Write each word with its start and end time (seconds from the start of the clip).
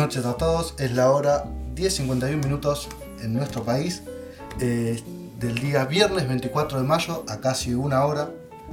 noches 0.00 0.24
a 0.24 0.34
todos. 0.34 0.74
Es 0.78 0.92
la 0.92 1.10
hora 1.10 1.44
10.51 1.76 2.42
minutos 2.42 2.88
en 3.22 3.34
nuestro 3.34 3.64
país. 3.64 4.02
eh, 4.58 5.00
del 5.38 5.54
día 5.58 5.84
viernes 5.84 6.28
24 6.28 6.80
de 6.80 6.84
mayo 6.86 7.24
a 7.28 7.38
casi 7.38 7.72
una 7.74 8.04
hora 8.04 8.30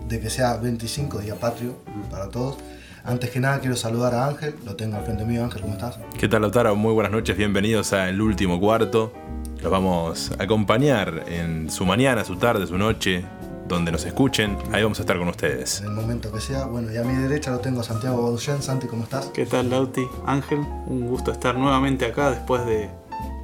de 0.07 0.20
que 0.20 0.29
sea 0.29 0.57
25 0.57 1.20
día 1.20 1.35
patrio 1.35 1.75
para 2.09 2.29
todos. 2.29 2.57
Antes 3.05 3.29
que 3.29 3.39
nada 3.39 3.59
quiero 3.59 3.75
saludar 3.77 4.13
a 4.13 4.27
Ángel, 4.27 4.55
lo 4.66 4.75
tengo 4.75 4.98
al 4.98 5.03
frente 5.05 5.23
mío. 5.23 5.43
Ángel, 5.43 5.61
¿cómo 5.61 5.73
estás? 5.73 5.98
¿Qué 6.20 6.27
tal, 6.27 6.41
Lautaro? 6.41 6.75
Muy 6.75 6.93
buenas 6.93 7.11
noches, 7.11 7.38
bienvenidos 7.38 7.94
a 7.94 8.09
El 8.09 8.21
Último 8.21 8.59
Cuarto. 8.59 9.13
Los 9.62 9.71
vamos 9.71 10.31
a 10.38 10.44
acompañar 10.44 11.23
en 11.27 11.70
su 11.70 11.85
mañana, 11.85 12.25
su 12.25 12.35
tarde, 12.35 12.67
su 12.67 12.77
noche, 12.77 13.23
donde 13.67 13.91
nos 13.91 14.05
escuchen. 14.05 14.57
Ahí 14.71 14.84
vamos 14.84 14.99
a 14.99 15.03
estar 15.03 15.17
con 15.17 15.27
ustedes. 15.27 15.81
En 15.81 15.88
el 15.88 15.94
momento 15.94 16.31
que 16.31 16.39
sea. 16.39 16.66
Bueno, 16.66 16.91
y 16.91 16.98
a 16.98 17.03
mi 17.03 17.13
derecha 17.16 17.52
lo 17.52 17.59
tengo 17.59 17.81
a 17.81 17.84
Santiago 17.84 18.21
Bauduyen. 18.21 18.62
Santi, 18.62 18.88
¿cómo 18.88 19.03
estás? 19.03 19.27
¿Qué 19.27 19.45
tal, 19.45 19.70
Lauti? 19.70 20.07
Ángel, 20.26 20.59
un 20.88 21.07
gusto 21.07 21.31
estar 21.31 21.55
nuevamente 21.55 22.05
acá 22.05 22.31
después 22.31 22.66
de 22.66 22.90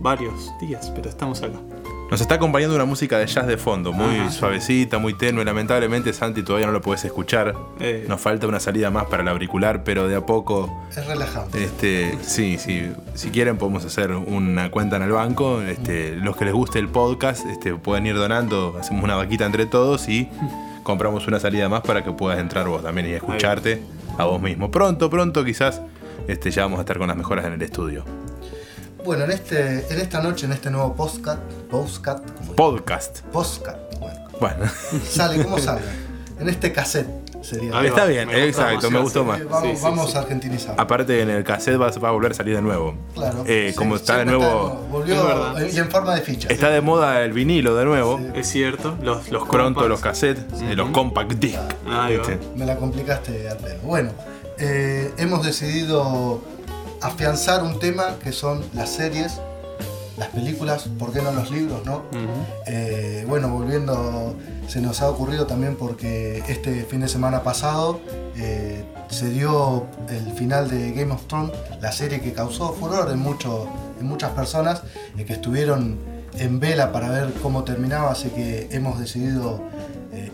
varios 0.02 0.52
días, 0.60 0.92
pero 0.96 1.10
estamos 1.10 1.42
acá. 1.42 1.60
Nos 2.14 2.22
está 2.22 2.36
acompañando 2.36 2.76
una 2.76 2.86
música 2.86 3.18
de 3.18 3.26
jazz 3.26 3.48
de 3.48 3.58
fondo, 3.58 3.92
muy 3.92 4.20
Ajá. 4.20 4.30
suavecita, 4.30 5.00
muy 5.00 5.16
tenue. 5.16 5.44
Lamentablemente, 5.44 6.14
Santi, 6.14 6.44
todavía 6.44 6.68
no 6.68 6.72
lo 6.72 6.80
puedes 6.80 7.04
escuchar. 7.06 7.56
Eh. 7.80 8.06
Nos 8.08 8.22
falta 8.22 8.46
una 8.46 8.60
salida 8.60 8.92
más 8.92 9.06
para 9.06 9.24
el 9.24 9.30
auricular, 9.30 9.84
pero 9.84 10.08
de 10.08 10.16
a 10.16 10.24
poco 10.24 10.72
Es 10.96 11.08
relajante. 11.08 11.64
Este, 11.64 12.16
sí, 12.22 12.60
sí. 12.60 12.92
Si 13.16 13.32
quieren 13.32 13.58
podemos 13.58 13.84
hacer 13.84 14.12
una 14.12 14.70
cuenta 14.70 14.98
en 14.98 15.02
el 15.02 15.12
banco. 15.12 15.64
Este, 15.64 16.16
los 16.16 16.38
que 16.38 16.46
les 16.46 16.54
guste 16.54 16.78
el 16.78 16.88
podcast, 16.88 17.48
este, 17.48 17.74
pueden 17.74 18.06
ir 18.06 18.14
donando, 18.14 18.78
hacemos 18.80 19.04
una 19.04 19.16
vaquita 19.16 19.48
entre 19.48 19.66
todos 19.66 20.08
y 20.08 20.30
compramos 20.84 21.26
una 21.26 21.40
salida 21.40 21.68
más 21.68 21.82
para 21.82 22.04
que 22.04 22.12
puedas 22.12 22.38
entrar 22.38 22.68
vos 22.68 22.84
también 22.84 23.08
y 23.08 23.14
escucharte 23.14 23.82
a 24.20 24.26
vos 24.26 24.40
mismo. 24.40 24.70
Pronto, 24.70 25.10
pronto 25.10 25.44
quizás 25.44 25.82
este, 26.28 26.52
ya 26.52 26.62
vamos 26.62 26.78
a 26.78 26.82
estar 26.82 27.00
con 27.00 27.08
las 27.08 27.18
mejoras 27.18 27.46
en 27.46 27.54
el 27.54 27.62
estudio. 27.64 28.06
Bueno, 29.04 29.26
en, 29.26 29.32
este, 29.32 29.86
en 29.94 30.00
esta 30.00 30.22
noche, 30.22 30.46
en 30.46 30.54
este 30.54 30.70
nuevo 30.72 30.96
postcat, 30.96 31.40
postcat, 31.70 32.22
como- 32.38 32.56
Podcast. 32.56 33.20
postcat, 33.32 33.78
bueno, 34.00 34.20
Bueno, 34.40 34.66
sale, 35.06 35.44
¿cómo 35.44 35.58
sale? 35.60 35.82
En 36.40 36.50
este 36.50 36.72
cassette 36.72 37.08
sería. 37.42 37.78
Ahí 37.78 37.88
está 37.88 38.06
bien, 38.06 38.28
me 38.28 38.46
exacto, 38.48 38.90
me 38.90 39.00
gustó 39.00 39.22
sí. 39.22 39.26
más. 39.28 39.44
Vamos 39.50 39.70
Sí, 39.70 39.76
sí, 39.76 39.84
vamos 39.84 40.12
sí. 40.12 40.18
a 40.18 40.20
argentinizar. 40.22 40.76
Aparte 40.78 41.22
en 41.22 41.30
el 41.30 41.44
cassette 41.44 41.80
va, 41.80 41.92
va 41.92 42.10
a 42.10 42.12
volver 42.12 42.32
a 42.32 42.34
salir 42.36 42.56
de 42.56 42.62
nuevo. 42.62 42.96
Claro. 43.14 43.44
Eh, 43.46 43.70
Sí, 43.72 43.76
como 43.76 43.96
está 43.98 44.18
de 44.20 44.26
nuevo, 44.26 44.86
volvió 44.90 45.58
Es 45.58 45.78
en 45.78 45.90
forma 45.92 46.16
de 46.16 46.22
ficha. 46.22 46.48
está 46.50 46.70
de 46.70 46.82
moda 46.82 47.22
el 47.24 47.34
vinilo 47.34 47.76
de 47.76 47.86
nuevo. 47.86 48.18
Sí. 48.20 48.26
Es 48.36 48.48
cierto, 48.50 48.98
los, 49.02 49.30
los 49.30 49.48
Pronto 49.48 49.88
los 49.88 50.00
cassettes, 50.02 50.62
eh, 50.62 50.76
los 50.76 50.90
compact 50.90 51.34
disc. 51.34 51.60
Me 52.56 52.66
la 52.66 52.78
complicaste 52.78 53.50
al 53.50 53.58
pelo. 53.58 53.80
Bueno, 53.84 54.12
eh, 54.58 55.12
hemos 55.18 55.46
decidido 55.46 56.42
afianzar 57.04 57.64
un 57.64 57.80
tema 57.80 58.16
que 58.24 58.32
son 58.32 58.64
las 58.74 58.90
series, 58.90 59.40
las 60.18 60.28
películas, 60.30 60.84
¿por 61.00 61.12
qué 61.12 61.22
no 61.22 61.32
los 61.32 61.50
libros, 61.52 61.86
no? 61.86 62.04
Eh, 62.68 63.26
bueno, 63.28 63.50
volviendo, 63.50 64.36
se 64.68 64.80
nos 64.80 65.02
ha 65.02 65.10
ocurrido 65.10 65.48
también 65.48 65.76
porque 65.76 66.44
este 66.48 66.84
fin 66.84 67.02
de 67.02 67.08
semana 67.08 67.42
pasado 67.44 68.00
eh, 68.38 68.84
se 69.10 69.30
dio 69.30 69.86
el 70.10 70.32
final 70.34 70.70
de 70.70 70.92
Game 70.92 71.12
of 71.14 71.26
Thrones, 71.28 71.52
la 71.82 71.92
serie 71.92 72.22
que 72.22 72.32
causó 72.34 72.74
furor 72.74 73.10
en, 73.12 73.20
mucho- 73.20 73.68
en 74.00 74.06
muchas 74.08 74.32
personas 74.32 74.84
eh, 75.18 75.26
que 75.26 75.34
estuvieron 75.34 75.98
en 76.36 76.60
vela 76.60 76.92
para 76.92 77.10
ver 77.10 77.34
cómo 77.42 77.64
terminaba, 77.64 78.12
así 78.12 78.30
que 78.30 78.68
hemos 78.72 79.00
decidido 79.00 79.62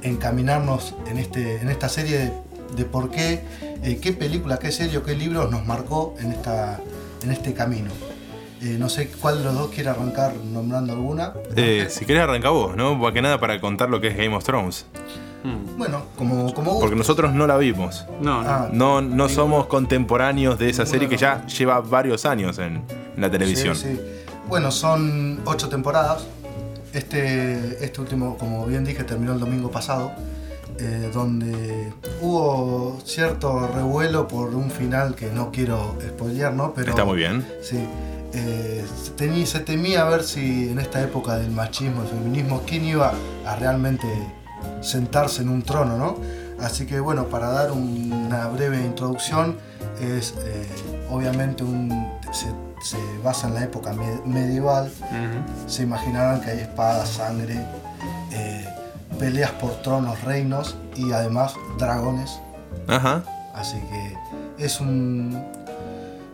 encaminarnos 0.01 0.93
en, 1.07 1.17
este, 1.17 1.57
en 1.61 1.69
esta 1.69 1.89
serie 1.89 2.17
de, 2.19 2.33
de 2.75 2.85
por 2.85 3.09
qué, 3.11 3.43
eh, 3.83 3.99
qué 4.01 4.13
película, 4.13 4.59
qué 4.59 4.71
serie 4.71 4.97
o 4.97 5.03
qué 5.03 5.15
libros 5.15 5.49
nos 5.51 5.65
marcó 5.65 6.15
en, 6.19 6.31
esta, 6.31 6.79
en 7.23 7.31
este 7.31 7.53
camino. 7.53 7.91
Eh, 8.61 8.75
no 8.77 8.89
sé 8.89 9.07
cuál 9.21 9.37
de 9.39 9.45
los 9.45 9.53
dos 9.53 9.69
quiere 9.69 9.89
arrancar 9.89 10.33
nombrando 10.35 10.91
alguna. 10.93 11.33
Eh, 11.55 11.87
si 11.89 12.05
querés 12.05 12.23
arranca 12.23 12.49
vos, 12.49 12.75
¿no? 12.75 12.95
Más 12.95 13.13
que 13.13 13.21
nada 13.21 13.39
para 13.39 13.59
contar 13.61 13.89
lo 13.89 14.01
que 14.01 14.07
es 14.07 14.17
Game 14.17 14.35
of 14.35 14.43
Thrones. 14.43 14.85
Mm. 15.43 15.77
Bueno, 15.77 16.03
como, 16.17 16.53
como. 16.53 16.77
Porque 16.79 16.97
nosotros 16.97 17.33
no 17.33 17.47
la 17.47 17.55
vimos. 17.55 18.05
No, 18.19 18.43
no. 18.43 18.49
Ah, 18.49 18.69
No, 18.73 19.01
no 19.01 19.29
somos 19.29 19.67
contemporáneos 19.67 20.59
de 20.59 20.69
esa 20.69 20.85
serie 20.85 21.07
que 21.07 21.15
ya 21.15 21.45
lleva 21.45 21.79
varios 21.79 22.25
años 22.25 22.59
en, 22.59 22.83
en 23.15 23.21
la 23.21 23.31
televisión. 23.31 23.75
Sí, 23.77 23.95
sí. 23.95 24.01
Bueno, 24.49 24.71
son 24.71 25.39
ocho 25.45 25.69
temporadas. 25.69 26.27
Este, 26.91 27.85
este 27.85 28.01
último, 28.01 28.37
como 28.37 28.65
bien 28.65 28.83
dije, 28.83 29.03
terminó 29.03 29.31
el 29.33 29.39
domingo 29.39 29.69
pasado, 29.71 30.11
eh, 30.79 31.11
donde 31.13 31.93
hubo 32.21 32.97
cierto 33.05 33.67
revuelo 33.67 34.27
por 34.27 34.55
un 34.55 34.71
final 34.71 35.15
que 35.15 35.29
no 35.31 35.51
quiero 35.51 35.95
spoilear, 36.07 36.53
¿no? 36.53 36.73
Pero, 36.73 36.91
Está 36.91 37.05
muy 37.05 37.17
bien. 37.17 37.45
Sí. 37.61 37.77
Eh, 38.33 38.85
se, 39.03 39.15
tení- 39.15 39.45
se 39.45 39.59
temía 39.59 40.03
ver 40.05 40.23
si 40.23 40.69
en 40.69 40.79
esta 40.79 41.01
época 41.01 41.35
del 41.37 41.51
machismo, 41.51 42.03
el 42.03 42.07
feminismo, 42.09 42.61
quién 42.65 42.85
iba 42.85 43.13
a 43.45 43.55
realmente 43.55 44.07
sentarse 44.81 45.41
en 45.41 45.49
un 45.49 45.63
trono, 45.63 45.97
¿no? 45.97 46.17
Así 46.63 46.85
que 46.85 46.99
bueno, 46.99 47.25
para 47.27 47.49
dar 47.49 47.71
una 47.71 48.47
breve 48.47 48.77
introducción, 48.81 49.57
es 50.01 50.33
eh, 50.45 50.67
obviamente 51.09 51.63
un, 51.63 52.07
se, 52.31 52.47
se 52.85 52.97
basa 53.23 53.47
en 53.47 53.53
la 53.55 53.63
época 53.63 53.93
me- 53.93 54.21
medieval, 54.25 54.91
Ujú. 55.01 55.69
se 55.69 55.83
imaginarán 55.83 56.41
que 56.41 56.51
hay 56.51 56.59
espadas, 56.59 57.09
sangre, 57.09 57.55
eh, 58.31 58.65
peleas 59.19 59.51
por 59.51 59.71
tronos, 59.81 60.23
reinos 60.23 60.75
y 60.95 61.11
además 61.11 61.53
dragones. 61.77 62.39
Ajá. 62.87 63.23
Así 63.53 63.77
que 63.77 64.63
es 64.65 64.79
un. 64.79 65.43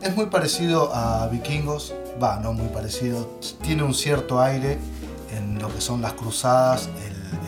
Es 0.02 0.16
muy 0.16 0.28
parecido 0.28 0.94
a 0.96 1.28
Vikingos. 1.28 1.94
Va, 2.22 2.40
no 2.40 2.54
muy 2.54 2.68
parecido. 2.68 3.28
Tiene 3.62 3.84
un 3.84 3.94
cierto 3.94 4.40
aire 4.42 4.78
en 5.36 5.60
lo 5.60 5.74
que 5.74 5.82
son 5.82 6.02
las 6.02 6.14
cruzadas, 6.14 6.90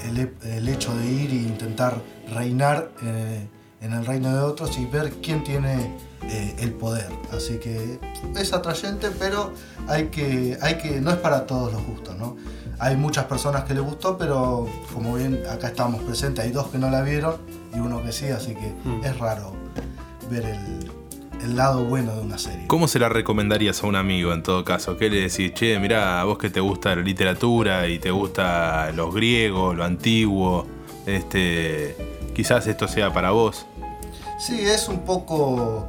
el, 0.05 0.09
el 0.09 0.19
he- 0.43 0.57
el 0.57 0.67
hecho 0.67 0.93
de 0.97 1.05
ir 1.05 1.29
e 1.31 1.35
intentar 1.35 1.93
reinar 2.33 2.89
eh, 3.03 3.47
en 3.81 3.93
el 3.93 4.05
reino 4.05 4.33
de 4.35 4.41
otros 4.41 4.77
y 4.77 4.85
ver 4.85 5.11
quién 5.21 5.43
tiene 5.43 5.95
eh, 6.23 6.55
el 6.59 6.71
poder. 6.71 7.09
Así 7.31 7.57
que 7.59 7.99
es 8.35 8.53
atrayente, 8.53 9.09
pero 9.19 9.53
hay 9.87 10.05
que, 10.07 10.57
hay 10.61 10.77
que. 10.77 10.99
no 11.01 11.11
es 11.11 11.17
para 11.17 11.45
todos 11.45 11.71
los 11.73 11.83
gustos, 11.85 12.15
¿no? 12.17 12.35
Hay 12.79 12.95
muchas 12.95 13.25
personas 13.25 13.63
que 13.63 13.73
les 13.73 13.83
gustó, 13.83 14.17
pero 14.17 14.67
como 14.93 15.15
bien 15.15 15.41
acá 15.51 15.67
estamos 15.69 16.01
presentes, 16.03 16.45
hay 16.45 16.51
dos 16.51 16.67
que 16.67 16.77
no 16.77 16.89
la 16.91 17.01
vieron 17.01 17.35
y 17.75 17.79
uno 17.79 18.03
que 18.03 18.11
sí, 18.11 18.27
así 18.27 18.53
que 18.55 18.73
Mm. 18.87 19.03
es 19.03 19.17
raro 19.17 19.53
ver 20.29 20.45
el, 20.45 20.91
el 21.43 21.55
lado 21.55 21.85
bueno 21.85 22.15
de 22.15 22.21
una 22.21 22.37
serie. 22.37 22.67
¿Cómo 22.67 22.87
se 22.87 22.99
la 22.99 23.09
recomendarías 23.09 23.83
a 23.83 23.87
un 23.87 23.95
amigo 23.95 24.31
en 24.33 24.43
todo 24.43 24.63
caso? 24.63 24.95
¿Qué 24.97 25.09
le 25.09 25.21
decís? 25.21 25.53
Che, 25.53 25.79
mirá, 25.79 26.21
a 26.21 26.23
vos 26.25 26.37
que 26.37 26.49
te 26.51 26.59
gusta 26.59 26.95
la 26.95 27.01
literatura 27.01 27.87
y 27.87 27.97
te 27.99 28.11
gusta 28.11 28.91
los 28.91 29.13
griegos, 29.13 29.75
lo 29.75 29.83
antiguo, 29.83 30.67
este, 31.07 31.95
quizás 32.37 32.67
esto 32.67 32.87
sea 32.87 33.11
para 33.11 33.31
vos. 33.31 33.65
Sí, 34.39 34.61
es 34.61 34.87
un 34.87 34.99
poco 34.99 35.87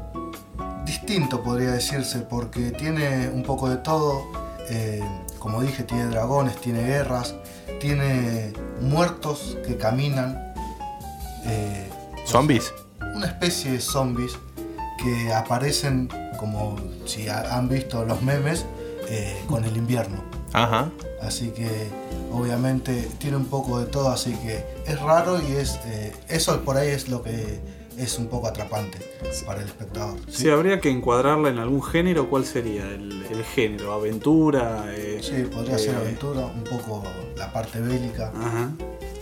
distinto, 0.87 1.43
podría 1.43 1.71
decirse, 1.73 2.21
porque 2.21 2.71
tiene 2.71 3.29
un 3.29 3.43
poco 3.43 3.69
de 3.69 3.77
todo. 3.77 4.25
eh, 4.71 5.03
como 5.39 5.63
dije, 5.63 5.83
tiene 5.85 6.07
dragones, 6.07 6.57
tiene 6.57 6.83
guerras, 6.83 7.35
tiene 7.81 8.53
muertos 8.81 9.57
que 9.67 9.77
caminan. 9.77 10.53
eh, 11.47 11.89
¿Zombies? 12.27 12.73
una 13.15 13.27
especie 13.27 13.73
de 13.73 13.81
zombies 13.81 14.33
que 15.03 15.33
aparecen 15.33 16.09
como 16.39 16.77
si 17.07 17.29
ha- 17.29 17.57
han 17.57 17.69
visto 17.69 18.05
los 18.05 18.21
memes 18.23 18.65
eh, 19.09 19.43
con 19.49 19.65
el 19.65 19.77
invierno. 19.77 20.23
Ajá. 20.53 20.91
Así 21.21 21.51
que 21.51 21.69
obviamente 22.33 23.09
tiene 23.19 23.37
un 23.37 23.47
poco 23.47 23.81
de 23.81 23.87
todo, 23.87 24.09
así 24.11 24.33
que 24.37 24.65
es 24.87 25.01
raro 25.01 25.41
y 25.43 25.53
es 25.57 25.79
eh, 25.87 26.13
eso 26.29 26.61
por 26.65 26.77
ahí 26.77 26.89
es 26.89 27.09
lo 27.09 27.23
que 27.23 27.61
es 27.97 28.17
un 28.19 28.29
poco 28.29 28.47
atrapante 28.47 28.99
para 29.45 29.61
el 29.61 29.67
espectador. 29.67 30.17
¿sí? 30.29 30.43
Si 30.43 30.51
habría 30.51 30.81
que 30.81 30.89
encuadrarla 30.89 31.49
en 31.49 31.59
algún 31.59 31.83
género, 31.83 32.31
¿cuál 32.31 32.45
sería 32.45 32.85
el, 32.85 33.27
el 33.29 33.45
género? 33.45 33.93
¿Aventura? 33.93 34.85
Eh, 34.89 35.19
Sí, 35.21 35.43
podría 35.53 35.77
ser 35.79 35.95
eh, 35.95 35.99
aventura, 35.99 36.47
un 36.47 36.63
poco 36.65 37.03
la 37.37 37.53
parte 37.53 37.81
bélica, 37.81 38.29
Ajá. 38.37 38.71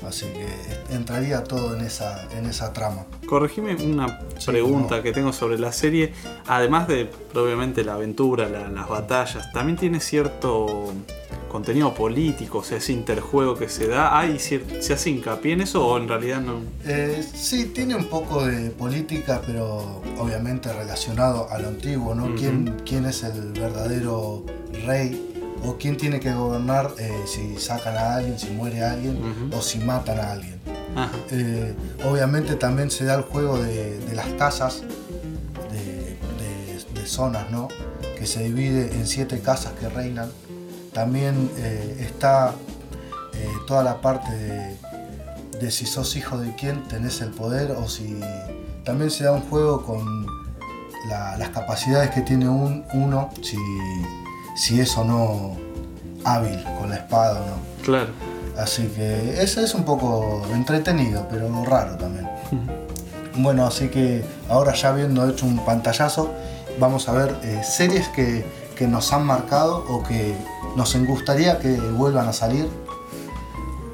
Así 0.09 0.27
que 0.27 0.95
entraría 0.95 1.43
todo 1.45 1.75
en 1.75 1.83
esa, 1.85 2.27
en 2.37 2.47
esa 2.47 2.73
trama. 2.73 3.05
Corregime 3.29 3.75
una 3.77 4.21
Sí, 4.39 4.47
pregunta 4.47 4.99
no. 4.99 5.03
que 5.03 5.13
tengo 5.13 5.33
sobre 5.33 5.59
la 5.59 5.73
serie. 5.73 6.13
Además 6.47 6.89
de, 6.89 7.11
obviamente, 7.35 7.85
la 7.85 7.95
aventura, 7.95 8.49
la- 8.49 8.69
las 8.69 8.89
batallas, 8.89 9.53
también 9.53 9.77
tiene 9.79 10.01
cierto 10.01 10.93
contenido 11.51 11.95
político, 11.95 12.59
o 12.59 12.65
sea, 12.65 12.79
ese 12.79 12.93
interjuego 12.93 13.55
que 13.55 13.69
se 13.69 13.87
da. 13.87 14.19
¿Hay 14.19 14.39
¿Se 14.39 14.93
hace 14.93 15.11
hincapié 15.11 15.53
en 15.55 15.63
eso 15.63 15.87
o 15.87 15.97
en 15.97 16.07
realidad 16.09 16.41
no? 16.41 16.61
Eh, 16.85 17.25
sí, 17.35 17.67
tiene 17.67 17.95
un 17.95 18.07
poco 18.07 18.45
de 18.45 18.71
política, 18.71 19.41
pero 19.47 20.03
obviamente 20.19 20.71
relacionado 20.73 21.49
a 21.51 21.59
lo 21.59 21.69
antiguo, 21.69 22.15
¿no? 22.15 22.35
¿Quién, 22.35 22.83
quién 22.85 23.07
es 23.07 23.23
el 23.23 23.53
verdadero 23.53 24.45
rey? 24.87 25.35
¿O 25.67 25.77
quién 25.79 25.97
tiene 25.97 26.21
que 26.21 26.33
gobernar 26.33 26.93
eh, 26.99 27.13
si 27.27 27.59
sacan 27.59 27.97
a 27.97 28.17
alguien, 28.17 28.39
si 28.39 28.51
muere 28.51 28.85
alguien 28.85 29.51
o 29.53 29.61
si 29.61 29.79
matan 29.79 30.19
a 30.21 30.33
alguien? 30.33 30.61
Eh, 31.31 31.75
obviamente 32.09 32.55
también 32.55 32.91
se 32.91 33.05
da 33.05 33.15
el 33.17 33.23
juego 33.23 33.59
de, 33.59 33.99
de 33.99 34.15
las 34.15 34.29
casas, 34.39 34.83
de, 35.73 36.17
de- 36.95 37.01
de 37.01 37.07
zonas, 37.07 37.51
¿no? 37.51 37.69
que 38.19 38.27
se 38.27 38.45
divide 38.45 38.93
en 38.95 39.07
siete 39.07 39.41
casas 39.41 39.73
que 39.79 39.89
reinan. 39.89 40.31
También 40.95 41.51
eh, 41.59 41.97
está 42.01 42.55
toda 43.67 43.83
la 43.83 44.01
parte 44.01 44.31
de, 44.35 44.77
de 45.61 45.71
si 45.71 45.85
sos 45.85 46.17
hijo 46.17 46.39
de 46.39 46.55
quién 46.55 46.87
tenés 46.89 47.21
el 47.21 47.31
poder 47.31 47.73
o 47.73 47.89
si 47.89 48.19
también 48.85 49.11
se 49.11 49.25
da 49.25 49.33
un 49.33 49.43
juego 49.43 49.85
con 49.85 50.27
la- 51.09 51.37
las 51.37 51.49
capacidades 51.51 52.11
que 52.11 52.23
tiene 52.23 52.49
un, 52.49 52.85
uno, 52.95 53.29
si, 53.43 53.57
si 54.57 54.81
es 54.81 54.97
o 54.97 55.05
no 55.05 55.57
hábil 56.25 56.63
con 56.79 56.91
la 56.91 56.97
espada 56.97 57.41
o 57.41 57.47
no. 57.47 57.85
Claro. 57.85 58.11
Así 58.59 58.87
que 58.89 59.43
eso 59.43 59.61
es 59.61 59.75
un 59.75 59.85
poco 59.85 60.43
entretenido, 60.53 61.27
pero 61.31 61.49
raro 61.65 61.97
también. 61.97 62.29
Bueno, 63.37 63.67
así 63.67 63.89
que 63.89 64.25
ahora 64.49 64.73
ya 64.75 64.89
habiendo 64.89 65.29
hecho 65.29 65.45
un 65.45 65.63
pantallazo, 65.65 66.33
vamos 66.81 67.09
a 67.09 67.13
ver 67.13 67.37
eh, 67.43 67.61
series 67.63 68.09
que, 68.09 68.47
que 68.77 68.87
nos 68.87 69.13
han 69.13 69.27
marcado 69.27 69.85
o 69.89 70.03
que 70.03 70.35
nos 70.75 70.97
gustaría 71.07 71.59
que 71.59 71.79
vuelvan 71.79 72.29
a 72.29 72.33
salir. 72.33 72.67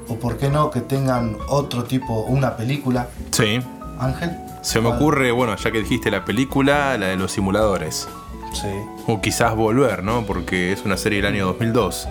O 0.07 0.15
por 0.15 0.37
qué 0.37 0.49
no, 0.49 0.71
que 0.71 0.81
tengan 0.81 1.37
otro 1.49 1.83
tipo, 1.83 2.21
una 2.21 2.55
película. 2.55 3.09
Sí. 3.31 3.59
Ángel. 3.99 4.31
Se 4.61 4.79
me 4.79 4.89
ocurre, 4.89 5.31
bueno, 5.31 5.55
ya 5.57 5.71
que 5.71 5.79
dijiste 5.79 6.09
la 6.09 6.23
película, 6.23 6.97
la 6.97 7.07
de 7.07 7.17
los 7.17 7.33
simuladores. 7.33 8.07
Sí. 8.53 8.67
O 9.07 9.19
quizás 9.21 9.55
volver, 9.55 10.03
¿no? 10.03 10.25
Porque 10.25 10.71
es 10.71 10.83
una 10.85 10.97
serie 10.97 11.21
del 11.21 11.33
año 11.33 11.45
2002. 11.47 12.07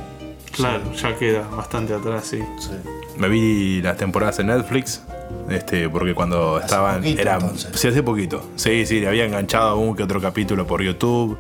Claro, 0.52 0.92
ya 0.92 1.16
queda 1.16 1.48
bastante 1.48 1.94
atrás, 1.94 2.26
sí. 2.26 2.40
sí. 2.58 2.72
Me 3.16 3.28
vi 3.28 3.80
las 3.82 3.96
temporadas 3.96 4.38
en 4.38 4.48
Netflix. 4.48 5.02
Este, 5.48 5.88
porque 5.88 6.14
cuando 6.14 6.56
Hace 6.56 6.66
estaban. 6.66 6.96
poquito, 7.02 7.20
era, 7.20 7.40
sí, 7.74 7.88
hace 7.88 8.02
poquito. 8.02 8.42
Sí, 8.56 8.86
sí, 8.86 9.00
le 9.00 9.08
había 9.08 9.24
enganchado 9.24 9.78
un 9.78 9.96
que 9.96 10.02
otro 10.02 10.20
capítulo 10.20 10.66
por 10.66 10.82
YouTube. 10.82 11.38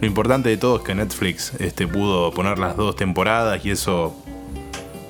Lo 0.00 0.06
importante 0.06 0.48
de 0.48 0.56
todo 0.56 0.76
es 0.76 0.82
que 0.82 0.94
Netflix 0.94 1.52
este, 1.58 1.86
pudo 1.86 2.30
poner 2.32 2.58
las 2.58 2.76
dos 2.76 2.94
temporadas 2.96 3.64
y 3.64 3.70
eso 3.70 4.14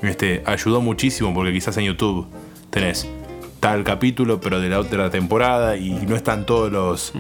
este, 0.03 0.43
ayudó 0.47 0.81
muchísimo 0.81 1.35
porque 1.35 1.53
quizás 1.53 1.77
en 1.77 1.85
YouTube 1.85 2.27
tenés 2.71 3.06
tal 3.61 3.85
capítulo 3.85 4.41
pero 4.41 4.61
de 4.61 4.69
la 4.69 4.79
otra 4.79 5.11
temporada 5.11 5.77
y 5.77 5.91
no 5.91 6.17
están 6.17 6.47
todos 6.47 6.71
los, 6.71 7.13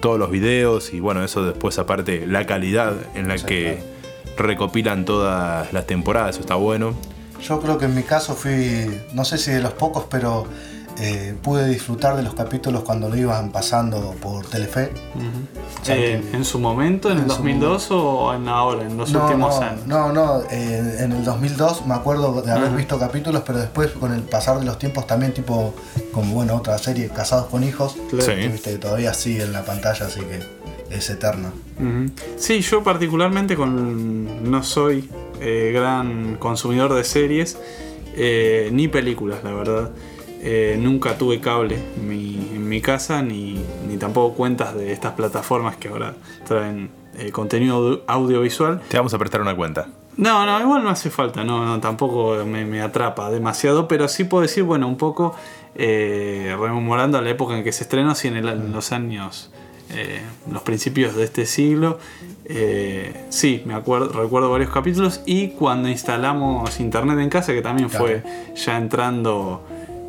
todos 0.00 0.18
los 0.18 0.30
videos 0.30 0.92
y 0.92 1.00
bueno, 1.00 1.24
eso 1.24 1.44
después 1.44 1.78
aparte 1.78 2.26
la 2.26 2.46
calidad 2.46 2.94
en 3.14 3.28
la 3.28 3.36
que 3.36 3.82
recopilan 4.36 5.04
todas 5.04 5.72
las 5.72 5.86
temporadas, 5.86 6.30
eso 6.30 6.40
está 6.40 6.56
bueno. 6.56 6.94
Yo 7.40 7.60
creo 7.60 7.78
que 7.78 7.84
en 7.84 7.94
mi 7.94 8.02
caso 8.02 8.34
fui, 8.34 8.90
no 9.12 9.24
sé 9.24 9.38
si 9.38 9.50
de 9.50 9.60
los 9.60 9.74
pocos, 9.74 10.06
pero 10.10 10.46
eh, 10.98 11.34
pude 11.42 11.68
disfrutar 11.68 12.16
de 12.16 12.22
los 12.22 12.34
capítulos 12.34 12.84
cuando 12.84 13.08
lo 13.08 13.16
iban 13.16 13.50
pasando 13.50 14.14
por 14.22 14.46
Telefe. 14.46 14.92
sea, 15.82 15.96
Eh, 15.96 16.22
que- 16.30 16.36
¿En 16.36 16.44
su 16.44 16.58
momento, 16.60 17.10
en, 17.10 17.18
en 17.18 17.24
el 17.24 17.30
su 17.30 17.36
2002 17.36 17.90
o 17.90 18.32
en 18.34 18.48
ahora, 18.48 18.82
en 18.86 18.96
los 18.96 19.10
No, 19.12 19.24
últimos 19.24 19.56
no, 19.60 19.66
años? 19.66 19.86
no, 19.86 20.12
no, 20.12 20.42
eh, 20.50 20.96
en 21.00 21.12
el 21.12 21.24
2002 21.24 21.86
me 21.86 21.94
acuerdo 21.94 22.40
de 22.42 22.52
haber 22.52 22.70
visto 22.72 22.98
capítulos, 22.98 23.42
pero 23.44 23.58
después 23.58 23.90
con 23.90 24.12
el 24.12 24.22
pasar 24.22 24.58
de 24.60 24.64
los 24.66 24.78
tiempos 24.78 25.06
también 25.06 25.34
tipo, 25.34 25.74
como 26.12 26.32
bueno, 26.34 26.54
otra 26.54 26.78
serie, 26.78 27.08
Casados 27.08 27.46
con 27.46 27.64
Hijos, 27.64 27.96
Claro. 28.10 28.24
Sí. 28.24 28.32
que, 28.40 28.48
viste, 28.48 28.70
que 28.72 28.78
todavía 28.78 29.12
sigue 29.14 29.42
en 29.42 29.52
la 29.52 29.64
pantalla, 29.64 30.06
así 30.06 30.20
que 30.20 30.40
es 30.96 31.10
eterna. 31.10 31.52
Sí, 32.36 32.60
yo 32.60 32.84
particularmente 32.84 33.56
con 33.56 34.48
no 34.48 34.62
soy 34.62 35.10
eh, 35.40 35.72
gran 35.74 36.36
consumidor 36.36 36.94
de 36.94 37.02
series 37.02 37.58
eh, 38.16 38.68
ni 38.72 38.86
películas, 38.86 39.40
la 39.42 39.50
verdad. 39.52 39.90
Eh, 40.46 40.76
nunca 40.78 41.16
tuve 41.16 41.40
cable 41.40 41.76
en 41.96 42.06
mi, 42.06 42.34
en 42.54 42.68
mi 42.68 42.82
casa 42.82 43.22
ni, 43.22 43.58
ni 43.88 43.96
tampoco 43.96 44.34
cuentas 44.36 44.74
de 44.74 44.92
estas 44.92 45.12
plataformas 45.14 45.76
que 45.76 45.88
ahora 45.88 46.14
traen 46.46 46.90
eh, 47.16 47.30
contenido 47.30 47.76
audio- 47.76 48.02
audiovisual. 48.06 48.82
Te 48.88 48.98
vamos 48.98 49.14
a 49.14 49.18
prestar 49.18 49.40
una 49.40 49.56
cuenta. 49.56 49.88
No, 50.18 50.44
no, 50.44 50.60
igual 50.60 50.84
no 50.84 50.90
hace 50.90 51.08
falta, 51.10 51.42
no, 51.44 51.64
no 51.64 51.80
tampoco 51.80 52.44
me, 52.44 52.64
me 52.66 52.82
atrapa 52.82 53.30
demasiado, 53.30 53.88
pero 53.88 54.06
sí 54.06 54.24
puedo 54.24 54.42
decir, 54.42 54.62
bueno, 54.64 54.86
un 54.86 54.96
poco 54.98 55.34
eh, 55.76 56.54
rememorando 56.60 57.20
la 57.22 57.30
época 57.30 57.56
en 57.56 57.64
que 57.64 57.72
se 57.72 57.84
estrenó, 57.84 58.14
sí, 58.14 58.28
en, 58.28 58.36
el- 58.36 58.48
en 58.48 58.70
los 58.72 58.92
años, 58.92 59.50
eh, 59.90 60.20
los 60.52 60.62
principios 60.62 61.16
de 61.16 61.24
este 61.24 61.46
siglo, 61.46 61.98
eh, 62.44 63.24
sí, 63.30 63.62
me 63.64 63.74
acuerdo, 63.74 64.10
recuerdo 64.20 64.50
varios 64.50 64.70
capítulos 64.70 65.22
y 65.26 65.48
cuando 65.48 65.88
instalamos 65.88 66.78
internet 66.80 67.18
en 67.18 67.30
casa, 67.30 67.52
que 67.54 67.62
también 67.62 67.88
fue 67.90 68.22
ya 68.54 68.76
entrando 68.76 69.62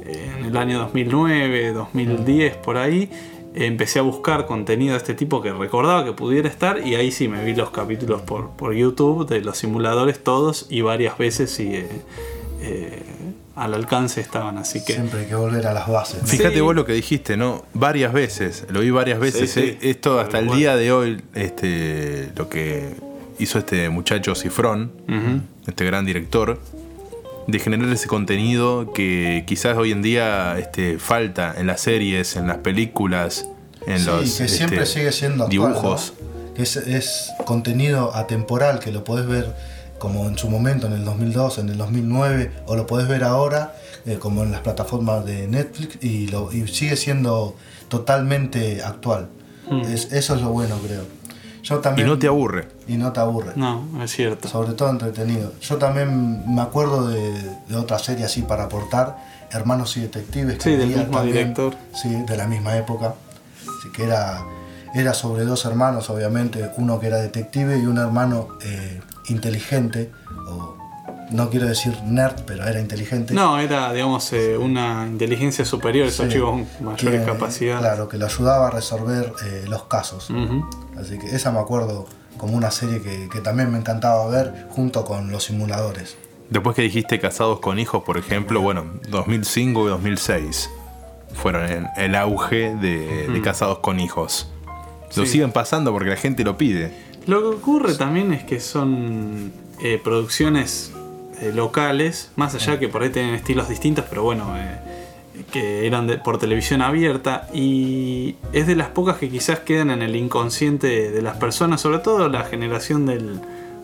en 0.07 0.46
el 0.46 0.57
año 0.57 0.80
2009, 0.80 1.74
2010, 1.74 2.57
por 2.57 2.78
ahí. 2.78 3.10
Empecé 3.57 4.00
a 4.00 4.02
buscar 4.02 4.46
contenido 4.48 4.92
de 4.94 4.98
este 4.98 5.13
tipo 5.13 5.42
que 5.42 5.54
recordaba 5.54 6.04
que 6.04 6.12
pudiera 6.12 6.50
estar 6.50 6.86
y 6.86 6.96
ahí 6.96 7.10
sí 7.12 7.30
me 7.30 7.44
vi 7.46 7.56
los 7.56 7.69
capítulos 7.72 8.22
por, 8.22 8.50
por 8.52 8.74
YouTube 8.74 9.25
de 9.30 9.40
los 9.40 9.57
simuladores 9.57 10.22
todos 10.22 10.68
y 10.69 10.81
varias 10.81 11.18
veces 11.18 11.57
y 11.62 11.74
eh, 11.75 11.88
eh, 12.62 13.02
al 13.56 13.74
alcance 13.74 14.19
estaban, 14.19 14.57
así 14.57 14.84
que... 14.84 14.92
Siempre 14.96 15.22
hay 15.22 15.25
que 15.28 15.36
volver 15.36 15.66
a 15.68 15.74
las 15.74 15.88
bases. 15.88 16.22
¿no? 16.24 16.28
Fíjate 16.28 16.56
Sí. 16.56 16.60
vos 16.62 16.75
lo 16.75 16.84
que 16.86 16.92
dijiste, 16.92 17.38
¿no? 17.38 17.63
Varias 17.74 18.12
veces, 18.12 18.66
lo 18.69 18.81
vi 18.81 18.90
varias 18.90 19.19
veces. 19.22 19.50
Sí, 19.51 19.62
sí. 19.62 19.68
eh. 19.81 19.90
Esto 19.92 20.19
hasta 20.19 20.40
el 20.40 20.50
día 20.50 20.75
de 20.75 20.92
hoy, 20.92 21.22
este, 21.34 22.31
lo 22.36 22.50
que 22.50 22.90
hizo 23.40 23.58
este 23.60 23.88
muchacho 23.90 24.36
Cifrón, 24.36 24.92
este 25.66 25.86
gran 25.86 26.06
director, 26.06 26.60
de 27.47 27.59
generar 27.59 27.89
ese 27.92 28.07
contenido 28.07 28.92
que 28.94 29.44
quizás 29.47 29.77
hoy 29.77 29.92
en 29.92 30.01
día 30.01 30.57
este, 30.57 30.97
falta 31.00 31.53
en 31.57 31.68
las 31.68 31.81
series, 31.81 32.36
en 32.36 32.47
las 32.47 32.57
películas, 32.57 33.47
en 33.88 34.00
Sí, 34.00 34.06
los 34.06 34.21
que 34.38 34.47
siempre 34.47 34.83
este, 34.83 35.00
sigue 35.00 35.12
siendo 35.12 35.44
actual, 35.45 35.74
dibujos. 35.74 36.13
es, 36.57 36.75
es 36.77 37.31
contenido 37.45 38.15
atemporal 38.15 38.80
que 38.80 38.92
lo 38.92 39.03
podés 39.03 39.27
ver 39.27 39.53
como 40.00 40.27
en 40.27 40.38
su 40.38 40.50
momento, 40.50 40.88
en 40.88 40.94
el 40.94 41.06
2002, 41.06 41.59
en 41.59 41.69
el 41.69 41.77
2009, 41.77 42.51
o 42.65 42.75
lo 42.75 42.86
podés 42.88 43.07
ver 43.07 43.24
ahora 43.24 43.75
eh, 44.06 44.18
como 44.19 44.44
en 44.44 44.51
las 44.51 44.62
plataformas 44.62 45.25
de 45.25 45.48
Netflix 45.48 46.03
y, 46.03 46.27
lo, 46.27 46.51
y 46.51 46.68
sigue 46.68 46.95
siendo 46.98 47.56
totalmente 47.89 48.81
actual. 48.83 49.30
Es- 49.88 50.12
eso 50.12 50.36
es 50.36 50.41
lo 50.41 50.50
bueno, 50.50 50.77
creo. 50.86 51.03
Yo 51.65 51.79
Y 51.79 51.81
también, 51.81 52.07
no 52.07 52.17
te 52.19 52.27
aburre. 52.27 52.67
y 52.88 52.95
no 52.95 53.12
te 53.12 53.19
aburre. 53.19 53.53
No, 53.56 53.83
es 54.03 54.12
cierto. 54.12 54.47
Sobre 54.47 54.73
todo 54.73 54.89
entretenido. 54.91 55.51
Yo 55.62 55.77
también 55.77 56.53
me 56.53 56.62
acuerdo 56.62 57.07
de, 57.07 57.41
de 57.67 57.75
otra 57.75 57.97
serie 58.00 58.25
así 58.25 58.44
para 58.44 58.65
aportar, 58.65 59.17
Hermanos 59.51 59.98
y 59.98 60.01
Detectives. 60.01 60.57
que 60.57 60.63
Sí, 60.63 60.75
del 60.75 60.89
mismo 60.89 61.22
director. 61.24 61.75
Sí, 61.93 62.10
de 62.27 62.38
la 62.38 62.45
misma 62.45 62.77
época. 62.77 63.15
Así 63.62 63.91
que 63.93 64.03
era, 64.03 64.43
era 64.93 65.13
sobre 65.15 65.43
dos 65.43 65.65
hermanos, 65.65 66.10
obviamente, 66.12 66.69
uno 66.77 67.00
que 67.00 67.07
era 67.07 67.17
detective 67.17 67.79
y 67.79 67.86
un 67.88 67.98
hermano 67.98 68.50
eh, 68.63 69.01
inteligente, 69.29 70.12
o 70.48 70.75
no 71.32 71.50
quiero 71.50 71.67
decir 71.67 71.94
nerd, 72.05 72.41
pero 72.46 72.65
era 72.65 72.79
inteligente. 72.79 73.34
No, 73.34 73.58
era, 73.60 73.91
digamos, 73.94 74.32
eh, 74.34 74.58
una 74.58 75.08
inteligencia 75.08 75.65
superior, 75.65 76.08
esos 76.08 76.27
Sí, 76.27 76.34
chicos 76.34 76.51
con 76.77 76.86
mayores 76.86 77.22
que, 77.22 77.25
capacidades. 77.25 77.79
Claro, 77.82 78.08
que 78.10 78.17
lo 78.17 78.25
ayudaba 78.25 78.67
a 78.67 78.72
resolver 78.72 79.34
eh, 79.46 79.65
los 79.67 79.86
casos. 79.86 80.29
Así 81.00 81.17
que 81.20 81.36
esa 81.36 81.51
me 81.51 81.60
acuerdo 81.60 82.08
como 82.38 82.55
una 82.55 82.70
serie 82.72 83.01
que, 83.01 83.29
que 83.29 83.39
también 83.39 83.72
me 83.72 83.77
encantaba 83.77 84.27
ver 84.27 84.67
junto 84.70 85.03
con 85.05 85.32
los 85.32 85.46
simuladores. 85.46 86.17
Después 86.50 86.75
que 86.75 86.84
dijiste 86.84 87.20
Casados 87.20 87.60
con 87.60 87.79
Hijos, 87.79 88.03
por 88.03 88.17
ejemplo, 88.17 88.62
bueno, 88.62 88.86
2005 89.10 89.86
y 89.88 89.89
2006 89.89 90.70
fueron 91.34 91.88
el 91.98 92.15
auge 92.15 92.75
de, 92.75 93.27
de 93.27 93.41
Casados 93.41 93.79
con 93.79 94.00
Hijos. 94.00 94.48
Lo 95.15 95.25
Sí. 95.25 95.32
siguen 95.34 95.51
pasando 95.51 95.91
porque 95.91 96.10
la 96.12 96.17
gente 96.17 96.44
lo 96.44 96.58
pide. 96.58 96.94
Lo 97.25 97.39
que 97.41 97.48
ocurre 97.58 97.96
también 97.96 98.32
es 98.34 98.44
que 98.44 98.60
son 98.60 99.51
eh, 99.84 100.00
producciones 100.03 100.91
eh, 101.42 101.51
locales, 101.54 102.32
más 102.36 102.56
allá 102.56 102.80
que 102.80 102.88
por 102.88 103.04
ahí 103.04 103.10
tienen 103.10 103.34
estilos 103.36 103.68
distintos, 103.70 104.06
pero 104.10 104.24
bueno, 104.24 104.56
eh, 104.58 104.80
que 105.51 105.86
eran 105.88 106.08
de- 106.08 106.18
por 106.18 106.38
televisión 106.39 106.82
abierta 106.82 107.48
y 107.54 108.36
es 108.54 108.68
de 108.68 108.75
las 108.75 108.89
pocas 108.89 109.18
que 109.18 109.30
quizás 109.30 109.60
quedan 109.60 109.89
en 109.92 110.01
el 110.01 110.15
inconsciente 110.15 111.12
de 111.12 111.22
las 111.22 111.38
personas, 111.38 111.82
sobre 111.82 112.00
todo 112.00 112.30
la 112.30 112.44
generación 112.46 113.06
del, 113.06 113.39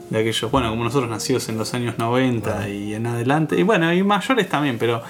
de 0.10 0.20
aquellos, 0.20 0.50
bueno, 0.51 0.70
como 0.70 0.84
nosotros 0.84 1.10
nacidos 1.10 1.50
en 1.50 1.58
los 1.58 1.74
años 1.74 1.98
90 1.98 2.70
y 2.70 2.93
en 2.93 3.05
adelante, 3.08 3.58
y 3.60 3.63
bueno, 3.63 3.93
y 3.93 4.01
mayores 4.03 4.48
también, 4.50 4.77
pero 4.77 5.01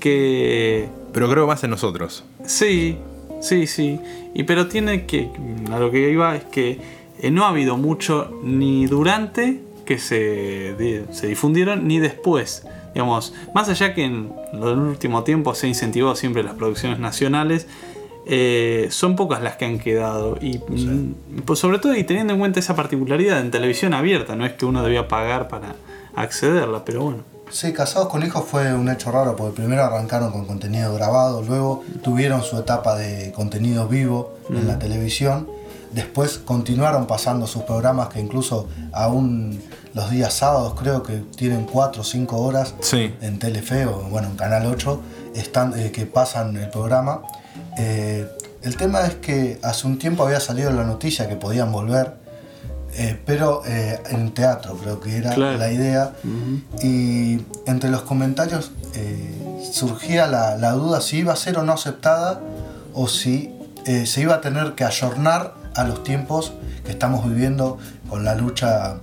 que 0.00 0.88
Pero 1.12 1.28
creo 1.30 1.46
más 1.46 1.62
en 1.64 1.70
nosotros. 1.70 2.24
Sí, 2.46 2.98
sí, 3.40 3.66
sí. 3.66 4.00
Y 4.34 4.44
pero 4.44 4.66
tiene 4.68 5.04
que. 5.06 5.28
A 5.70 5.78
lo 5.78 5.90
que 5.90 6.10
iba 6.10 6.34
es 6.36 6.44
que 6.44 6.78
eh, 7.20 7.30
no 7.30 7.44
ha 7.44 7.48
habido 7.50 7.76
mucho 7.76 8.38
ni 8.42 8.86
durante 8.86 9.60
que 9.84 9.98
se, 9.98 11.04
se 11.12 11.26
difundieron 11.26 11.86
ni 11.86 11.98
después. 11.98 12.66
Digamos, 12.94 13.32
más 13.54 13.68
allá 13.68 13.94
que 13.94 14.04
en 14.04 14.32
el 14.52 14.60
último 14.60 15.24
tiempo 15.24 15.54
se 15.54 15.66
ha 15.66 15.68
incentivado 15.68 16.14
siempre 16.14 16.42
las 16.42 16.54
producciones 16.54 16.98
nacionales, 16.98 17.66
eh, 18.26 18.88
son 18.90 19.16
pocas 19.16 19.42
las 19.42 19.56
que 19.56 19.64
han 19.64 19.78
quedado. 19.78 20.38
Y 20.40 20.58
mm, 20.58 21.42
pues 21.44 21.58
sobre 21.58 21.78
todo 21.78 21.94
y 21.94 22.04
teniendo 22.04 22.34
en 22.34 22.38
cuenta 22.38 22.60
esa 22.60 22.76
particularidad 22.76 23.40
en 23.40 23.50
televisión 23.50 23.94
abierta, 23.94 24.36
no 24.36 24.46
es 24.46 24.52
que 24.52 24.66
uno 24.66 24.82
debía 24.82 25.08
pagar 25.08 25.48
para 25.48 25.74
accederla, 26.14 26.84
pero 26.84 27.02
bueno. 27.02 27.32
Sí, 27.50 27.72
Casados 27.74 28.08
con 28.08 28.24
Hijos 28.24 28.44
fue 28.46 28.72
un 28.72 28.88
hecho 28.88 29.12
raro 29.12 29.36
porque 29.36 29.56
primero 29.56 29.82
arrancaron 29.82 30.32
con 30.32 30.46
contenido 30.46 30.94
grabado, 30.94 31.42
luego 31.42 31.84
tuvieron 32.02 32.42
su 32.42 32.56
etapa 32.56 32.96
de 32.96 33.30
contenido 33.32 33.88
vivo 33.88 34.38
en 34.48 34.66
la 34.66 34.78
televisión, 34.78 35.46
después 35.92 36.38
continuaron 36.38 37.06
pasando 37.06 37.46
sus 37.46 37.64
programas 37.64 38.08
que 38.08 38.20
incluso 38.20 38.68
aún 38.92 39.60
los 39.94 40.10
días 40.10 40.32
sábados 40.34 40.74
creo 40.78 41.02
que 41.02 41.18
tienen 41.36 41.64
4 41.64 42.00
o 42.02 42.04
5 42.04 42.36
horas 42.40 42.74
Sí. 42.80 43.14
en 43.20 43.38
Telefe 43.38 43.86
o 43.86 44.04
bueno, 44.10 44.28
en 44.28 44.36
Canal 44.36 44.66
8 44.66 45.00
están, 45.34 45.78
eh, 45.78 45.90
que 45.92 46.06
pasan 46.06 46.56
el 46.56 46.68
programa. 46.70 47.22
Eh, 47.78 48.26
el 48.62 48.76
tema 48.76 49.02
es 49.02 49.14
que 49.16 49.58
hace 49.62 49.86
un 49.86 49.98
tiempo 49.98 50.24
había 50.24 50.40
salido 50.40 50.70
la 50.72 50.84
noticia 50.84 51.28
que 51.28 51.36
podían 51.36 51.72
volver, 51.72 52.14
eh, 52.94 53.18
pero 53.26 53.62
en 53.66 54.32
teatro 54.34 54.76
creo 54.76 55.00
que 55.00 55.16
era 55.16 55.32
Claro. 55.34 55.58
la 55.58 55.70
idea. 55.72 56.12
Y 56.82 57.40
entre 57.66 57.90
los 57.90 58.02
comentarios 58.02 58.70
surgía 59.72 60.26
la, 60.26 60.56
la 60.56 60.72
duda 60.72 61.00
si 61.00 61.18
iba 61.18 61.32
a 61.32 61.36
ser 61.36 61.58
o 61.58 61.62
no 61.62 61.72
aceptada 61.72 62.40
o 62.94 63.08
si 63.08 63.52
se 64.04 64.20
iba 64.20 64.34
a 64.36 64.40
tener 64.40 64.74
que 64.74 64.84
ayornar 64.84 65.54
a 65.74 65.84
los 65.84 66.04
tiempos 66.04 66.52
que 66.84 66.92
estamos 66.92 67.26
viviendo 67.28 67.78
con 68.08 68.24
la 68.24 68.34
lucha 68.34 68.96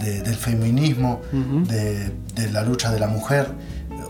de- 0.00 0.20
del 0.22 0.34
feminismo, 0.36 1.20
de, 1.32 2.10
de 2.34 2.50
la 2.52 2.62
lucha 2.62 2.90
de 2.92 3.00
la 3.00 3.08
mujer. 3.08 3.48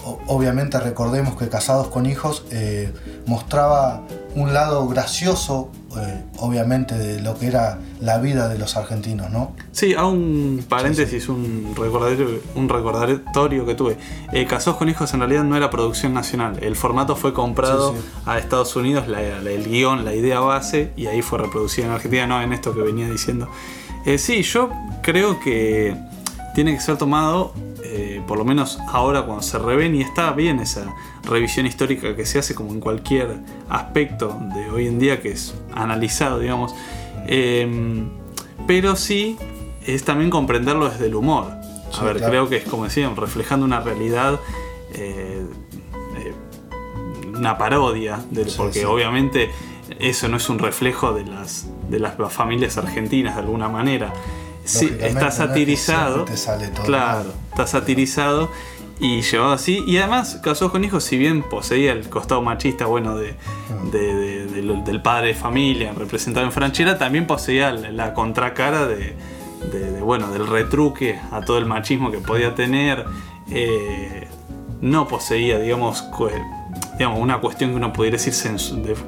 O- 0.06 0.20
obviamente 0.26 0.78
recordemos 0.80 1.36
que 1.36 1.48
Casados 1.48 1.88
con 1.88 2.04
Hijos 2.06 2.44
eh, 2.50 2.92
mostraba 3.26 4.02
un 4.34 4.52
lado 4.52 4.86
gracioso, 4.88 5.70
eh, 5.96 6.22
obviamente, 6.38 6.94
de 6.98 7.20
lo 7.22 7.38
que 7.38 7.46
era 7.46 7.78
la 8.00 8.18
vida 8.18 8.48
de 8.48 8.58
los 8.58 8.76
argentinos, 8.76 9.30
¿no? 9.30 9.52
Sí, 9.72 9.94
a 9.94 10.04
un 10.04 10.64
paréntesis, 10.68 11.28
un 11.28 11.72
recordatorio, 11.76 12.40
un 12.54 12.68
recordatorio 12.68 13.64
que 13.64 13.74
tuve. 13.74 13.96
Eh, 14.32 14.44
Casados 14.46 14.76
con 14.78 14.88
Hijos 14.90 15.14
en 15.14 15.20
realidad 15.20 15.44
no 15.44 15.56
era 15.56 15.70
producción 15.70 16.12
nacional. 16.12 16.58
El 16.62 16.76
formato 16.76 17.16
fue 17.16 17.32
comprado 17.32 17.92
Sí, 17.94 17.98
a 18.26 18.38
Estados 18.38 18.74
Unidos, 18.76 19.08
la- 19.08 19.40
la- 19.40 19.50
el 19.50 19.64
guion, 19.68 20.04
la 20.04 20.14
idea 20.14 20.40
base, 20.40 20.92
y 20.96 21.06
ahí 21.06 21.22
fue 21.22 21.38
reproducido 21.38 21.86
en 21.86 21.94
Argentina, 21.94 22.26
no 22.26 22.42
en 22.42 22.52
esto 22.52 22.74
que 22.74 22.82
venía 22.82 23.08
diciendo. 23.08 23.48
Eh, 24.06 24.18
sí, 24.18 24.42
yo 24.42 24.70
creo 25.02 25.40
que 25.40 25.96
tiene 26.54 26.74
que 26.74 26.80
ser 26.80 26.96
tomado, 26.98 27.52
eh, 27.82 28.22
por 28.26 28.38
lo 28.38 28.44
menos 28.44 28.78
ahora 28.88 29.22
cuando 29.22 29.42
se 29.42 29.58
reven, 29.58 29.94
y 29.94 30.02
está 30.02 30.32
bien 30.32 30.60
esa 30.60 30.94
revisión 31.24 31.66
histórica 31.66 32.14
que 32.14 32.26
se 32.26 32.38
hace 32.38 32.54
como 32.54 32.72
en 32.72 32.80
cualquier 32.80 33.38
aspecto 33.68 34.38
de 34.54 34.68
hoy 34.70 34.86
en 34.86 34.98
día 34.98 35.20
que 35.20 35.30
es 35.32 35.54
analizado, 35.74 36.38
digamos. 36.38 36.74
Eh, 37.26 38.04
pero 38.66 38.94
sí 38.96 39.36
es 39.86 40.04
también 40.04 40.30
comprenderlo 40.30 40.88
desde 40.88 41.06
el 41.06 41.14
humor. 41.14 41.46
A 41.50 41.96
Sí, 41.98 42.04
ver, 42.04 42.16
claro. 42.16 42.30
creo 42.30 42.48
que 42.48 42.56
es 42.56 42.64
como 42.64 42.84
decían, 42.84 43.14
reflejando 43.16 43.64
una 43.64 43.80
realidad, 43.80 44.38
eh, 44.94 45.44
eh, 46.18 46.34
una 47.36 47.56
parodia, 47.56 48.20
del- 48.30 48.50
Sí, 48.50 48.54
porque 48.56 48.80
sí. 48.80 48.84
obviamente 48.84 49.50
eso 49.98 50.28
no 50.28 50.36
es 50.38 50.48
un 50.48 50.58
reflejo 50.58 51.12
de 51.12 51.24
las, 51.24 51.66
de 51.94 52.00
las 52.00 52.14
familias 52.32 52.76
argentinas 52.78 53.34
de 53.36 53.40
alguna 53.42 53.68
manera. 53.68 54.12
Sí, 54.64 54.86
no 54.86 54.92
está 55.06 55.06
es 55.06 55.14
que 55.16 55.30
satirizado. 55.30 56.14
siempre 56.14 56.34
te 56.34 56.40
sale 56.40 56.68
todo 56.68 56.84
claro, 56.86 57.24
mal. 57.24 57.34
está 57.50 57.66
satirizado 57.66 58.50
y 59.00 59.20
llevado 59.22 59.52
así. 59.52 59.84
Y 59.86 59.98
además, 59.98 60.40
Casados 60.42 60.72
con 60.72 60.84
Hijos, 60.84 61.04
si 61.04 61.18
bien 61.18 61.42
poseía 61.42 61.92
el 61.92 62.08
costado 62.08 62.40
machista, 62.42 62.86
bueno, 62.86 63.16
de, 63.16 63.34
de- 63.92 64.14
de- 64.14 64.46
de 64.46 64.62
lo- 64.62 64.82
del 64.82 65.02
padre 65.02 65.28
de 65.28 65.34
familia 65.34 65.92
representado 65.96 66.46
en 66.46 66.52
Franchera, 66.52 66.96
también 66.96 67.26
poseía 67.26 67.72
la, 67.72 68.14
contracara 68.14 68.86
de, 68.86 69.14
bueno, 70.00 70.30
del 70.30 70.46
retruque 70.46 71.18
a 71.32 71.40
todo 71.42 71.58
el 71.58 71.66
machismo 71.66 72.10
que 72.10 72.18
podía 72.18 72.54
tener. 72.54 73.04
Eh, 73.50 74.28
no 74.80 75.08
poseía, 75.08 75.58
digamos, 75.58 76.02
digamos, 76.98 77.18
una 77.18 77.40
cuestión 77.40 77.70
que 77.70 77.76
uno 77.76 77.92
pudiera 77.92 78.16
decir 78.16 78.34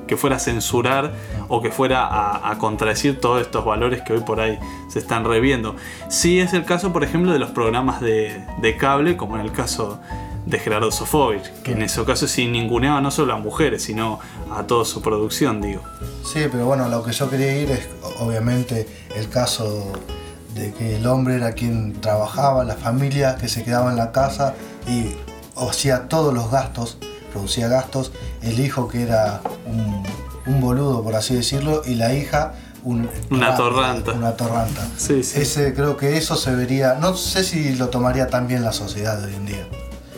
que 0.07 0.17
fuera 0.17 0.37
a 0.37 0.39
censurar 0.39 1.13
o 1.49 1.63
que 1.63 1.71
fuera 1.71 2.07
a, 2.07 2.51
a 2.51 2.59
contradecir 2.59 3.21
todos 3.21 3.43
estos 3.43 3.65
valores 3.65 4.03
que 4.03 4.13
hoy 4.13 4.21
por 4.21 4.41
ahí 4.41 4.59
se 4.89 4.99
están 4.99 5.25
reviendo. 5.25 5.77
Sí 6.09 6.41
es 6.41 6.53
el 6.53 6.65
caso, 6.65 6.93
por 6.93 7.05
ejemplo, 7.05 7.33
de 7.33 7.39
los 7.39 7.51
programas 7.51 8.01
de, 8.01 8.45
de 8.61 8.77
cable, 8.77 9.17
como 9.17 9.37
en 9.37 9.43
el 9.43 9.53
caso 9.53 10.01
de 10.47 10.61
Gerardo 10.61 10.93
Sofovich, 10.93 11.53
que 11.65 11.73
en 11.73 11.83
ese 11.83 12.05
caso 12.05 12.29
sí 12.29 12.47
ninguneaba 12.47 13.01
no 13.01 13.11
solo 13.11 13.35
a 13.35 13.37
mujeres, 13.37 13.83
sino 13.83 14.21
a 14.51 14.63
toda 14.63 14.85
su 14.85 15.03
producción, 15.03 15.61
digo. 15.61 15.83
Sí, 16.25 16.45
pero 16.51 16.67
bueno, 16.67 16.89
lo 16.89 17.03
que 17.03 17.13
yo 17.13 17.29
quería 17.29 17.61
ir 17.61 17.71
es 17.73 17.89
obviamente 18.21 18.89
el 19.17 19.29
caso 19.29 19.93
de 20.55 20.73
que 20.73 20.97
el 20.97 21.07
hombre 21.07 21.35
era 21.35 21.53
quien 21.53 22.01
trabajaba, 22.01 22.65
la 22.65 22.77
familia 22.77 23.37
que 23.37 23.49
se 23.49 23.65
quedaba 23.65 23.91
en 23.91 23.97
la 23.97 24.13
casa 24.13 24.55
y 24.89 25.15
hacía 25.57 26.09
todos 26.09 26.33
los 26.33 26.51
gastos, 26.51 26.99
producía 27.37 27.69
gastos, 27.69 28.13
el 28.43 28.59
hijo 28.61 28.89
que 28.89 29.03
era 29.03 29.41
un, 29.67 30.03
un 30.47 30.61
boludo, 30.61 31.03
por 31.03 31.15
así 31.15 31.35
decirlo, 31.35 31.83
y 31.87 31.95
la 31.95 32.15
hija 32.15 32.55
un, 32.83 33.09
Una 33.31 33.55
torranta. 33.57 34.13
Una 34.13 34.33
torranta. 34.37 34.87
Sí, 34.97 35.23
sí. 35.25 35.41
Ese, 35.41 35.75
creo 35.75 35.97
que 35.97 36.17
eso 36.17 36.37
se 36.37 36.55
vería, 36.55 36.95
no 37.01 37.17
sé 37.17 37.43
si 37.45 37.75
lo 37.75 37.89
tomaría 37.89 38.29
tan 38.29 38.47
bien 38.47 38.63
la 38.63 38.73
sociedad 38.73 39.19
de 39.19 39.27
hoy 39.27 39.35
en 39.35 39.47
día. 39.47 39.67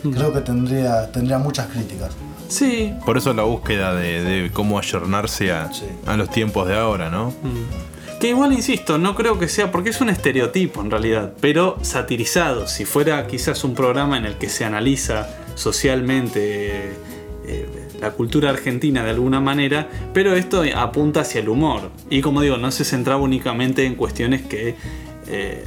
Mm. 0.03 0.11
Creo 0.11 0.31
que 0.33 0.41
tendría, 0.41 1.11
tendría 1.11 1.39
muchas 1.39 1.67
críticas. 1.67 2.11
Sí, 2.47 2.93
Por 3.05 3.17
eso 3.17 3.33
la 3.33 3.43
búsqueda 3.43 3.93
de, 3.95 4.23
de 4.23 4.51
cómo 4.51 4.79
ayornarse 4.79 5.51
a, 5.51 5.71
Sí. 5.73 5.85
a 6.07 6.15
los 6.17 6.29
tiempos 6.31 6.67
de 6.67 6.75
ahora, 6.77 7.09
¿no? 7.09 7.33
Que 8.19 8.29
igual 8.29 8.51
insisto, 8.53 8.97
no 8.97 9.15
creo 9.15 9.37
que 9.39 9.47
sea, 9.47 9.71
porque 9.71 9.91
es 9.91 10.01
un 10.01 10.09
estereotipo 10.09 10.81
en 10.81 10.91
realidad, 10.91 11.33
pero 11.41 11.77
satirizado. 11.83 12.67
Si 12.67 12.85
fuera 12.85 13.25
quizás 13.27 13.63
un 13.63 13.75
programa 13.75 14.17
en 14.17 14.25
el 14.25 14.35
que 14.37 14.49
se 14.49 14.65
analiza 14.65 15.27
socialmente 15.55 16.89
eh, 16.89 16.93
la 18.01 18.11
cultura 18.11 18.49
argentina 18.49 19.03
de 19.03 19.11
alguna 19.11 19.39
manera, 19.39 19.87
pero 20.13 20.35
esto 20.35 20.63
apunta 20.75 21.21
hacia 21.21 21.41
el 21.41 21.49
humor. 21.49 21.91
Y 22.09 22.21
como 22.21 22.41
digo, 22.41 22.57
no 22.57 22.71
se 22.71 22.85
centraba 22.85 23.21
únicamente 23.21 23.85
en 23.85 23.95
cuestiones 23.95 24.41
que 24.41 24.75
eh, 25.27 25.63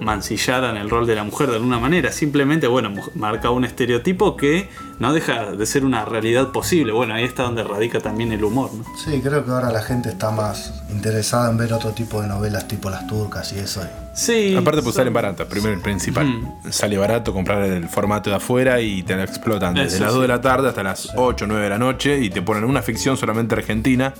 mancillaran 0.00 0.76
el 0.76 0.88
rol 0.90 1.06
de 1.06 1.14
la 1.14 1.24
mujer 1.24 1.48
de 1.50 1.56
alguna 1.56 1.78
manera, 1.78 2.10
simplemente, 2.12 2.66
bueno, 2.66 2.90
marca 3.14 3.50
un 3.50 3.64
estereotipo 3.64 4.36
que 4.36 4.68
no 4.98 5.12
deja 5.12 5.52
de 5.52 5.66
ser 5.66 5.84
una 5.84 6.04
realidad 6.04 6.48
posible. 6.52 6.92
Bueno, 6.92 7.14
ahí 7.14 7.24
está 7.24 7.42
donde 7.44 7.62
radica 7.64 8.00
también 8.00 8.32
el 8.32 8.42
humor, 8.44 8.70
¿no? 8.74 8.84
Sí, 9.04 9.20
creo 9.22 9.44
que 9.44 9.50
ahora 9.50 9.70
la 9.70 9.82
gente 9.82 10.08
está 10.10 10.30
más 10.30 10.82
interesada 10.90 11.50
en 11.50 11.56
ver 11.58 11.72
otro 11.72 11.90
tipo 11.92 12.20
de 12.22 12.28
novelas 12.28 12.66
tipo 12.66 12.90
las 12.90 13.06
turcas 13.06 13.52
y 13.52 13.58
eso. 13.58 13.82
Sí. 14.14 14.56
Aparte 14.56 14.82
pues 14.82 14.94
son- 14.94 15.00
salen 15.02 15.12
baratas, 15.12 15.46
primero 15.46 15.72
el 15.74 15.80
principal. 15.80 16.26
Mm. 16.26 16.70
Sale 16.72 16.98
barato 16.98 17.32
comprar 17.32 17.62
el 17.62 17.88
formato 17.88 18.30
de 18.30 18.36
afuera 18.36 18.80
y 18.80 19.02
te 19.02 19.16
la 19.16 19.24
explotan 19.24 19.74
desde 19.74 19.96
Eso 19.96 20.04
las 20.04 20.12
sí. 20.12 20.14
2 20.18 20.22
de 20.22 20.28
la 20.28 20.40
tarde 20.40 20.68
hasta 20.68 20.82
las 20.82 21.10
8 21.16 21.44
o 21.44 21.48
9 21.48 21.62
de 21.64 21.70
la 21.70 21.78
noche 21.78 22.18
y 22.20 22.30
te 22.30 22.42
ponen 22.42 22.64
una 22.64 22.82
ficción 22.82 23.16
solamente 23.16 23.54
argentina. 23.54 24.12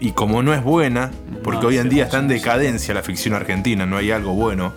Y 0.00 0.12
como 0.12 0.42
no 0.42 0.54
es 0.54 0.62
buena, 0.64 1.10
porque 1.44 1.60
No, 1.62 1.68
hoy 1.68 1.78
en 1.78 1.88
día 1.88 2.04
está 2.04 2.18
en 2.18 2.28
decadencia 2.28 2.94
la 2.94 3.02
ficción 3.02 3.34
argentina, 3.34 3.84
no 3.86 3.96
hay 3.96 4.10
algo 4.10 4.32
bueno. 4.32 4.72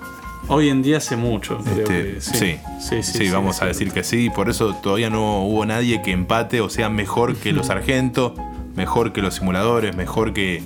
Hoy 0.50 0.68
en 0.70 0.82
día 0.84 0.98
hace 0.98 1.16
mucho, 1.16 1.58
creo 1.60 1.78
Este, 1.78 2.14
que 2.16 2.22
sí, 2.22 2.32
sí. 2.38 2.58
sí, 2.82 3.04
sí, 3.04 3.18
sí, 3.20 3.30
vamos 3.32 3.62
a 3.62 3.66
decir 3.66 3.92
que 3.92 4.04
sí. 4.04 4.30
Por 4.30 4.50
eso 4.50 4.76
todavía 4.76 5.10
no 5.10 5.44
hubo 5.46 5.66
nadie 5.66 6.02
que 6.02 6.12
empate 6.12 6.60
o 6.60 6.70
sea 6.70 6.90
mejor 6.90 7.38
que 7.38 7.54
los 7.54 7.68
sargentos, 7.68 8.34
mejor 8.76 9.14
que 9.14 9.22
los 9.22 9.36
simuladores, 9.36 9.96
mejor 9.96 10.34
que 10.34 10.62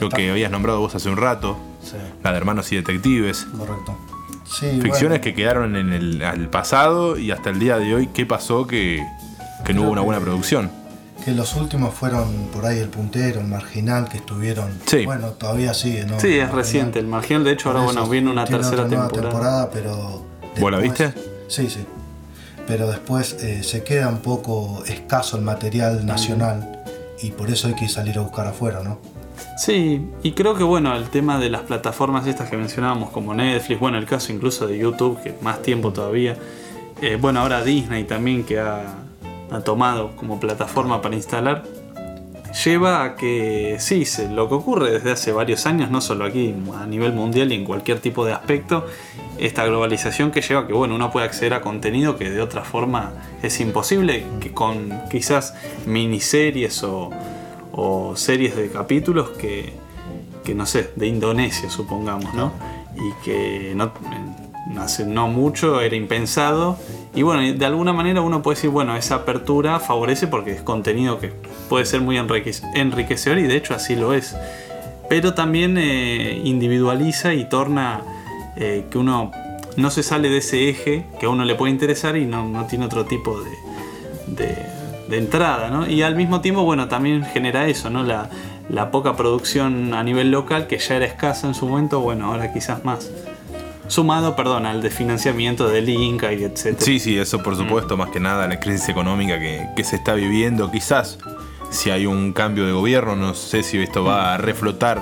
lo 0.00 0.08
que 0.08 0.30
habías 0.30 0.50
nombrado 0.50 0.80
vos 0.80 0.94
hace 0.94 1.10
un 1.10 1.18
rato, 1.18 1.58
la 2.24 2.30
de 2.32 2.38
hermanos 2.38 2.72
y 2.72 2.76
detectives. 2.76 3.46
correcto. 3.56 3.98
Sí, 4.46 4.66
Ficciones 4.80 5.00
bueno, 5.10 5.20
que 5.20 5.34
quedaron 5.34 5.76
en 5.76 5.92
el 5.92 6.48
pasado 6.48 7.16
y 7.18 7.30
hasta 7.30 7.50
el 7.50 7.58
día 7.60 7.76
de 7.78 7.94
hoy, 7.94 8.08
¿qué 8.08 8.24
pasó 8.26 8.66
que, 8.66 9.04
que 9.64 9.74
no 9.74 9.82
hubo 9.82 9.90
una 9.90 10.00
buena 10.00 10.20
producción? 10.20 10.70
Que 11.24 11.32
los 11.32 11.54
últimos 11.56 11.94
fueron 11.94 12.48
por 12.52 12.66
ahí 12.66 12.78
el 12.78 12.88
puntero, 12.88 13.40
el 13.40 13.46
marginal, 13.46 14.08
que 14.08 14.16
estuvieron. 14.18 14.70
Sí. 14.86 15.04
Bueno, 15.04 15.28
todavía 15.32 15.74
sigue, 15.74 16.04
¿no? 16.06 16.18
Sí, 16.20 16.28
es 16.28 16.38
Marginal. 16.38 16.52
reciente. 16.56 16.98
El 16.98 17.06
Marginal, 17.06 17.44
de 17.44 17.52
hecho, 17.52 17.68
ahora 17.70 17.82
bueno, 17.84 18.06
viene 18.08 18.30
una 18.30 18.44
tiene 18.44 18.62
tercera 18.62 18.84
otra 18.84 18.96
nueva 18.98 19.12
temporada. 19.12 19.70
pero. 19.70 20.24
¿Vos 20.58 20.70
la 20.72 20.78
después- 20.78 21.14
viste? 21.14 21.20
Sí, 21.48 21.68
sí. 21.70 21.84
Pero 22.66 22.88
después 22.88 23.32
eh, 23.42 23.62
se 23.64 23.82
queda 23.82 24.08
un 24.08 24.18
poco 24.18 24.82
escaso 24.86 25.36
el 25.36 25.42
material 25.42 26.06
nacional 26.06 26.82
y 27.20 27.30
por 27.32 27.50
eso 27.50 27.66
hay 27.68 27.74
que 27.74 27.88
salir 27.88 28.16
a 28.18 28.22
buscar 28.22 28.46
afuera, 28.46 28.80
¿no? 28.84 28.98
Sí, 29.58 30.06
y 30.22 30.32
creo 30.32 30.54
que 30.54 30.62
bueno, 30.62 30.94
el 30.96 31.08
tema 31.10 31.38
de 31.38 31.50
las 31.50 31.62
plataformas 31.62 32.26
estas 32.26 32.48
que 32.48 32.56
mencionábamos 32.56 33.10
como 33.10 33.34
Netflix, 33.34 33.80
bueno, 33.80 33.98
el 33.98 34.06
caso 34.06 34.32
incluso 34.32 34.66
de 34.66 34.78
YouTube, 34.78 35.20
que 35.22 35.34
más 35.42 35.62
tiempo 35.62 35.92
todavía. 35.92 36.36
Eh, 37.02 37.16
bueno, 37.20 37.40
ahora 37.40 37.62
Disney 37.64 38.04
también 38.04 38.44
que 38.44 38.60
ha, 38.60 38.82
ha 39.50 39.60
tomado 39.60 40.16
como 40.16 40.40
plataforma 40.40 41.02
para 41.02 41.14
instalar. 41.16 41.64
Lleva 42.64 43.04
a 43.04 43.16
que 43.16 43.76
sí, 43.78 44.04
lo 44.32 44.48
que 44.48 44.54
ocurre 44.54 44.90
desde 44.90 45.12
hace 45.12 45.32
varios 45.32 45.66
años, 45.66 45.90
no 45.90 46.00
solo 46.00 46.24
aquí, 46.24 46.52
a 46.76 46.84
nivel 46.84 47.12
mundial 47.12 47.52
y 47.52 47.54
en 47.54 47.64
cualquier 47.64 48.00
tipo 48.00 48.24
de 48.24 48.32
aspecto, 48.32 48.86
esta 49.38 49.64
globalización 49.64 50.32
que 50.32 50.42
lleva 50.42 50.62
a 50.62 50.66
que 50.66 50.72
bueno, 50.72 50.96
uno 50.96 51.12
puede 51.12 51.26
acceder 51.26 51.54
a 51.54 51.60
contenido 51.60 52.16
que 52.16 52.28
de 52.28 52.42
otra 52.42 52.62
forma 52.62 53.12
es 53.42 53.60
imposible, 53.60 54.24
que 54.40 54.52
con 54.52 55.00
quizás 55.08 55.54
miniseries 55.86 56.82
o, 56.82 57.10
o 57.72 58.16
series 58.16 58.56
de 58.56 58.68
capítulos 58.68 59.30
que, 59.30 59.72
que 60.44 60.54
no 60.54 60.66
sé, 60.66 60.90
de 60.96 61.06
Indonesia 61.06 61.70
supongamos, 61.70 62.34
¿no? 62.34 62.52
Y 62.96 63.24
que 63.24 63.72
no, 63.76 63.92
hace 64.78 65.06
no 65.06 65.28
mucho 65.28 65.80
era 65.80 65.96
impensado. 65.96 66.76
Y 67.14 67.22
bueno, 67.22 67.42
de 67.58 67.66
alguna 67.66 67.92
manera 67.92 68.20
uno 68.20 68.40
puede 68.42 68.54
decir, 68.56 68.70
bueno, 68.70 68.96
esa 68.96 69.16
apertura 69.16 69.80
favorece 69.80 70.28
porque 70.28 70.52
es 70.52 70.62
contenido 70.62 71.18
que 71.18 71.32
puede 71.68 71.84
ser 71.84 72.00
muy 72.00 72.16
enrique- 72.18 72.62
enriquecedor 72.74 73.38
y 73.38 73.42
de 73.44 73.56
hecho 73.56 73.74
así 73.74 73.96
lo 73.96 74.14
es. 74.14 74.36
pero 75.08 75.34
también 75.34 75.76
eh, 75.76 76.40
individualiza 76.44 77.34
y 77.34 77.48
torna 77.48 78.02
eh, 78.56 78.84
que 78.90 78.96
uno 78.98 79.32
no 79.76 79.90
se 79.90 80.04
sale 80.04 80.28
de 80.28 80.38
ese 80.38 80.68
eje 80.68 81.04
que 81.18 81.26
a 81.26 81.30
uno 81.30 81.44
le 81.44 81.56
puede 81.56 81.72
interesar 81.72 82.16
y 82.16 82.26
no, 82.26 82.48
no 82.48 82.66
tiene 82.66 82.84
otro 82.84 83.04
tipo 83.06 83.40
de, 83.40 83.50
de- 85.08 85.16
entrada, 85.18 85.68
¿no? 85.70 85.88
Y 85.88 86.02
al 86.02 86.14
mismo 86.14 86.40
tiempo, 86.40 86.62
bueno, 86.62 86.86
también 86.86 87.24
genera 87.24 87.66
eso, 87.66 87.90
¿no? 87.90 88.04
La 88.04 88.92
poca 88.92 89.16
producción 89.16 89.92
a 89.94 90.04
nivel 90.04 90.30
local, 90.30 90.68
que 90.68 90.78
ya 90.78 90.94
era 90.94 91.06
escasa 91.06 91.48
en 91.48 91.54
su 91.54 91.66
momento, 91.66 91.98
bueno, 91.98 92.26
ahora 92.26 92.52
quizás 92.52 92.84
más. 92.84 93.10
Sumado, 93.90 94.36
perdón, 94.36 94.66
al 94.66 94.80
desfinanciamiento 94.82 95.68
del 95.68 95.88
Inca 95.88 96.32
y 96.32 96.44
etc. 96.44 96.76
Sí, 96.78 96.98
sí, 97.00 97.18
eso 97.18 97.42
por 97.42 97.56
supuesto, 97.56 97.96
más 97.96 98.10
que 98.10 98.20
nada 98.20 98.46
la 98.48 98.60
crisis 98.60 98.88
económica 98.88 99.38
que, 99.38 99.66
que 99.76 99.84
se 99.84 99.96
está 99.96 100.14
viviendo. 100.14 100.70
Quizás 100.70 101.18
si 101.70 101.90
hay 101.90 102.06
un 102.06 102.32
cambio 102.32 102.66
de 102.66 102.72
gobierno, 102.72 103.16
no 103.16 103.34
sé 103.34 103.62
si 103.62 103.78
esto 103.78 104.04
va 104.04 104.34
a 104.34 104.38
reflotar 104.38 105.00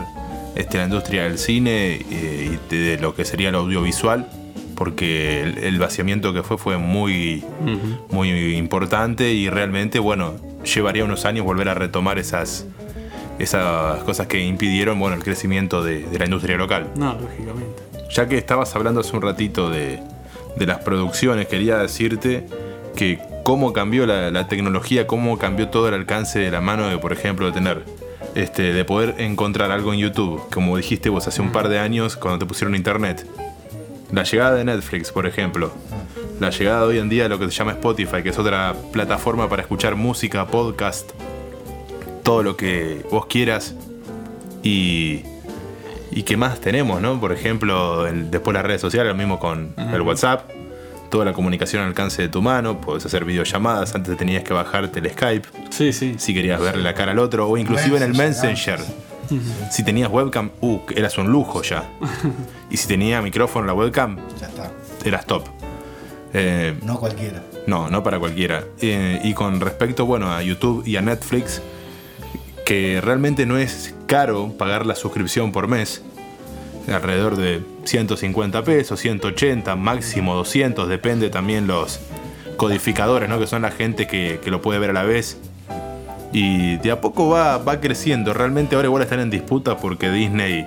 este, 0.56 0.78
la 0.78 0.84
industria 0.84 1.24
del 1.24 1.38
cine 1.38 1.96
eh, 2.10 2.58
y 2.70 2.74
de, 2.74 2.98
lo 2.98 3.14
que 3.14 3.24
sería 3.24 3.50
el 3.50 3.54
audiovisual, 3.56 4.26
porque 4.74 5.42
el, 5.42 5.58
el 5.58 5.78
vaciamiento 5.78 6.32
que 6.32 6.42
fue 6.42 6.56
fue 6.58 6.78
muy, 6.78 7.44
muy 8.10 8.56
importante 8.56 9.32
y 9.32 9.48
realmente, 9.50 9.98
bueno, 9.98 10.34
llevaría 10.64 11.04
unos 11.04 11.24
años 11.26 11.44
volver 11.44 11.68
a 11.68 11.74
retomar 11.74 12.18
esas, 12.18 12.66
esas 13.38 14.02
cosas 14.04 14.26
que 14.26 14.40
impidieron, 14.44 14.98
bueno, 14.98 15.16
el 15.16 15.22
crecimiento 15.22 15.82
de- 15.82 16.02
de 16.06 16.18
la 16.18 16.24
industria 16.24 16.56
local. 16.56 16.88
No, 16.96 17.14
lógicamente. 17.14 17.87
Ya 18.10 18.28
que 18.28 18.38
estabas 18.38 18.74
hablando 18.74 19.00
hace 19.00 19.14
un 19.14 19.22
ratito 19.22 19.70
de, 19.70 20.00
de 20.56 20.66
las 20.66 20.78
producciones, 20.78 21.46
quería 21.46 21.78
decirte 21.78 22.46
que 22.96 23.20
cómo 23.44 23.72
cambió 23.72 24.06
la, 24.06 24.30
la 24.30 24.48
tecnología, 24.48 25.06
cómo 25.06 25.38
cambió 25.38 25.68
todo 25.68 25.88
el 25.88 25.94
alcance 25.94 26.38
de 26.38 26.50
la 26.50 26.60
mano 26.60 26.88
de, 26.88 26.98
por 26.98 27.12
ejemplo, 27.12 27.46
de 27.46 27.52
tener, 27.52 27.84
este, 28.34 28.72
de 28.72 28.84
poder 28.84 29.14
encontrar 29.18 29.70
algo 29.70 29.92
en 29.92 30.00
YouTube, 30.00 30.42
como 30.52 30.76
dijiste 30.76 31.08
vos 31.08 31.26
hace 31.26 31.40
un 31.40 31.52
par 31.52 31.68
de 31.68 31.78
años 31.78 32.16
cuando 32.16 32.38
te 32.38 32.46
pusieron 32.46 32.74
internet. 32.74 33.26
La 34.12 34.22
llegada 34.22 34.54
de 34.54 34.64
Netflix, 34.64 35.12
por 35.12 35.26
ejemplo. 35.26 35.72
La 36.40 36.50
llegada 36.50 36.84
hoy 36.84 36.98
en 36.98 37.08
día 37.08 37.24
de 37.24 37.28
lo 37.28 37.38
que 37.38 37.46
se 37.46 37.50
llama 37.52 37.72
Spotify, 37.72 38.22
que 38.22 38.30
es 38.30 38.38
otra 38.38 38.74
plataforma 38.92 39.48
para 39.48 39.62
escuchar 39.62 39.96
música, 39.96 40.46
podcast, 40.46 41.10
todo 42.22 42.42
lo 42.42 42.56
que 42.56 43.04
vos 43.10 43.26
quieras. 43.26 43.74
Y, 44.62 45.22
y 46.10 46.22
qué 46.22 46.36
más 46.36 46.60
tenemos, 46.60 47.00
¿no? 47.00 47.20
Por 47.20 47.32
ejemplo, 47.32 48.06
el- 48.06 48.30
después 48.30 48.54
las 48.54 48.64
redes 48.64 48.80
sociales, 48.80 49.10
lo 49.12 49.16
mismo 49.18 49.38
con 49.38 49.74
el 49.76 50.00
WhatsApp, 50.02 50.48
toda 51.10 51.24
la 51.24 51.32
comunicación 51.32 51.82
al 51.82 51.88
alcance 51.88 52.22
de 52.22 52.28
tu 52.28 52.42
mano, 52.42 52.80
podés 52.80 53.04
hacer 53.06 53.24
videollamadas, 53.24 53.94
antes 53.94 54.16
tenías 54.16 54.42
que 54.44 54.52
bajarte 54.52 54.98
el 55.00 55.10
Skype 55.10 55.48
Sí, 55.70 55.92
sí. 55.92 56.16
si 56.18 56.34
querías 56.34 56.60
verle 56.60 56.82
la 56.82 56.94
cara 56.94 57.12
al 57.12 57.18
otro, 57.18 57.48
o 57.48 57.56
inclusive 57.56 57.96
en 57.96 58.02
el 58.02 58.14
Messenger, 58.14 58.78
Messenger. 58.80 59.08
Si 59.70 59.82
tenías 59.84 60.10
webcam, 60.10 60.50
uh, 60.62 60.80
eras 60.96 61.16
un 61.18 61.30
lujo 61.30 61.62
ya. 61.62 61.88
Y 62.70 62.76
si 62.78 62.86
tenía 62.88 63.20
micrófono 63.22 63.66
la 63.66 63.74
webcam, 63.74 64.16
Ya 64.40 64.46
está. 64.48 64.70
eras 65.04 65.24
top. 65.26 65.44
Eh, 66.34 66.74
No 66.82 66.98
cualquiera. 66.98 67.42
no, 67.66 67.88
no 67.90 68.02
para 68.02 68.18
cualquiera. 68.18 68.64
Eh, 68.80 69.20
y 69.24 69.32
con 69.34 69.60
respecto, 69.60 70.04
bueno, 70.06 70.30
a 70.32 70.42
YouTube 70.42 70.82
y 70.86 70.96
a 70.96 71.02
Netflix, 71.02 71.62
que 72.66 73.00
realmente 73.02 73.46
no 73.46 73.56
es 73.58 73.94
caro 74.08 74.52
pagar 74.58 74.84
la 74.86 74.96
suscripción 74.96 75.52
por 75.52 75.68
mes, 75.68 76.02
alrededor 76.92 77.36
de 77.36 77.60
150 77.84 78.64
pesos, 78.64 78.98
180, 78.98 79.76
máximo 79.76 80.34
200, 80.34 80.88
depende 80.88 81.30
también 81.30 81.66
los 81.68 82.00
codificadores, 82.56 83.28
¿no? 83.28 83.38
Que 83.38 83.46
son 83.46 83.62
la 83.62 83.70
gente 83.70 84.06
que, 84.08 84.40
que 84.42 84.50
lo 84.50 84.60
puede 84.62 84.78
ver 84.80 84.90
a 84.90 84.94
la 84.94 85.04
vez. 85.04 85.38
Y 86.32 86.76
de 86.78 86.90
a 86.90 87.00
poco 87.00 87.28
va, 87.28 87.58
va 87.58 87.80
creciendo. 87.80 88.34
Realmente 88.34 88.74
ahora 88.74 88.88
igual 88.88 89.02
están 89.02 89.20
en 89.20 89.30
disputa 89.30 89.76
porque 89.76 90.10
Disney 90.10 90.66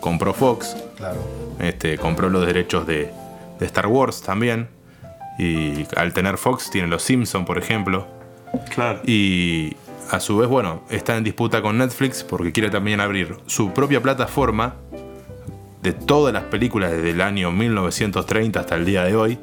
compró 0.00 0.34
Fox, 0.34 0.76
Claro. 0.96 1.18
este, 1.60 1.96
compró 1.98 2.28
los 2.28 2.44
derechos 2.44 2.86
de, 2.86 3.10
de 3.60 3.66
Star 3.66 3.86
Wars 3.86 4.20
también. 4.22 4.68
Y 5.38 5.86
al 5.96 6.12
tener 6.12 6.36
Fox 6.36 6.70
tiene 6.70 6.88
los 6.88 7.02
Simpsons, 7.02 7.46
por 7.46 7.58
ejemplo. 7.58 8.06
Claro. 8.74 9.00
Y 9.04 9.76
a 10.10 10.20
su 10.20 10.36
vez, 10.38 10.48
bueno, 10.48 10.82
está 10.90 11.16
en 11.16 11.24
disputa 11.24 11.60
con 11.62 11.78
Netflix 11.78 12.22
porque 12.24 12.52
quiere 12.52 12.70
también 12.70 13.00
abrir 13.00 13.36
su 13.46 13.72
propia 13.72 14.00
plataforma 14.02 14.74
de 15.82 15.92
todas 15.92 16.32
las 16.34 16.44
películas 16.44 16.90
desde 16.92 17.10
el 17.10 17.20
año 17.20 17.50
1930 17.52 18.60
hasta 18.60 18.74
el 18.74 18.84
día 18.84 19.04
de 19.04 19.14
hoy. 19.16 19.38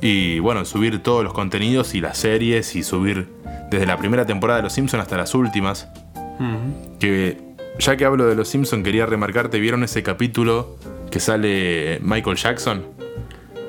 Y 0.00 0.38
bueno, 0.38 0.64
subir 0.64 1.02
todos 1.02 1.24
los 1.24 1.32
contenidos 1.32 1.94
y 1.94 2.00
las 2.00 2.18
series 2.18 2.76
y 2.76 2.82
subir 2.82 3.28
desde 3.70 3.86
la 3.86 3.96
primera 3.96 4.26
temporada 4.26 4.58
de 4.58 4.62
Los 4.64 4.72
Simpsons 4.72 5.02
hasta 5.02 5.16
las 5.16 5.34
últimas. 5.34 5.88
Que 7.00 7.38
ya 7.80 7.96
que 7.96 8.04
hablo 8.04 8.26
de 8.26 8.34
Los 8.36 8.48
Simpsons, 8.48 8.84
quería 8.84 9.06
remarcarte, 9.06 9.58
¿vieron 9.58 9.82
ese 9.82 10.02
capítulo 10.04 10.76
que 11.10 11.18
sale 11.20 11.98
Michael 12.00 12.36
Jackson? 12.36 12.84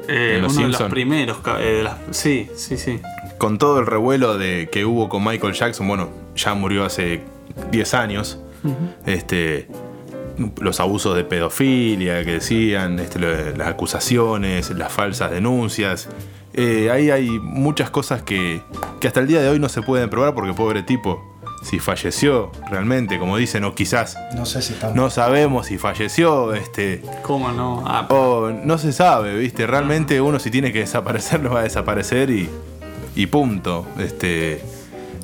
Eh, 0.07 0.33
En 0.37 0.41
Los 0.43 0.53
uno 0.57 0.67
de 0.67 0.71
los 0.73 0.81
primeros. 0.83 1.37
eh, 1.59 1.63
de 1.77 1.83
las- 1.83 1.97
sí, 2.11 2.47
sí, 2.55 2.77
sí. 2.77 2.99
Con 3.39 3.57
todo 3.57 3.79
el 3.79 3.87
revuelo 3.87 4.37
de 4.37 4.69
que 4.71 4.85
hubo 4.85 5.09
con 5.09 5.23
Michael 5.23 5.53
Jackson, 5.53 5.87
bueno, 5.87 6.09
ya 6.35 6.53
murió 6.53 6.85
hace 6.85 7.21
10 7.71 7.93
años. 7.95 8.39
Este 9.07 9.67
los 10.61 10.79
abusos 10.79 11.15
de 11.15 11.23
pedofilia 11.25 12.23
que 12.23 12.33
decían, 12.33 12.99
este, 12.99 13.19
las 13.19 13.67
acusaciones, 13.67 14.69
las 14.71 14.91
falsas 14.91 15.31
denuncias. 15.31 16.07
Eh, 16.53 16.89
ahí 16.91 17.09
hay 17.09 17.29
muchas 17.39 17.89
cosas 17.89 18.21
que, 18.21 18.61
que 18.99 19.07
hasta 19.07 19.19
el 19.19 19.27
día 19.27 19.41
de 19.41 19.49
hoy 19.49 19.59
no 19.59 19.69
se 19.69 19.81
pueden 19.81 20.09
probar 20.09 20.33
porque 20.33 20.53
pobre 20.53 20.83
tipo, 20.83 21.21
si 21.63 21.79
falleció 21.79 22.51
realmente, 22.69 23.19
como 23.19 23.37
dicen, 23.37 23.63
o 23.65 23.75
quizás 23.75 24.17
No 24.35 24.45
sé 24.45 24.61
si 24.61 24.75
no 24.93 25.09
sabemos 25.09 25.67
si 25.67 25.77
falleció, 25.77 26.53
este, 26.53 27.01
¿Cómo 27.21 27.51
no? 27.51 27.83
Ah, 27.85 28.07
o 28.09 28.49
no 28.49 28.77
se 28.77 28.93
sabe, 28.93 29.35
¿viste? 29.35 29.67
Realmente 29.67 30.21
uno 30.21 30.39
si 30.39 30.49
tiene 30.51 30.71
que 30.71 30.79
desaparecer, 30.79 31.41
lo 31.41 31.51
va 31.51 31.61
a 31.61 31.63
desaparecer 31.63 32.29
y, 32.29 32.49
y 33.19 33.27
punto. 33.27 33.85
Este, 33.97 34.61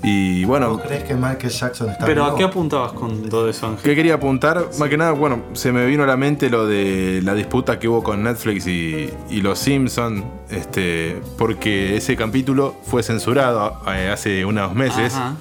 y 0.04 0.44
bueno, 0.44 0.72
¿Vos 0.72 0.82
crees 0.86 1.04
que 1.06 1.16
Michael 1.16 1.50
Jackson 1.50 1.90
está 1.90 2.06
Pero 2.06 2.26
¿a 2.26 2.36
qué 2.36 2.44
apuntabas 2.44 2.92
con 2.92 3.30
todo 3.30 3.50
eso, 3.50 3.68
Ángel? 3.68 3.84
¿qué 3.84 3.96
quería 3.96 4.16
apuntar? 4.16 4.68
Más 4.78 4.90
que 4.90 4.98
nada, 4.98 5.12
bueno, 5.14 5.44
se 5.54 5.72
me 5.72 5.86
vino 5.86 6.04
a 6.04 6.06
la 6.06 6.18
mente 6.18 6.50
lo 6.50 6.68
de 6.68 7.22
la 7.24 7.34
disputa 7.34 7.80
que 7.80 7.88
hubo 7.88 8.04
con 8.04 8.22
Netflix 8.24 8.68
y, 8.68 9.10
y 9.30 9.42
los 9.42 9.60
Simpsons, 9.60 10.24
este, 10.50 11.22
porque 11.38 11.96
ese 11.96 12.16
capítulo 12.18 12.76
fue 12.84 13.02
censurado 13.02 13.82
eh, 13.88 14.10
hace 14.12 14.44
unos 14.44 14.76
meses. 14.76 15.16
Ajá. 15.16 15.36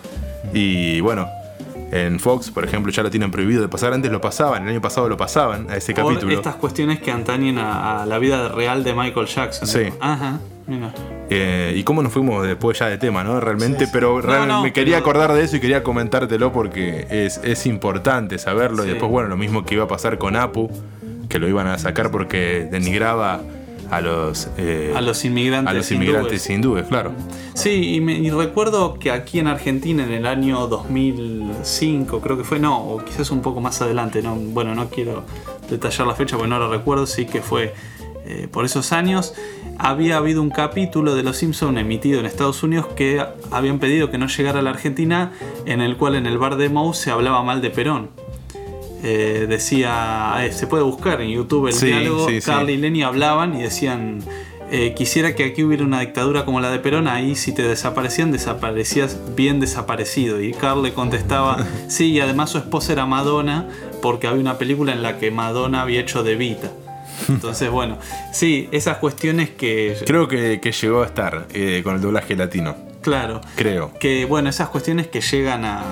Y 0.53 1.01
bueno, 1.01 1.29
en 1.91 2.21
Fox, 2.21 2.51
por 2.51 2.65
ejemplo, 2.65 2.93
ya 2.93 3.03
lo 3.03 3.11
tienen 3.11 3.33
prohibido 3.33 3.63
de 3.63 3.69
pasar. 3.69 3.93
Antes 3.93 4.13
lo 4.13 4.21
pasaban, 4.21 4.63
el 4.63 4.69
año 4.69 4.81
pasado 4.81 5.09
lo 5.09 5.17
pasaban 5.17 5.69
a 5.71 5.77
ese 5.77 5.93
Por 5.93 6.05
capítulo. 6.05 6.33
estas 6.33 6.55
cuestiones 6.55 7.01
que 7.01 7.11
antañen 7.11 7.59
a, 7.59 8.03
a 8.03 8.07
la 8.07 8.19
vida 8.19 8.49
real 8.49 8.85
de 8.85 8.95
Michael 8.95 9.27
Jackson. 9.27 9.67
Sí. 9.67 9.91
¿no? 9.91 9.97
Ajá, 10.01 10.41
mira. 10.67 10.93
Eh, 11.31 11.75
y 11.77 11.83
cómo 11.85 12.03
nos 12.03 12.13
fuimos 12.13 12.47
después 12.47 12.79
ya 12.79 12.87
de 12.89 12.99
tema, 12.99 13.25
¿no? 13.25 13.41
Realmente, 13.41 13.81
Sí, 13.81 13.85
sí. 13.87 13.91
pero 13.93 14.15
No, 14.17 14.21
real- 14.23 14.49
no, 14.49 14.63
me 14.63 14.73
quería 14.73 14.97
pero- 14.97 15.05
acordar 15.11 15.33
de 15.35 15.43
eso 15.45 15.57
y 15.57 15.61
quería 15.61 15.83
comentártelo 15.83 16.53
porque 16.53 17.07
es, 17.11 17.39
es 17.45 17.67
importante 17.67 18.39
saberlo. 18.39 18.83
Sí. 18.83 18.89
Y 18.89 18.93
después, 18.93 19.11
bueno, 19.11 19.29
lo 19.29 19.37
mismo 19.37 19.65
que 19.65 19.75
iba 19.75 19.85
a 19.85 19.89
pasar 19.89 20.19
con 20.19 20.37
Apu, 20.37 20.71
que 21.29 21.39
lo 21.39 21.49
iban 21.49 21.67
a 21.67 21.79
sacar 21.79 22.11
porque 22.11 22.69
denigraba 22.71 23.41
a 23.91 24.01
los, 24.01 24.49
eh, 24.57 24.93
A 24.97 25.01
los 25.03 25.25
inmigrantes. 25.25 25.71
a 25.71 25.75
los 25.75 25.91
hindúes. 25.91 26.09
inmigrantes 26.09 26.51
hindúes, 26.51 26.87
claro. 26.87 27.13
Sí, 27.55 27.95
y, 27.95 28.01
me- 28.01 28.15
y 28.19 28.31
recuerdo 28.31 28.95
que 28.99 29.11
aquí 29.11 29.39
en 29.39 29.47
Argentina 29.47 30.03
en 30.05 30.13
el 30.13 30.27
año 30.27 30.67
2005, 30.67 32.21
creo 32.21 32.37
que 32.37 32.45
fue, 32.45 32.59
no, 32.59 32.79
o 32.79 33.05
quizás 33.05 33.31
un 33.31 33.43
poco 33.43 33.61
más 33.61 33.81
adelante, 33.83 34.23
no, 34.23 34.35
bueno, 34.37 34.75
no 34.75 34.89
quiero 34.89 35.25
detallar 35.71 36.07
la 36.07 36.15
fecha 36.15 36.37
porque 36.37 36.49
no 36.49 36.59
lo 36.59 36.71
recuerdo, 36.71 37.07
sí 37.07 37.27
que 37.27 37.41
fue 37.41 37.75
eh, 38.27 38.49
por 38.51 38.65
esos 38.65 38.93
años, 38.93 39.35
había 39.79 40.17
habido 40.17 40.41
un 40.43 40.51
capítulo 40.51 41.15
de 41.15 41.23
Los 41.23 41.39
Simpson 41.39 41.79
emitido 41.79 42.21
en 42.21 42.27
Estados 42.27 42.63
Unidos 42.63 42.87
que 42.97 43.25
habían 43.51 43.79
pedido 43.79 44.11
que 44.11 44.19
no 44.19 44.29
llegara 44.29 44.61
a 44.61 44.63
la 44.63 44.71
Argentina, 44.71 45.33
en 45.67 45.81
el 45.81 45.97
cual 45.97 46.15
en 46.15 46.27
el 46.27 46.39
bar 46.39 46.57
de 46.57 46.69
Moe 46.69 46.95
se 46.95 47.11
hablaba 47.11 47.43
mal 47.43 47.61
de 47.61 47.71
Perón. 47.71 48.11
Eh, 49.03 49.47
decía, 49.49 50.35
eh, 50.41 50.53
se 50.53 50.67
puede 50.67 50.83
buscar 50.83 51.21
en 51.21 51.29
YouTube 51.29 51.67
el 51.67 51.75
Sí, 51.75 51.87
diálogo, 51.87 52.27
sí, 52.27 52.41
sí. 52.41 52.47
Carly 52.51 52.73
y 52.73 52.77
Lenny 52.79 53.03
hablaban 53.03 53.55
y 53.55 53.63
decían, 53.63 54.23
eh, 54.71 54.95
quisiera 54.97 55.35
que 55.35 55.45
aquí 55.45 55.63
hubiera 55.63 55.85
una 55.85 56.01
dictadura 56.01 56.47
como 56.47 56.59
la 56.61 56.71
de 56.71 56.79
Perón, 56.79 57.07
ahí 57.07 57.35
si 57.35 57.53
te 57.53 57.63
desaparecían, 57.63 58.33
desaparecías 58.33 59.19
bien 59.37 59.61
desaparecido. 59.61 60.41
Y 60.41 60.53
Carl 60.53 60.83
le 60.83 60.95
contestaba, 60.95 61.59
sí, 61.89 62.13
y 62.13 62.21
además 62.21 62.49
su 62.51 62.59
esposa 62.59 62.95
era 62.95 63.05
Madonna, 63.05 63.69
porque 64.01 64.27
había 64.27 64.41
una 64.41 64.57
película 64.57 64.93
en 64.93 65.03
la 65.03 65.19
que 65.19 65.31
Madonna 65.31 65.83
había 65.83 66.01
hecho 66.01 66.23
de 66.23 66.37
Vita. 66.37 66.71
Entonces, 67.29 67.71
bueno, 67.71 67.99
sí, 68.33 68.69
esas 68.73 68.99
cuestiones 68.99 69.51
que... 69.51 69.97
Creo 70.07 70.29
que, 70.29 70.61
que 70.61 70.73
llegó 70.73 71.03
a 71.03 71.07
estar 71.07 71.47
eh, 71.55 71.81
con 71.85 71.95
el 71.97 72.01
doblaje 72.01 72.37
latino. 72.37 72.77
Claro, 73.03 73.41
Creo. 73.57 73.93
que 74.01 74.25
bueno, 74.25 74.49
esas 74.49 74.69
cuestiones 74.69 75.09
que 75.09 75.21
llegan 75.21 75.65
a... 75.65 75.83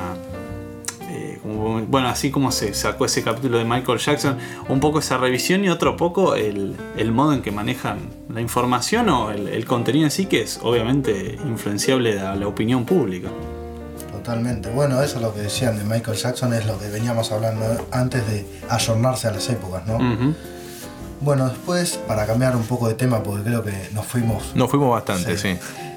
eh, 1.10 1.38
como- 1.42 1.80
bueno, 1.82 2.08
así 2.08 2.30
como 2.30 2.50
se 2.52 2.72
sacó 2.74 3.04
ese 3.04 3.22
capítulo 3.22 3.58
de 3.58 3.64
Michael 3.64 3.98
Jackson, 3.98 4.38
un 4.68 4.80
poco 4.80 5.00
esa 5.00 5.18
revisión 5.18 5.62
y 5.64 5.68
otro 5.68 5.96
poco 5.96 6.34
el, 6.34 6.74
el 6.96 7.12
modo 7.12 7.34
en 7.34 7.42
que 7.42 7.50
manejan 7.50 7.98
la 8.32 8.40
información 8.40 9.08
o 9.10 9.30
el, 9.30 9.48
el 9.48 9.64
contenido 9.66 10.06
en 10.06 10.10
sí, 10.10 10.24
que 10.26 10.40
es 10.42 10.58
obviamente 10.62 11.38
influenciable 11.46 12.18
a 12.18 12.34
la 12.34 12.46
opinión 12.48 12.84
pública. 12.86 13.28
Totalmente. 14.10 14.70
Bueno, 14.70 15.02
eso 15.02 15.16
es 15.16 15.22
lo 15.22 15.34
que 15.34 15.40
decían 15.40 15.76
de 15.76 15.84
Michael 15.84 16.16
Jackson, 16.16 16.54
es 16.54 16.64
lo 16.64 16.78
que 16.78 16.88
veníamos 16.88 17.32
hablando 17.32 17.64
antes 17.90 18.26
de 18.30 18.46
ayornarse 18.70 19.26
a 19.28 19.32
las 19.32 19.48
épocas, 19.50 19.84
¿no? 19.86 19.96
Ujú. 19.96 20.34
Bueno, 21.22 21.48
después, 21.48 21.98
para 22.08 22.26
cambiar 22.26 22.56
un 22.56 22.64
poco 22.64 22.88
de 22.88 22.94
tema, 22.94 23.22
porque 23.22 23.44
creo 23.44 23.62
que 23.62 23.72
nos 23.94 24.06
fuimos. 24.06 24.54
Nos 24.56 24.68
fuimos 24.70 24.90
bastante, 24.90 25.36
sí. 25.38 25.56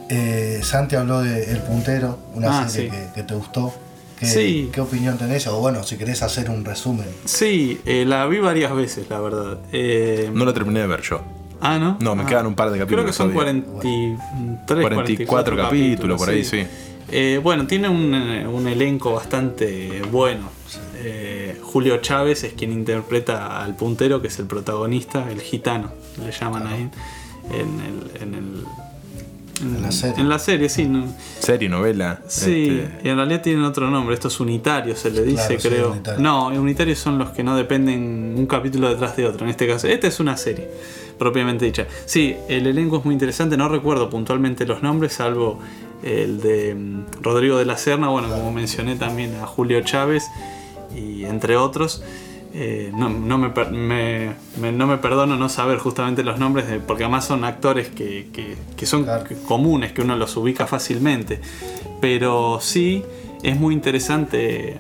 eh, 0.10 0.60
Santi 0.64 0.96
habló 0.96 1.22
de 1.22 1.52
El 1.52 1.60
Puntero, 1.60 2.20
una 2.36 2.62
Ah, 2.62 2.68
serie 2.70 2.92
sí. 2.92 2.96
que, 2.96 3.14
que 3.16 3.24
te 3.24 3.34
gustó. 3.34 3.74
¿Qué, 4.20 4.28
Sí. 4.28 4.70
¿Qué 4.72 4.80
opinión 4.82 5.18
tenés? 5.18 5.46
O 5.48 5.60
bueno, 5.60 5.84
si 5.84 5.98
querés 5.98 6.22
hacer 6.22 6.50
un 6.50 6.64
resumen. 6.64 7.08
Sí, 7.26 7.82
eh, 7.86 8.06
la 8.06 8.26
vi 8.28 8.40
varias 8.40 8.74
veces, 8.74 9.10
la 9.10 9.20
verdad. 9.20 9.58
Eh, 9.74 10.30
No 10.34 10.46
lo 10.46 10.54
terminé 10.54 10.80
de 10.82 10.88
ver 10.88 11.02
yo. 11.02 11.22
ah, 11.60 11.78
¿no? 11.80 11.98
No, 12.00 12.16
me 12.16 12.24
Ah. 12.24 12.26
quedan 12.28 12.46
un 12.46 12.56
par 12.56 12.70
de 12.70 12.76
Creo 12.76 12.86
capítulos. 12.86 13.06
que 13.08 13.14
son 13.14 13.34
todavía. 13.34 13.64
43, 13.64 14.84
44 14.94 15.58
capítulos, 15.58 16.18
por 16.20 16.30
ahí, 16.30 16.44
sí. 16.46 16.66
Eh, 17.12 17.40
bueno, 17.44 17.68
tiene 17.68 17.90
un, 17.90 18.14
un 18.14 18.68
elenco 18.68 19.14
bastante 19.14 20.02
bueno. 20.12 20.50
Eh, 20.98 21.58
Julio 21.62 21.98
Chávez 21.98 22.44
es 22.44 22.54
quien 22.54 22.72
interpreta 22.72 23.64
al 23.64 23.76
puntero, 23.76 24.22
que 24.22 24.28
es 24.30 24.40
el 24.40 24.46
protagonista, 24.46 25.30
el 25.32 25.42
gitano, 25.42 25.92
le 26.26 26.32
llaman 26.32 26.68
ahí 26.68 26.90
en 27.52 27.80
el, 27.82 28.22
en 28.22 28.34
el- 28.34 28.64
En 29.62 29.82
la 29.82 29.92
serie. 29.92 30.22
En 30.22 30.28
la 30.30 30.38
serie, 30.40 30.68
sí. 30.68 30.90
Serie, 31.40 31.70
novela. 31.70 32.22
Sí, 32.28 32.80
este, 32.84 33.08
y 33.08 33.10
en 33.10 33.16
realidad 33.16 33.42
tienen 33.42 33.64
otro 33.64 33.90
nombre, 33.90 34.14
estos 34.14 34.40
unitarios 34.42 35.00
se 35.00 35.12
le 35.12 35.24
dice, 35.24 35.46
Claro, 35.56 35.60
sí, 35.62 35.68
creo. 35.70 35.92
unitarios. 35.92 36.22
no, 36.22 36.48
unitarios 36.48 37.00
son 37.00 37.18
los 37.18 37.30
que 37.30 37.42
no 37.44 37.56
dependen 37.56 38.36
un 38.38 38.46
capítulo 38.48 38.90
detrás 38.90 39.16
de 39.16 39.26
otro. 39.26 39.46
En 39.46 39.50
este 39.52 39.66
caso, 39.66 39.88
esta 39.88 40.08
es 40.08 40.20
una 40.20 40.36
serie, 40.36 40.68
propiamente 41.18 41.64
dicha. 41.66 41.88
Sí, 42.06 42.36
el 42.50 42.68
elenco 42.68 42.98
es 42.98 43.06
muy 43.06 43.14
interesante, 43.14 43.56
no 43.56 43.70
recuerdo 43.70 44.10
puntualmente 44.10 44.66
los 44.66 44.84
nombres, 44.84 45.14
salvo 45.14 45.60
el 46.04 46.42
de 46.42 46.76
mm, 46.76 47.22
Rodrigo 47.22 47.58
de 47.58 47.64
la 47.66 47.78
Serna, 47.78 48.10
bueno, 48.10 48.28
como 48.30 48.52
mencioné 48.52 48.98
también 48.98 49.36
a 49.36 49.46
Julio 49.48 49.80
Chávez 49.82 50.26
y 50.96 51.26
entre 51.26 51.58
otros. 51.58 52.04
Eh, 52.58 52.92
no, 52.96 53.10
no 53.10 53.38
me, 53.38 53.50
per- 53.50 53.72
me- 53.72 54.32
me- 54.62 54.72
no 54.72 54.88
me 54.88 54.98
perdono 54.98 55.36
no 55.36 55.50
saber 55.50 55.78
justamente 55.78 56.24
los 56.24 56.40
nombres, 56.40 56.68
de- 56.70 56.80
porque 56.80 57.04
además 57.04 57.26
son 57.26 57.44
actores 57.44 57.90
que, 57.90 58.30
que- 58.32 58.56
que 58.78 58.86
son 58.86 59.04
Claro. 59.04 59.26
comunes, 59.46 59.92
que 59.92 60.02
uno 60.02 60.16
los 60.16 60.38
ubica 60.38 60.66
fácilmente. 60.66 61.42
Pero 62.00 62.60
sí, 62.62 63.04
es 63.44 63.60
muy 63.60 63.74
interesante. 63.74 64.78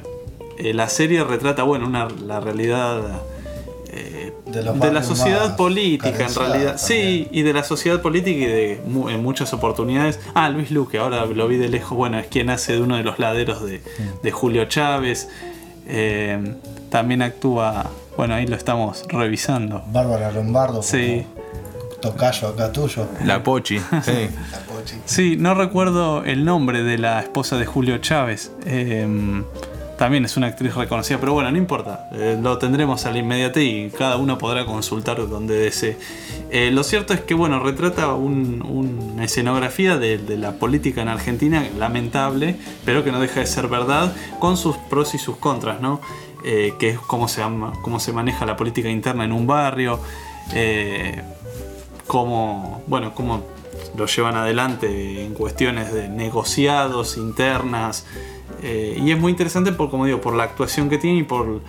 eh, 0.58 0.73
la 0.73 0.88
serie 0.88 1.21
retrata, 1.25 1.63
bueno, 1.63 1.86
una, 1.86 2.08
la 2.25 2.39
realidad 2.39 3.01
eh, 3.91 4.32
De 4.45 4.63
la 4.91 5.04
sociedad 5.04 5.58
política, 5.58 6.25
en 6.28 6.34
realidad. 6.36 6.78
Sí, 6.78 7.28
y 7.32 7.41
de 7.41 7.51
la 7.54 7.63
sociedad 7.65 8.01
política 8.01 8.39
y 8.39 8.45
de 8.45 8.82
mu- 8.88 9.10
en 9.10 9.21
muchas 9.21 9.51
oportunidades. 9.54 10.19
Ah, 10.34 10.47
Luis 10.49 10.71
Luque, 10.71 10.97
ahora 10.97 11.25
lo 11.25 11.47
vi 11.49 11.58
de 11.58 11.67
lejos, 11.67 11.97
bueno, 11.97 12.17
es 12.19 12.28
quien 12.28 12.49
hace 12.49 12.71
de 12.73 12.82
uno 12.82 12.95
de 12.95 13.04
los 13.04 13.19
laderos 13.19 13.65
de, 13.65 13.82
de 14.23 14.32
Julio 14.32 14.63
Chávez. 14.65 15.28
Eh, 15.88 16.56
también 16.89 17.21
actúa, 17.21 17.86
bueno, 18.17 18.34
ahí 18.36 18.48
lo 18.48 18.56
estamos 18.56 19.04
revisando. 19.10 19.84
Bárbara 19.91 20.32
Lombardo, 20.32 20.82
Sí. 20.82 21.26
tocayo 22.02 22.50
acá 22.50 22.71
tuyo. 22.71 23.08
La 23.24 23.43
Pochi, 23.43 23.80
sí. 24.04 24.30
La 24.52 24.60
Pochi. 24.67 24.95
Sí, 25.06 25.36
no 25.39 25.54
recuerdo 25.56 26.24
el 26.24 26.45
nombre 26.45 26.84
de 26.84 26.98
la 26.98 27.19
esposa 27.19 27.58
de 27.58 27.65
Julio 27.65 27.98
Chávez. 28.00 28.52
Eh, 28.65 29.08
también 29.97 30.25
es 30.25 30.36
una 30.38 30.47
actriz 30.47 30.75
reconocida, 30.75 31.19
pero 31.19 31.34
bueno, 31.34 31.49
no 31.51 31.58
importa. 31.58 32.10
Eh, 32.13 32.38
lo 32.41 32.58
tendremos 32.58 33.05
al 33.05 33.17
inmediate 33.17 33.63
y 33.63 33.89
cada 33.89 34.17
uno 34.17 34.38
podrá 34.38 34.65
consultar 34.65 35.17
donde 35.27 35.55
desee. 35.55 35.97
Eh, 36.49 36.71
lo 36.71 36.84
cierto 36.84 37.13
es 37.13 37.21
que, 37.21 37.34
bueno, 37.34 37.60
retrata 37.60 38.13
un- 38.13 38.62
una 38.62 39.23
escenografía 39.23 39.97
de, 39.97 40.17
la 40.38 40.53
política 40.53 41.01
en 41.01 41.08
Argentina 41.08 41.65
lamentable, 41.77 42.55
pero 42.84 43.03
que 43.03 43.12
no 43.12 43.19
deja 43.19 43.39
de 43.39 43.47
ser 43.47 43.67
verdad, 43.67 44.13
con 44.39 44.58
sus 44.58 44.75
pros 44.89 45.13
y 45.15 45.17
sus 45.17 45.38
contras, 45.38 45.79
¿no? 45.81 46.01
Eh, 46.43 46.73
que 46.77 46.89
es 46.89 46.99
cómo 46.99 47.27
se, 47.27 47.41
cómo 47.81 47.99
se 47.99 48.12
maneja 48.13 48.45
la 48.45 48.55
política 48.58 48.89
interna 48.89 49.23
en 49.25 49.31
un 49.31 49.47
barrio. 49.47 49.99
cómo, 52.08 52.84
bueno, 52.88 53.13
cómo 53.15 53.43
lo 53.97 54.05
llevan 54.05 54.36
adelante 54.36 55.25
en 55.25 55.34
cuestiones 55.34 55.93
de 55.93 56.08
negociados 56.10 57.17
internas. 57.17 58.05
Eh, 58.65 58.99
y 58.99 59.12
es 59.12 59.19
muy 59.19 59.32
interesante 59.32 59.71
por, 59.71 59.89
como 59.91 60.06
digo, 60.06 60.19
por 60.21 60.34
la 60.36 60.43
actuación 60.43 60.89
que 60.89 60.97
tiene 60.97 61.19
y 61.19 61.23
por 61.23 61.62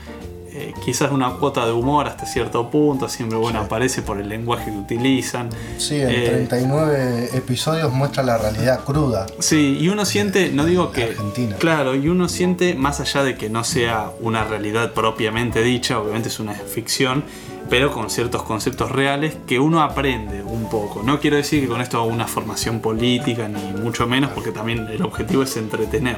eh, 0.59 0.72
quizás 0.82 1.12
una 1.12 1.35
cuota 1.35 1.66
de 1.66 1.72
humor 1.72 2.06
hasta 2.06 2.24
cierto 2.24 2.70
punto. 2.70 3.11
Siempre, 3.11 3.37
bueno, 3.37 3.59
Sí. 3.61 3.66
aparece 3.66 4.00
por 4.00 4.18
el 4.18 4.30
lenguaje 4.30 4.70
que 4.70 4.78
utilizan. 4.78 5.50
Sí, 5.76 5.96
en 5.96 6.09
Eh, 6.11 6.24
39 6.28 7.28
episodios 7.35 7.92
muestra 7.92 8.22
la 8.22 8.38
realidad 8.38 8.82
cruda. 8.82 9.26
Sí, 9.38 9.76
y 9.78 9.88
uno 9.90 10.06
siente, 10.06 10.50
no 10.52 10.64
digo 10.64 10.92
que. 10.92 11.04
Argentina. 11.04 11.56
Claro, 11.59 11.94
y 11.94 12.09
uno 12.09 12.28
siente, 12.30 12.74
más 12.74 13.00
allá 13.00 13.22
de 13.22 13.35
que 13.37 13.50
no 13.50 13.64
sea 13.64 14.11
una 14.20 14.44
realidad 14.44 14.92
propiamente 14.94 15.62
dicha, 15.62 16.00
obviamente 16.00 16.28
es 16.30 16.40
una 16.40 16.54
ficción, 16.54 17.24
pero 17.68 17.92
con 17.92 18.09
ciertos 18.09 18.42
conceptos 18.44 18.90
reales 18.92 19.37
que 19.46 19.59
uno 19.59 19.82
aprende 19.82 20.42
un 20.42 20.70
poco. 20.70 21.02
No 21.02 21.20
quiero 21.20 21.37
decir 21.37 21.61
que 21.61 21.68
con 21.68 21.82
esto 21.82 21.98
haga 22.00 22.06
una 22.11 22.26
formación 22.28 22.80
política, 22.80 23.46
ni 23.46 23.78
mucho 23.82 24.06
menos, 24.06 24.30
porque 24.30 24.52
también 24.52 24.87
el 24.88 25.02
objetivo 25.02 25.42
es 25.42 25.54
entretener. 25.59 26.16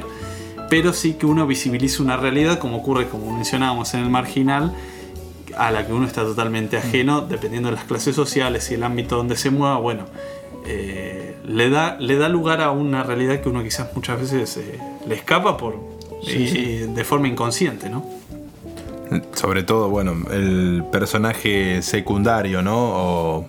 Pero 0.69 0.93
sí 0.93 1.13
que 1.13 1.25
uno 1.25 1.47
visibiliza 1.47 2.03
una 2.03 2.15
realidad, 2.17 2.59
como 2.59 2.77
ocurre, 2.77 3.07
como 3.07 3.35
mencionábamos 3.35 3.93
en 3.95 4.01
el 4.01 4.09
marginal, 4.09 4.73
a 5.57 5.71
la 5.71 5.85
que 5.87 5.93
uno 5.93 6.05
está 6.05 6.21
totalmente 6.23 6.77
ajeno, 6.77 7.21
dependiendo 7.21 7.69
de 7.69 7.75
las 7.75 7.85
clases 7.85 8.15
sociales 8.15 8.69
y 8.71 8.75
el 8.75 8.83
ámbito 8.83 9.17
donde 9.17 9.35
se 9.35 9.49
mueva, 9.49 9.77
bueno, 9.77 10.05
eh, 10.67 11.35
le, 11.45 11.69
da, 11.71 11.97
le 11.99 12.17
da 12.17 12.29
lugar 12.29 12.61
a 12.61 12.71
una 12.71 13.01
realidad 13.03 13.41
que 13.41 13.49
uno 13.49 13.63
quizás 13.63 13.89
muchas 13.95 14.19
veces 14.21 14.57
eh, 14.57 14.79
le 15.07 15.15
escapa 15.15 15.57
por, 15.57 15.75
Sí, 16.23 16.31
y- 16.37 16.47
sí. 16.49 16.57
y 16.59 16.77
de 16.93 17.03
forma 17.03 17.27
inconsciente, 17.27 17.89
¿no? 17.89 18.05
Sobre 19.33 19.63
todo, 19.63 19.89
bueno, 19.89 20.13
el 20.31 20.83
personaje 20.91 21.81
secundario, 21.81 22.61
¿no? 22.61 22.75
O 22.77 23.45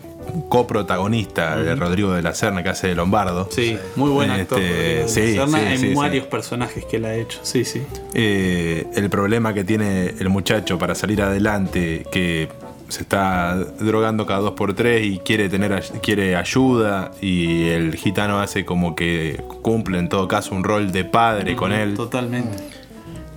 coprotagonista 0.49 1.57
de 1.57 1.75
Rodrigo 1.75 2.13
de 2.13 2.23
la 2.23 2.35
Serna, 2.35 2.63
que 2.63 2.71
hace 2.71 2.89
de 2.89 2.95
Lombardo. 2.95 3.49
Sí, 3.51 3.77
muy 3.97 4.11
buen 4.11 4.31
actor. 4.31 4.61
Este, 4.61 4.75
de 4.75 5.01
la 5.03 5.09
sí, 5.09 5.35
Serna, 5.35 5.77
sí, 5.77 5.95
varios 5.95 6.27
personajes 6.27 6.85
que 6.85 6.97
él 6.97 7.05
ha 7.05 7.15
hecho, 7.15 7.41
sí, 7.43 7.65
sí. 7.65 7.83
Eh, 8.15 8.87
el 8.95 9.11
problema 9.11 9.55
que 9.55 9.65
tiene 9.65 10.15
el 10.19 10.29
muchacho 10.29 10.79
para 10.79 10.95
salir 10.95 11.23
adelante, 11.23 12.05
que 12.11 12.49
se 12.89 13.03
está 13.03 13.55
drogando 13.79 14.27
cada 14.27 14.41
dos 14.41 14.53
por 14.53 14.75
tres 14.75 15.07
y 15.07 15.19
quiere 15.19 15.49
tener 15.49 15.81
quiere 16.03 16.35
ayuda 16.35 17.13
y 17.21 17.69
el 17.69 17.95
gitano 17.95 18.41
hace 18.41 18.65
como 18.65 18.97
que 18.97 19.41
cumple 19.63 19.99
en 20.01 20.09
todo 20.09 20.27
caso 20.27 20.57
un 20.57 20.65
rol 20.65 20.91
de 20.91 21.05
padre 21.05 21.55
con 21.55 21.73
él 21.73 21.95
Totalmente. 21.95 22.57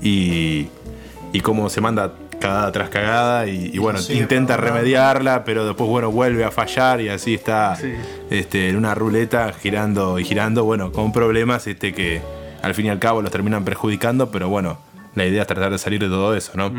y, 0.01 0.69
y 1.34 1.39
cómo 1.41 1.69
se 1.69 1.82
manda 1.82 2.13
cagada 2.43 2.71
tras 2.71 2.89
cagada 2.89 3.47
y, 3.47 3.71
y 3.73 3.77
bueno, 3.77 3.99
intenta 4.10 4.58
remediarla, 4.58 5.43
pero 5.43 5.65
después 5.65 5.89
bueno, 5.89 6.12
vuelve 6.12 6.43
a 6.43 6.51
fallar 6.51 7.01
y 7.01 7.10
así 7.10 7.34
está 7.36 7.75
Sí. 7.75 7.93
este, 8.29 8.69
en 8.69 8.75
una 8.75 8.93
ruleta 8.93 9.51
girando 9.53 10.19
y 10.19 10.25
girando, 10.25 10.63
bueno, 10.65 10.91
con 10.91 11.12
problemas 11.12 11.65
este, 11.67 11.93
que 11.93 12.21
al 12.62 12.73
fin 12.75 12.86
y 12.86 12.89
al 12.89 12.99
cabo 12.99 13.21
los 13.21 13.32
terminan 13.32 13.63
perjudicando, 13.65 14.29
pero 14.32 14.49
bueno, 14.49 14.77
la 15.15 15.25
idea 15.25 15.41
es 15.41 15.47
tratar 15.47 15.71
de 15.71 15.77
salir 15.77 15.99
de 16.01 16.08
todo 16.08 16.36
eso, 16.36 16.51
¿no? 16.56 16.71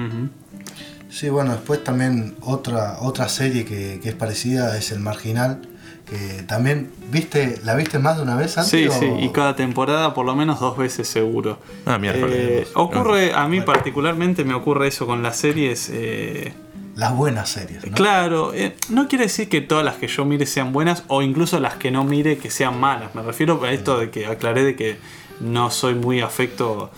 Sí, 1.10 1.28
bueno, 1.28 1.52
después 1.52 1.82
también 1.84 2.34
otra, 2.40 2.96
otra 3.00 3.28
serie 3.28 3.64
que, 3.64 4.00
que 4.02 4.08
es 4.08 4.14
parecida 4.14 4.76
es 4.76 4.90
El 4.92 5.00
Marginal, 5.00 5.62
que 6.06 6.42
también, 6.42 6.90
¿viste? 7.10 7.58
¿La 7.64 7.74
viste 7.74 7.98
más 7.98 8.16
de 8.18 8.22
una 8.22 8.36
vez 8.36 8.58
antes? 8.58 8.70
Sí, 8.70 8.86
o- 8.86 8.92
sí, 8.92 9.06
y 9.20 9.30
cada 9.30 9.56
temporada 9.56 10.12
por 10.14 10.26
lo 10.26 10.34
menos 10.36 10.60
dos 10.60 10.76
veces 10.76 11.08
seguro. 11.08 11.58
Ah, 11.86 11.98
miércoles. 11.98 12.36
Eh, 12.38 12.66
ocurre, 12.74 13.32
a 13.34 13.48
mí 13.48 13.60
particularmente 13.62 14.44
me 14.44 14.54
ocurre 14.54 14.88
eso 14.88 15.06
con 15.06 15.22
las 15.22 15.36
series. 15.36 15.88
eh, 15.92 16.52
Las 16.94 17.16
buenas 17.16 17.48
series, 17.48 17.84
¿no? 17.86 17.96
Claro, 17.96 18.52
eh, 18.54 18.76
no 18.90 19.08
quiere 19.08 19.24
decir 19.24 19.48
que 19.48 19.60
todas 19.60 19.84
las 19.84 19.96
que 19.96 20.06
yo 20.06 20.24
mire 20.24 20.46
sean 20.46 20.72
buenas 20.72 21.02
o 21.08 21.22
incluso 21.22 21.58
las 21.58 21.74
que 21.74 21.90
no 21.90 22.04
mire 22.04 22.38
que 22.38 22.50
sean 22.50 22.78
malas. 22.78 23.14
Me 23.14 23.22
refiero 23.22 23.60
a 23.64 23.72
esto 23.72 23.98
de 23.98 24.10
que 24.10 24.26
aclaré 24.26 24.62
de 24.62 24.76
que 24.76 24.96
no 25.40 25.70
soy 25.70 25.94
muy 25.96 26.20
afecto, 26.20 26.90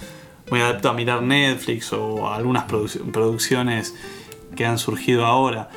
muy 0.50 0.60
adepto 0.60 0.90
a 0.90 0.92
mirar 0.92 1.22
Netflix 1.22 1.92
o 1.94 2.30
algunas 2.30 2.66
produc- 2.68 3.10
producciones 3.10 3.94
que 4.54 4.66
han 4.66 4.78
surgido 4.78 5.24
ahora. 5.24 5.70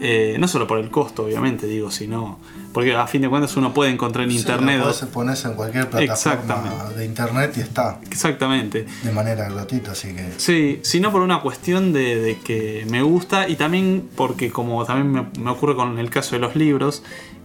Eh, 0.00 0.36
no 0.40 0.48
solo 0.48 0.66
por 0.66 0.78
el 0.78 0.90
costo, 0.90 1.24
obviamente, 1.24 1.66
digo, 1.66 1.90
sino 1.90 2.38
porque 2.72 2.94
a 2.94 3.06
fin 3.06 3.22
de 3.22 3.28
cuentas 3.28 3.56
uno 3.56 3.74
puede 3.74 3.90
encontrar 3.90 4.24
en 4.24 4.30
Sí, 4.32 4.38
internet. 4.38 4.78
la 4.78 4.84
o- 4.84 4.86
podés 4.86 5.04
ponerse 5.10 5.48
en 5.48 5.54
cualquier 5.54 5.90
plataforma 5.90 6.90
de 6.96 7.04
internet 7.04 7.52
y 7.56 7.60
está 7.60 8.00
Exactamente. 8.10 8.86
de 9.04 9.12
manera 9.12 9.48
gratuita, 9.50 9.92
así 9.92 10.08
que... 10.14 10.32
Sí, 10.38 10.80
sino 10.82 11.12
por 11.12 11.20
una 11.20 11.40
cuestión 11.40 11.92
de, 11.92 12.20
de 12.20 12.38
que 12.38 12.86
me 12.90 13.02
gusta 13.02 13.48
y 13.48 13.56
también 13.56 14.08
porque 14.16 14.50
como 14.50 14.84
también 14.86 15.12
me, 15.12 15.40
me 15.42 15.50
ocurre 15.50 15.76
con 15.76 15.98
el 15.98 16.08
caso 16.10 16.34
de 16.36 16.40
los 16.40 16.56
libros, 16.56 17.02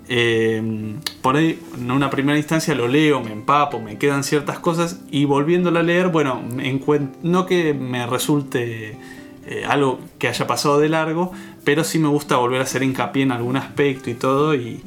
eh, 0.09 0.95
por 1.21 1.35
ahí 1.35 1.59
en 1.77 1.91
una 1.91 2.09
primera 2.09 2.37
instancia 2.37 2.73
lo 2.75 2.87
leo, 2.87 3.21
me 3.21 3.33
empapo, 3.33 3.79
me 3.81 3.97
quedan 3.97 4.23
ciertas 4.23 4.57
cosas 4.59 5.01
y 5.11 5.25
volviéndolo 5.25 5.79
a 5.79 5.83
leer, 5.83 6.07
bueno, 6.07 6.41
me 6.41 6.79
no 7.23 7.45
que 7.45 7.73
me 7.73 8.07
resulte 8.07 8.97
eh, 9.45 9.63
algo 9.67 9.99
que 10.17 10.27
haya 10.29 10.47
pasado 10.47 10.79
de 10.79 10.89
largo, 10.89 11.31
pero 11.67 11.83
sí 11.83 11.99
me 11.99 12.07
gusta 12.07 12.37
volver 12.37 12.61
a 12.61 12.63
hacer 12.63 12.81
hincapié 12.81 13.23
en 13.23 13.33
algún 13.33 13.57
aspecto 13.57 14.09
y 14.09 14.13
todo 14.13 14.55
y, 14.55 14.81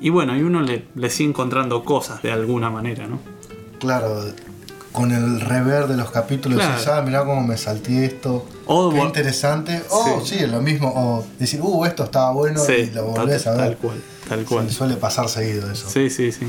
y 0.00 0.10
bueno, 0.10 0.36
y 0.36 0.42
uno 0.42 0.60
le, 0.60 0.82
le 0.96 1.08
sigue 1.08 1.28
encontrando 1.30 1.84
cosas 1.84 2.20
de 2.20 2.32
alguna 2.32 2.68
manera, 2.68 3.06
¿no? 3.06 3.20
Claro, 3.78 4.24
con 4.90 5.12
el 5.12 5.40
rever 5.40 5.86
de 5.86 5.96
los 5.96 6.10
capítulos 6.10 6.58
Claro. 6.58 6.82
ah, 6.94 7.02
mirá 7.06 7.24
cómo 7.24 7.46
me 7.46 7.56
salté 7.56 8.06
esto. 8.06 8.44
O 8.66 8.90
Qué 8.92 8.98
interesante. 8.98 9.80
O 9.90 10.20
sí. 10.24 10.34
es 10.40 10.50
lo 10.50 10.60
mismo. 10.62 10.88
O 10.96 11.24
decir, 11.38 11.60
uh, 11.62 11.84
esto 11.84 12.02
estaba 12.02 12.32
bueno 12.32 12.58
Sí, 12.58 12.72
y 12.72 12.94
lo 12.94 13.04
volvés 13.04 13.44
tal, 13.44 13.54
a 13.54 13.56
ver. 13.58 13.66
tal 13.68 13.76
cual, 13.76 14.02
tal 14.28 14.44
cual. 14.46 14.68
Sí, 14.68 14.74
suele 14.74 14.96
pasar 14.96 15.28
seguido 15.28 15.70
eso. 15.70 15.88
Sí, 15.88 16.10
sí, 16.10 16.32
sí. 16.32 16.46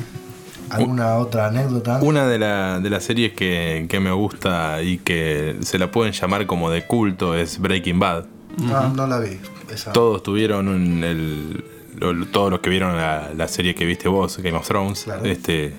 ¿Alguna 0.72 1.18
otra 1.18 1.48
anécdota? 1.48 2.00
Una 2.02 2.26
de, 2.26 2.40
la- 2.40 2.80
de 2.80 2.90
las 2.90 3.04
series 3.04 3.34
que, 3.34 3.86
que 3.88 4.00
me 4.00 4.12
gusta 4.12 4.82
y 4.82 4.98
que 4.98 5.58
se 5.62 5.78
la 5.78 5.92
pueden 5.92 6.14
llamar 6.14 6.48
como 6.48 6.72
de 6.72 6.84
culto 6.88 7.36
es 7.36 7.60
Breaking 7.60 8.00
Bad. 8.00 8.26
Ah, 8.72 8.92
no 8.96 9.08
la 9.08 9.20
vi. 9.20 9.38
Esa. 9.74 9.92
Todos 9.94 10.24
tuvieron 10.24 10.68
un- 10.68 11.04
el, 11.04 11.64
lo- 12.00 12.26
todos 12.28 12.50
los 12.52 12.60
que 12.62 12.70
vieron 12.70 12.96
la, 12.96 13.30
la 13.36 13.48
serie 13.48 13.76
que 13.76 13.86
viste 13.86 14.08
vos, 14.08 14.38
Game 14.38 14.58
of 14.58 14.68
Thrones, 14.68 15.04
Claro. 15.04 15.26
este, 15.26 15.74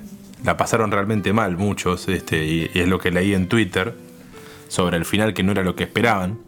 la 0.45 0.57
pasaron 0.57 0.91
realmente 0.91 1.33
mal 1.33 1.57
muchos, 1.57 2.09
este, 2.09 2.45
y, 2.45 2.71
y 2.75 2.81
es 2.81 2.89
lo 2.89 2.99
que 2.99 3.11
leí 3.11 3.35
en 3.35 3.49
Twitter 3.49 3.95
sobre 4.69 4.97
el 4.97 5.05
final 5.05 5.33
que 5.35 5.43
no 5.43 5.53
era 5.53 5.63
lo 5.63 5.75
que 5.75 5.85
esperaban. 5.85 6.39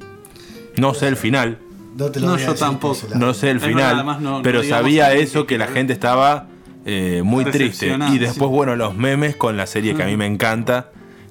No 0.77 0.95
sé 0.95 1.09
el 1.09 1.17
final, 1.17 1.59
No, 1.97 2.09
te 2.11 2.21
lo 2.21 2.29
No, 2.29 2.37
yo 2.39 2.55
tampoco. 2.55 2.97
no 3.17 3.35
sé 3.35 3.51
el 3.51 3.57
Es 3.57 3.65
final, 3.65 3.97
verdad, 3.97 4.21
no- 4.21 4.37
no 4.39 4.43
pero 4.43 4.63
sabía 4.63 5.13
eso 5.15 5.43
que- 5.47 5.55
que 5.55 5.59
la 5.59 5.67
gente 5.67 5.93
estaba 5.93 6.47
eh, 6.87 7.21
muy 7.25 7.45
triste. 7.45 7.89
Y 8.13 8.19
después, 8.19 8.49
sí. 8.49 8.55
bueno, 8.57 8.77
los 8.77 8.95
memes 8.97 9.35
con 9.37 9.57
la 9.57 9.67
serie 9.67 9.95
que 9.97 10.03
a 10.03 10.07
mí 10.07 10.17
me 10.17 10.27
encanta, 10.27 10.91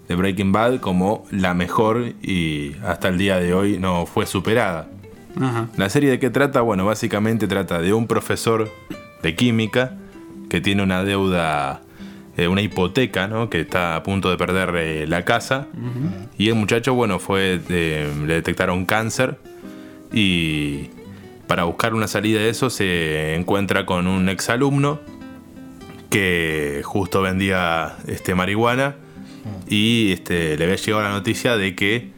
de 0.10 0.16
Breaking 0.16 0.52
Bad, 0.52 0.80
como 0.80 1.26
la 1.32 1.54
mejor 1.54 2.14
y 2.22 2.76
hasta 2.84 3.08
el 3.08 3.20
día 3.20 3.40
de 3.40 3.54
hoy 3.54 3.78
no 3.78 4.08
fue 4.08 4.26
superada. 4.26 4.90
Ajá. 5.40 5.68
La 5.78 5.88
serie 5.90 6.10
de 6.10 6.20
qué 6.20 6.32
trata, 6.32 6.62
bueno, 6.62 6.84
básicamente 6.84 7.48
trata 7.48 7.80
de 7.80 7.94
un 7.94 8.08
profesor 8.08 8.70
de 9.22 9.36
química 9.36 9.94
que 10.50 10.62
tiene 10.62 10.82
una 10.82 11.04
deuda, 11.04 11.82
eh, 12.38 12.48
una 12.48 12.62
hipoteca, 12.62 13.28
¿no? 13.28 13.52
Que 13.52 13.62
está 13.62 13.96
a 13.96 14.02
punto 14.02 14.32
de 14.32 14.38
perder 14.38 14.76
eh, 14.78 15.06
la 15.08 15.26
casa. 15.26 15.68
Y 16.40 16.50
el 16.50 16.56
muchacho, 16.56 16.96
bueno, 16.96 17.20
fue, 17.20 17.62
eh, 17.70 18.12
le 18.26 18.34
detectaron 18.34 18.86
cáncer 18.86 19.38
y 20.12 20.90
para 21.46 21.66
buscar 21.66 21.94
una 21.94 22.08
salida 22.08 22.40
de 22.40 22.50
eso 22.50 22.72
se 22.72 23.36
encuentra 23.36 23.86
con 23.86 24.08
un 24.08 24.28
exalumno 24.28 25.00
que 26.10 26.82
justo 26.84 27.22
vendía 27.22 27.96
este, 28.08 28.34
marihuana 28.34 28.96
y 29.68 30.12
este, 30.14 30.58
le 30.58 30.64
había 30.66 30.76
llegado 30.76 31.04
la 31.04 31.12
noticia 31.12 31.58
de 31.58 31.76
que 31.76 32.10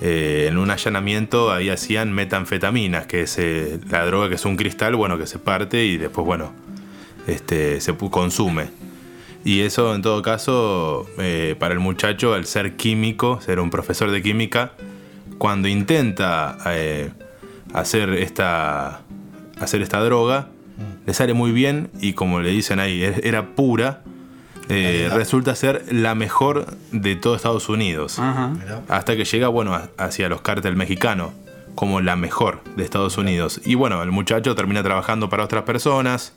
eh, 0.00 0.46
en 0.48 0.58
un 0.58 0.70
allanamiento 0.70 1.52
ahí 1.52 1.70
hacían 1.70 2.12
metanfetaminas, 2.12 3.06
que 3.06 3.22
es 3.22 3.38
eh, 3.38 3.78
la 3.90 4.04
droga 4.06 4.28
que 4.28 4.36
es 4.36 4.44
un 4.44 4.56
cristal, 4.56 4.94
bueno, 4.96 5.18
que 5.18 5.26
se 5.26 5.38
parte 5.38 5.84
y 5.84 5.96
después, 5.96 6.24
bueno, 6.26 6.52
este, 7.26 7.80
se 7.80 7.94
consume. 7.94 8.66
Y 9.44 9.60
eso 9.60 9.94
en 9.94 10.02
todo 10.02 10.20
caso, 10.22 11.06
eh, 11.18 11.54
para 11.58 11.72
el 11.74 11.80
muchacho, 11.80 12.34
al 12.34 12.44
ser 12.46 12.76
químico, 12.76 13.40
ser 13.40 13.60
un 13.60 13.70
profesor 13.70 14.10
de 14.10 14.20
química, 14.22 14.72
cuando 15.38 15.68
intenta 15.68 16.58
hacer, 17.72 18.10
esta, 18.14 19.00
hacer 19.60 19.82
esta 19.82 20.00
droga, 20.00 20.48
le 21.06 21.14
sale 21.14 21.32
muy 21.34 21.52
bien 21.52 21.90
y 22.00 22.12
como 22.12 22.40
le 22.40 22.50
dicen 22.50 22.78
ahí, 22.80 23.02
es- 23.02 23.18
era 23.24 23.54
pura, 23.54 24.02
eh, 24.68 25.08
resulta 25.12 25.54
ser 25.54 25.84
la 25.90 26.14
mejor 26.14 26.66
de 26.92 27.16
todo 27.16 27.34
Estados 27.34 27.68
Unidos. 27.68 28.18
Ajá. 28.18 28.52
Hasta 28.88 29.16
que 29.16 29.24
llega, 29.24 29.48
bueno, 29.48 29.78
hacia 29.96 30.28
los 30.28 30.40
cárteles 30.42 30.76
mexicanos, 30.76 31.30
como 31.74 32.00
la 32.00 32.16
mejor 32.16 32.60
de 32.76 32.84
Estados 32.84 33.16
Unidos. 33.18 33.60
Y 33.64 33.74
bueno, 33.76 34.02
el 34.02 34.10
muchacho 34.10 34.54
termina 34.54 34.82
trabajando 34.82 35.28
para 35.28 35.44
otras 35.44 35.62
personas, 35.62 36.32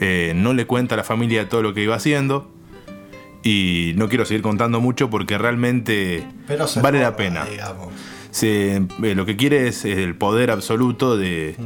eh, 0.00 0.32
no 0.34 0.54
le 0.54 0.66
cuenta 0.66 0.94
a 0.94 0.98
la 0.98 1.04
familia 1.04 1.48
todo 1.48 1.62
lo 1.62 1.74
que 1.74 1.82
iba 1.82 1.94
haciendo. 1.94 2.50
Y 3.42 3.92
no 3.96 4.08
quiero 4.08 4.24
seguir 4.26 4.42
contando 4.42 4.80
mucho 4.80 5.08
porque 5.08 5.38
realmente 5.38 6.26
Pero 6.46 6.66
se 6.66 6.80
vale 6.82 7.00
la 7.00 7.16
pena. 7.16 7.46
Se- 8.30 8.76
eh, 8.76 9.14
lo 9.14 9.24
que 9.24 9.36
quiere 9.36 9.66
es 9.68 9.84
el 9.86 10.14
poder 10.14 10.50
absoluto 10.50 11.16
de, 11.16 11.56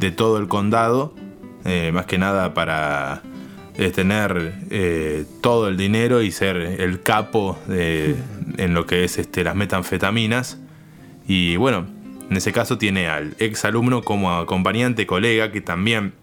de 0.00 0.10
todo 0.10 0.38
el 0.38 0.48
condado, 0.48 1.14
más 1.92 2.06
que 2.06 2.18
nada 2.18 2.54
para 2.54 3.22
eh, 3.78 3.90
tener 3.90 4.54
todo 5.40 5.68
el 5.68 5.76
dinero 5.76 6.22
y 6.22 6.30
ser 6.30 6.56
el 6.56 7.02
capo 7.02 7.58
en 7.68 8.74
lo 8.74 8.86
que 8.86 9.04
es 9.04 9.18
este, 9.18 9.44
las 9.44 9.54
metanfetaminas. 9.54 10.58
Y 11.26 11.56
bueno, 11.56 11.86
en 12.30 12.36
ese 12.36 12.52
caso 12.52 12.78
tiene 12.78 13.08
al 13.08 13.34
ex 13.38 13.64
alumno 13.64 14.02
como 14.02 14.32
acompañante, 14.32 15.06
colega, 15.06 15.52
que 15.52 15.60
también 15.60 16.14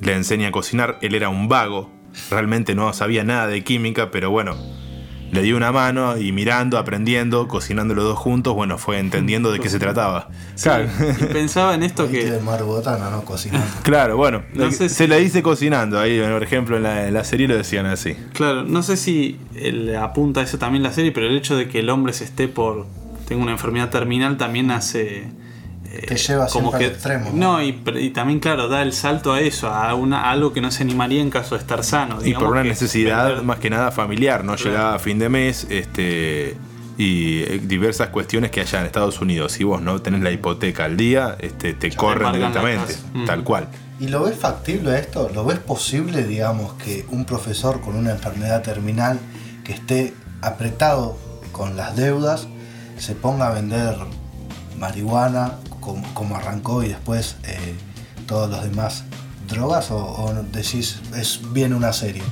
le 0.00 0.14
enseña 0.14 0.48
a 0.48 0.52
cocinar. 0.52 0.98
Él 1.02 1.14
era 1.14 1.28
un 1.28 1.48
vago, 1.48 1.90
realmente 2.30 2.74
no 2.74 2.92
sabía 2.92 3.24
nada 3.24 3.46
de 3.46 3.64
química, 3.64 4.10
pero 4.10 4.30
bueno, 4.30 4.56
le 5.32 5.42
dio 5.42 5.56
una 5.56 5.70
mano 5.72 6.16
y 6.18 6.32
mirando, 6.32 6.76
aprendiendo, 6.78 7.46
cocinando 7.48 7.94
los 7.94 8.04
dos 8.04 8.18
juntos, 8.18 8.54
bueno, 8.54 8.78
fue 8.78 8.98
entendiendo 8.98 9.52
de 9.52 9.60
qué 9.60 9.68
se 9.68 9.78
trataba. 9.78 10.28
Claro, 10.60 10.88
Y 11.20 11.24
pensaba 11.26 11.74
en 11.74 11.82
esto 11.82 12.08
que. 12.10 12.30
de 12.30 12.40
Mar 12.40 12.62
Botana, 12.64 13.10
¿no? 13.10 13.24
Cocinando. 13.24 13.66
claro 13.82 14.16
bueno, 14.16 14.42
No 14.54 14.70
sé 14.70 14.88
se 14.88 15.04
si- 15.04 15.06
la 15.06 15.16
dice 15.16 15.42
cocinando. 15.42 15.98
Ahí, 16.00 16.20
por 16.20 16.42
ejemplo, 16.42 16.76
en 16.76 16.82
la, 16.82 17.06
en 17.08 17.14
la 17.14 17.24
serie 17.24 17.46
lo 17.48 17.56
decían 17.56 17.86
así. 17.86 18.14
Claro, 18.32 18.64
no 18.64 18.82
sé 18.82 18.96
si 18.96 19.38
le 19.54 19.96
apunta 19.96 20.40
a 20.40 20.42
eso 20.42 20.58
también 20.58 20.82
la 20.82 20.92
serie, 20.92 21.12
pero 21.12 21.26
el 21.26 21.36
hecho 21.36 21.56
de 21.56 21.68
que 21.68 21.78
el 21.80 21.90
hombre 21.90 22.12
se 22.12 22.24
esté 22.24 22.48
por. 22.48 22.86
tenga 23.28 23.42
una 23.42 23.52
enfermedad 23.52 23.90
terminal 23.90 24.36
también 24.36 24.70
hace. 24.70 25.28
Te 26.06 26.16
lleva 26.16 26.48
siempre 26.48 26.84
al 26.86 26.92
extremo, 26.92 27.30
¿no? 27.34 27.36
No, 27.58 27.62
y, 27.62 27.82
y 27.96 28.10
también, 28.10 28.38
claro, 28.38 28.68
da 28.68 28.82
el 28.82 28.92
salto 28.92 29.32
a 29.32 29.40
eso, 29.40 29.68
a, 29.68 29.94
una, 29.94 30.22
a 30.22 30.30
algo 30.30 30.52
que 30.52 30.60
no 30.60 30.70
se 30.70 30.82
animaría 30.84 31.20
en 31.20 31.30
caso 31.30 31.56
de 31.56 31.60
estar 31.62 31.82
sano. 31.82 32.18
Y 32.24 32.32
por 32.34 32.44
una 32.48 32.62
que 32.62 32.68
necesidad 32.68 33.26
vender- 33.28 33.42
más 33.44 33.58
que 33.58 33.70
nada 33.70 33.90
familiar, 33.90 34.44
no 34.44 34.54
Claro. 34.54 34.70
llegaba 34.70 34.94
a 34.94 34.98
fin 35.00 35.18
de 35.18 35.28
mes, 35.28 35.66
este 35.70 36.56
y 36.98 37.40
eh, 37.44 37.60
diversas 37.64 38.08
cuestiones 38.10 38.50
que 38.50 38.60
allá 38.60 38.80
en 38.80 38.86
Estados 38.86 39.20
Unidos, 39.22 39.52
si 39.52 39.64
vos 39.64 39.80
no 39.80 40.02
tenés 40.02 40.20
la 40.20 40.30
hipoteca 40.30 40.84
al 40.84 40.96
día, 40.98 41.34
este, 41.40 41.72
te 41.72 41.90
corren 41.96 42.32
directamente. 42.34 42.94
Mm. 43.14 43.24
tal 43.24 43.42
cual. 43.42 43.68
¿Y 43.98 44.08
lo 44.08 44.22
ves 44.24 44.36
factible 44.38 44.98
esto? 44.98 45.30
¿Lo 45.34 45.44
ves 45.46 45.58
posible, 45.60 46.24
digamos, 46.24 46.74
que 46.74 47.06
un 47.10 47.24
profesor 47.24 47.80
con 47.80 47.96
una 47.96 48.10
enfermedad 48.10 48.62
terminal 48.62 49.18
que 49.64 49.72
esté 49.72 50.12
apretado 50.42 51.16
con 51.52 51.76
las 51.76 51.96
deudas 51.96 52.48
se 52.98 53.14
ponga 53.14 53.48
a 53.48 53.54
vender 53.54 53.96
marihuana 54.78 55.52
como, 55.80 56.06
como 56.14 56.36
arrancó 56.36 56.82
y 56.82 56.88
después 56.88 57.36
eh, 57.44 57.56
todos 58.26 58.50
los 58.50 58.62
demás 58.62 59.04
drogas? 59.48 59.90
¿O, 59.90 59.96
o 59.96 60.32
decís, 60.52 61.00
es 61.16 61.40
bien 61.52 61.72
una 61.74 61.92
serie? 61.92 62.22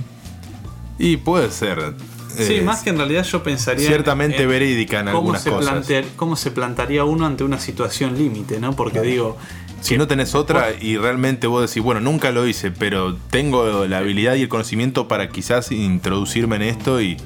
Y 0.98 1.16
puede 1.16 1.50
ser. 1.50 1.94
Sí, 2.36 2.56
eh, 2.56 2.62
más 2.62 2.82
que 2.82 2.90
en 2.90 2.98
realidad 2.98 3.24
yo 3.24 3.42
pensaría. 3.42 3.86
ciertamente 3.86 4.42
en 4.42 4.48
verídica 4.48 5.00
en 5.00 5.06
cómo 5.06 5.18
algunas 5.18 5.42
se 5.42 5.50
cosas. 5.50 5.70
plantea- 5.86 6.04
cómo 6.16 6.36
se 6.36 6.50
plantaría 6.50 7.04
uno 7.04 7.26
ante 7.26 7.42
una 7.44 7.58
situación 7.58 8.16
límite, 8.18 8.60
¿no? 8.60 8.74
Porque 8.76 9.00
digo. 9.00 9.36
Si 9.80 9.96
no 9.96 10.08
tenés 10.08 10.34
otra 10.34 10.72
y 10.80 10.96
realmente 10.96 11.46
vos 11.46 11.68
decís, 11.68 11.80
bueno, 11.84 12.00
nunca 12.00 12.32
lo 12.32 12.48
hice, 12.48 12.72
pero 12.72 13.14
tengo 13.30 13.86
la 13.86 13.98
habilidad 13.98 14.34
y 14.34 14.42
el 14.42 14.48
conocimiento 14.48 15.06
para 15.06 15.28
quizás 15.28 15.70
introducirme 15.70 16.56
en 16.56 16.62
esto 16.62 17.00
y, 17.00 17.16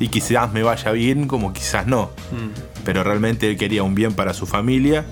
y 0.00 0.08
quizás 0.08 0.50
me 0.54 0.62
vaya 0.62 0.90
bien, 0.92 1.28
como 1.28 1.52
quizás 1.52 1.86
no. 1.86 2.10
mm, 2.32 2.82
Pero 2.86 3.04
realmente 3.04 3.50
él 3.50 3.58
quería 3.58 3.82
un 3.82 3.94
bien 3.94 4.14
para 4.14 4.32
su 4.32 4.46
familia 4.46 5.04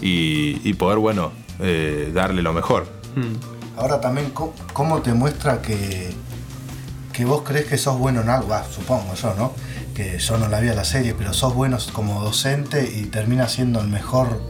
y, 0.00 0.60
y 0.68 0.74
poder, 0.74 0.98
bueno, 0.98 1.32
eh, 1.58 2.10
darle 2.14 2.42
lo 2.42 2.52
mejor. 2.52 2.86
mm. 3.16 3.78
Ahora 3.78 4.00
también, 4.00 4.30
¿cómo 4.74 5.00
te 5.00 5.14
muestra 5.14 5.62
que, 5.62 6.10
que 7.14 7.24
vos 7.24 7.42
crees 7.46 7.64
que 7.66 7.78
sos 7.78 7.98
bueno 7.98 8.20
en 8.20 8.28
algo? 8.28 8.52
Ah, 8.52 8.64
supongo 8.70 9.14
yo, 9.14 9.34
¿no? 9.38 9.52
Que 9.94 10.18
yo 10.18 10.36
no 10.36 10.48
la 10.48 10.60
vi 10.60 10.68
a 10.68 10.74
la 10.74 10.84
serie, 10.84 11.14
pero 11.16 11.32
sos 11.32 11.54
bueno 11.54 11.78
como 11.94 12.22
docente 12.22 12.92
y 12.94 13.04
terminas 13.06 13.52
siendo 13.52 13.80
el 13.80 13.88
mejor 13.88 14.42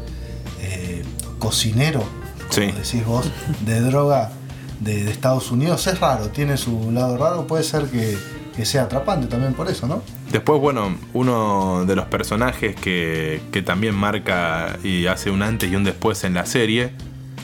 eh, 0.61 1.05
cocinero, 1.39 2.01
como 2.01 2.53
Sí. 2.53 2.73
decís 2.73 3.07
vos, 3.07 3.31
de 3.65 3.81
droga 3.81 4.33
de, 4.81 5.05
de 5.05 5.13
Estados 5.13 5.53
Unidos. 5.53 5.87
Es 5.87 6.01
raro, 6.01 6.31
tiene 6.31 6.57
su 6.57 6.91
lado 6.91 7.17
raro, 7.17 7.47
puede 7.47 7.63
ser 7.63 7.85
que, 7.85 8.19
que 8.57 8.65
sea 8.65 8.83
atrapante 8.85 9.29
también 9.29 9.55
por 9.55 9.69
eso, 9.69 9.87
¿no? 9.87 10.03
Después, 10.31 10.61
bueno, 10.61 10.97
uno 11.13 11.85
de 11.87 11.97
los 11.97 12.07
personajes 12.07 12.77
que, 12.77 13.41
que 13.51 13.63
también 13.63 13.95
marca 13.97 14.79
y 14.85 15.07
hace 15.07 15.31
un 15.31 15.43
antes 15.43 15.71
y 15.73 15.75
un 15.75 15.83
después 15.83 16.23
en 16.23 16.35
la 16.35 16.47
serie, 16.47 16.93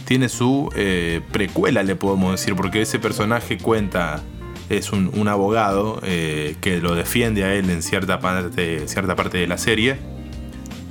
tiene 0.05 0.29
su 0.29 0.70
eh, 0.77 1.20
precuela, 1.33 1.83
le 1.83 1.96
podemos 1.96 2.31
decir, 2.31 2.55
porque 2.55 2.83
ese 2.83 3.01
personaje 3.01 3.59
cuenta, 3.59 4.22
es 4.68 4.92
un, 4.92 5.11
un 5.14 5.27
abogado 5.27 6.01
eh, 6.05 6.55
que 6.61 6.79
lo 6.81 6.94
defiende 6.94 7.42
a 7.42 7.55
él 7.55 7.70
en 7.70 7.83
cierta 7.83 8.20
parte, 8.20 8.87
cierta 8.87 9.16
parte 9.16 9.38
de 9.38 9.49
la 9.49 9.59
serie 9.59 9.96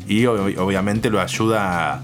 y 0.08 0.24
ob- 0.24 0.58
obviamente 0.58 1.10
lo 1.10 1.22
ayuda 1.22 2.04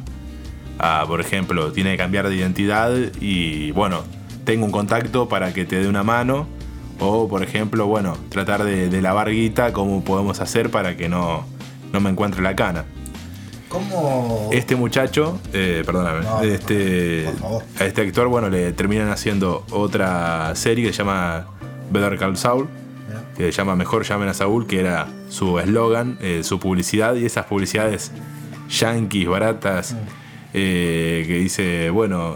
a, 0.79 1.03
por 1.05 1.19
ejemplo, 1.19 1.73
tiene 1.73 1.91
que 1.91 1.97
cambiar 1.97 2.29
de 2.29 2.35
identidad 2.37 2.93
y 3.19 3.71
bueno, 3.71 4.03
tengo 4.45 4.65
un 4.65 4.71
contacto 4.71 5.27
para 5.27 5.53
que 5.53 5.65
te 5.65 5.79
dé 5.79 5.87
una 5.89 6.03
mano. 6.03 6.47
O, 7.01 7.27
por 7.27 7.41
ejemplo, 7.43 7.87
bueno, 7.87 8.15
tratar 8.29 8.63
de, 8.63 8.87
de 8.89 9.01
lavar 9.01 9.31
guita, 9.31 9.73
cómo 9.73 10.03
podemos 10.03 10.39
hacer 10.39 10.69
para 10.69 10.95
que 10.95 11.09
no, 11.09 11.43
no 11.91 11.99
me 11.99 12.09
encuentre 12.11 12.41
la 12.41 12.55
cana. 12.55 12.85
¿Cómo...? 13.69 14.49
Este 14.51 14.75
muchacho, 14.75 15.39
eh, 15.53 15.81
perdóname, 15.85 16.21
No, 16.23 16.41
este, 16.43 17.23
por 17.25 17.37
favor. 17.39 17.63
a 17.79 17.85
este 17.85 18.01
actor, 18.01 18.27
bueno, 18.27 18.49
le 18.49 18.71
terminan 18.73 19.09
haciendo 19.09 19.65
otra 19.71 20.53
serie 20.55 20.85
que 20.85 20.91
se 20.93 20.99
llama 20.99 21.47
Better 21.89 22.17
Call 22.17 22.37
Saul. 22.37 22.67
Que 23.35 23.45
se 23.51 23.57
llama 23.57 23.75
Mejor 23.75 24.03
llamen 24.03 24.27
a 24.29 24.33
Saúl, 24.33 24.67
que 24.67 24.79
era 24.81 25.07
su 25.29 25.57
eslogan, 25.57 26.17
eh, 26.21 26.41
su 26.43 26.59
publicidad, 26.59 27.15
y 27.15 27.25
esas 27.25 27.45
publicidades 27.45 28.11
yanquis, 28.69 29.27
baratas, 29.27 29.95
eh, 30.53 31.23
que 31.25 31.35
dice, 31.39 31.89
bueno, 31.89 32.35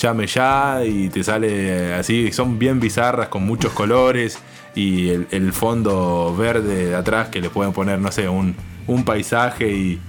llame 0.00 0.26
ya 0.26 0.82
y 0.84 1.08
te 1.08 1.22
sale 1.22 1.94
así, 1.94 2.32
son 2.32 2.58
bien 2.58 2.80
bizarras, 2.80 3.28
con 3.28 3.44
muchos 3.44 3.72
colores, 3.72 4.38
y 4.74 5.08
el, 5.08 5.26
el 5.30 5.52
fondo 5.52 6.34
verde 6.36 6.86
de 6.86 6.94
atrás 6.94 7.28
que 7.28 7.40
le 7.40 7.50
pueden 7.50 7.72
poner, 7.72 7.98
no 7.98 8.10
sé, 8.12 8.28
un, 8.28 8.54
un 8.86 9.04
paisaje 9.04 9.70
y, 9.70 10.00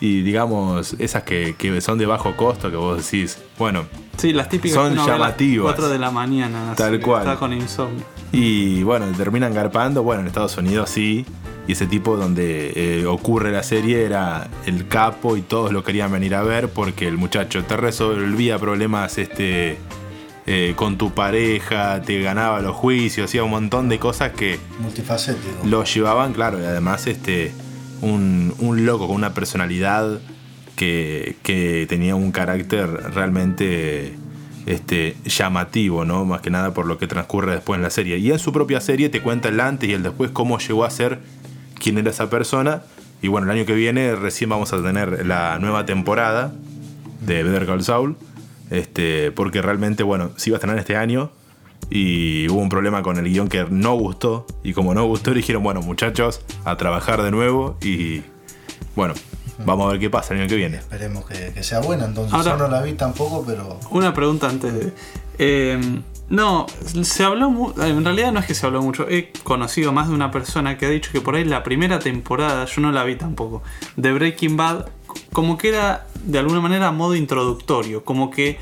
y 0.00 0.22
digamos, 0.22 0.94
esas 0.98 1.22
que, 1.22 1.54
que 1.56 1.80
son 1.80 1.98
de 1.98 2.06
bajo 2.06 2.36
costo, 2.36 2.70
que 2.70 2.76
vos 2.76 3.10
decís, 3.10 3.38
bueno, 3.58 3.84
Sí, 4.20 4.34
las 4.34 4.50
típicas 4.50 4.74
Son 4.74 4.94
llamativas. 4.94 5.72
4 5.72 5.88
de 5.88 5.98
la 5.98 6.10
mañana. 6.10 6.74
Tal 6.76 7.00
cual. 7.00 7.22
Está 7.22 7.36
con 7.36 7.54
insomnio. 7.54 8.04
Y 8.32 8.82
bueno, 8.82 9.06
terminan 9.16 9.54
garpando. 9.54 10.02
Bueno, 10.02 10.20
en 10.20 10.26
Estados 10.26 10.58
Unidos 10.58 10.90
sí. 10.90 11.24
Y 11.70 11.74
ese 11.74 11.86
tipo 11.86 12.16
donde 12.16 12.72
eh, 12.74 13.06
ocurre 13.06 13.52
la 13.52 13.62
serie 13.62 14.04
era 14.04 14.50
el 14.66 14.88
capo 14.88 15.36
y 15.36 15.40
todos 15.40 15.72
lo 15.72 15.84
querían 15.84 16.10
venir 16.10 16.34
a 16.34 16.42
ver 16.42 16.68
porque 16.68 17.06
el 17.06 17.16
muchacho 17.16 17.62
te 17.62 17.76
resolvía 17.76 18.58
problemas 18.58 19.18
este, 19.18 19.78
eh, 20.48 20.72
con 20.74 20.98
tu 20.98 21.12
pareja, 21.12 22.02
te 22.02 22.20
ganaba 22.22 22.60
los 22.60 22.74
juicios, 22.74 23.26
hacía 23.26 23.44
un 23.44 23.52
montón 23.52 23.88
de 23.88 24.00
cosas 24.00 24.32
que 24.32 24.58
Multifacético. 24.80 25.64
lo 25.64 25.84
llevaban, 25.84 26.32
claro, 26.32 26.60
y 26.60 26.64
además 26.64 27.06
este, 27.06 27.52
un, 28.00 28.52
un 28.58 28.84
loco 28.84 29.06
con 29.06 29.14
una 29.14 29.32
personalidad 29.32 30.18
que, 30.74 31.36
que 31.44 31.86
tenía 31.88 32.16
un 32.16 32.32
carácter 32.32 32.88
realmente 33.14 34.16
este, 34.66 35.16
llamativo, 35.24 36.04
¿no? 36.04 36.24
Más 36.24 36.40
que 36.40 36.50
nada 36.50 36.74
por 36.74 36.86
lo 36.86 36.98
que 36.98 37.06
transcurre 37.06 37.52
después 37.52 37.78
en 37.78 37.82
la 37.82 37.90
serie. 37.90 38.18
Y 38.18 38.30
en 38.30 38.38
su 38.38 38.52
propia 38.52 38.80
serie 38.80 39.08
te 39.08 39.20
cuenta 39.20 39.48
el 39.48 39.60
antes 39.60 39.88
y 39.88 39.92
el 39.92 40.02
después, 40.02 40.30
cómo 40.30 40.58
llegó 40.58 40.84
a 40.84 40.90
ser, 40.90 41.18
quién 41.80 41.98
era 41.98 42.10
esa 42.10 42.30
persona. 42.30 42.82
Y 43.22 43.28
bueno, 43.28 43.50
el 43.50 43.58
año 43.58 43.66
que 43.66 43.74
viene 43.74 44.14
recién 44.14 44.48
vamos 44.50 44.72
a 44.72 44.82
tener 44.82 45.26
la 45.26 45.58
nueva 45.58 45.84
temporada 45.86 46.52
de 47.26 47.42
Better 47.42 47.66
Call 47.66 47.82
Saul. 47.82 48.16
Este, 48.70 49.32
porque 49.32 49.60
realmente, 49.62 50.02
bueno, 50.04 50.30
sí 50.36 50.50
iba 50.50 50.56
a 50.56 50.58
estrenar 50.58 50.78
este 50.78 50.96
año. 50.96 51.30
Y 51.90 52.48
hubo 52.48 52.60
un 52.60 52.68
problema 52.68 53.02
con 53.02 53.16
el 53.18 53.24
guion 53.24 53.48
que 53.48 53.66
no 53.68 53.94
gustó. 53.94 54.46
Y 54.62 54.72
como 54.74 54.94
no 54.94 55.04
gustó, 55.06 55.34
dijeron, 55.34 55.62
bueno, 55.62 55.82
muchachos, 55.82 56.40
a 56.64 56.76
trabajar 56.76 57.22
de 57.22 57.30
nuevo. 57.32 57.76
Y 57.82 58.22
bueno, 58.94 59.14
vamos 59.66 59.88
a 59.88 59.90
ver 59.92 60.00
qué 60.00 60.08
pasa 60.08 60.32
el 60.34 60.40
año 60.40 60.48
que 60.48 60.56
viene. 60.56 60.76
Esperemos 60.76 61.24
que, 61.26 61.52
que 61.52 61.62
sea 61.64 61.80
buena. 61.80 62.04
Entonces, 62.04 62.32
Ahora- 62.32 62.52
yo 62.52 62.56
no 62.58 62.68
la 62.68 62.82
vi 62.82 62.92
tampoco, 62.92 63.44
pero 63.46 63.78
Una 63.90 64.14
pregunta 64.14 64.48
antes 64.48 64.72
de. 64.72 64.92
eh, 65.38 65.80
no, 66.30 66.66
se 67.02 67.24
habló. 67.24 67.50
mu- 67.50 67.72
En 67.82 68.04
realidad 68.04 68.32
no 68.32 68.40
es 68.40 68.46
que 68.46 68.54
se 68.54 68.64
habló 68.66 68.80
mucho. 68.82 69.06
He 69.08 69.32
conocido 69.44 69.92
más 69.92 70.08
de 70.08 70.14
una 70.14 70.30
persona 70.30 70.78
que 70.78 70.86
ha 70.86 70.90
dicho 70.90 71.10
que 71.12 71.20
por 71.20 71.34
ahí 71.34 71.44
la 71.44 71.62
primera 71.62 71.98
temporada, 71.98 72.64
yo 72.64 72.80
no 72.80 72.90
la 72.92 73.04
vi 73.04 73.16
tampoco, 73.16 73.62
de 73.96 74.12
Breaking 74.12 74.56
Bad, 74.56 74.86
como 75.32 75.58
que 75.58 75.68
era 75.70 76.06
de 76.24 76.38
alguna 76.38 76.60
manera 76.60 76.88
a 76.88 76.92
modo 76.92 77.14
introductorio. 77.16 78.04
Como 78.04 78.30
que 78.30 78.58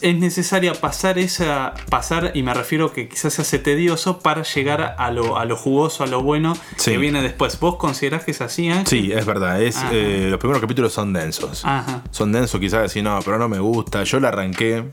es 0.00 0.16
necesaria 0.16 0.74
pasar 0.74 1.18
esa. 1.18 1.74
pasar, 1.90 2.30
y 2.34 2.44
me 2.44 2.54
refiero 2.54 2.92
que 2.92 3.08
quizás 3.08 3.32
se 3.34 3.42
hace 3.42 3.58
tedioso 3.58 4.20
para 4.20 4.44
llegar 4.44 4.94
a 4.96 5.10
lo, 5.10 5.36
a 5.38 5.44
lo 5.44 5.56
jugoso, 5.56 6.04
a 6.04 6.06
lo 6.06 6.22
bueno 6.22 6.54
Sí. 6.76 6.92
que 6.92 6.98
viene 6.98 7.20
después. 7.20 7.58
¿Vos 7.58 7.76
considerás 7.78 8.22
que 8.22 8.30
es 8.30 8.40
así, 8.40 8.68
Ángel? 8.68 8.86
Sí, 8.86 9.10
es 9.12 9.26
verdad. 9.26 9.60
Es, 9.60 9.82
eh, 9.90 10.28
los 10.30 10.38
primeros 10.38 10.60
capítulos 10.62 10.92
son 10.92 11.12
densos. 11.12 11.64
Ajá. 11.64 12.02
Son 12.12 12.30
densos, 12.30 12.60
quizás 12.60 12.82
decir, 12.82 13.02
no, 13.02 13.18
pero 13.24 13.38
no 13.38 13.48
me 13.48 13.58
gusta. 13.58 14.04
Yo 14.04 14.20
la 14.20 14.28
arranqué 14.28 14.84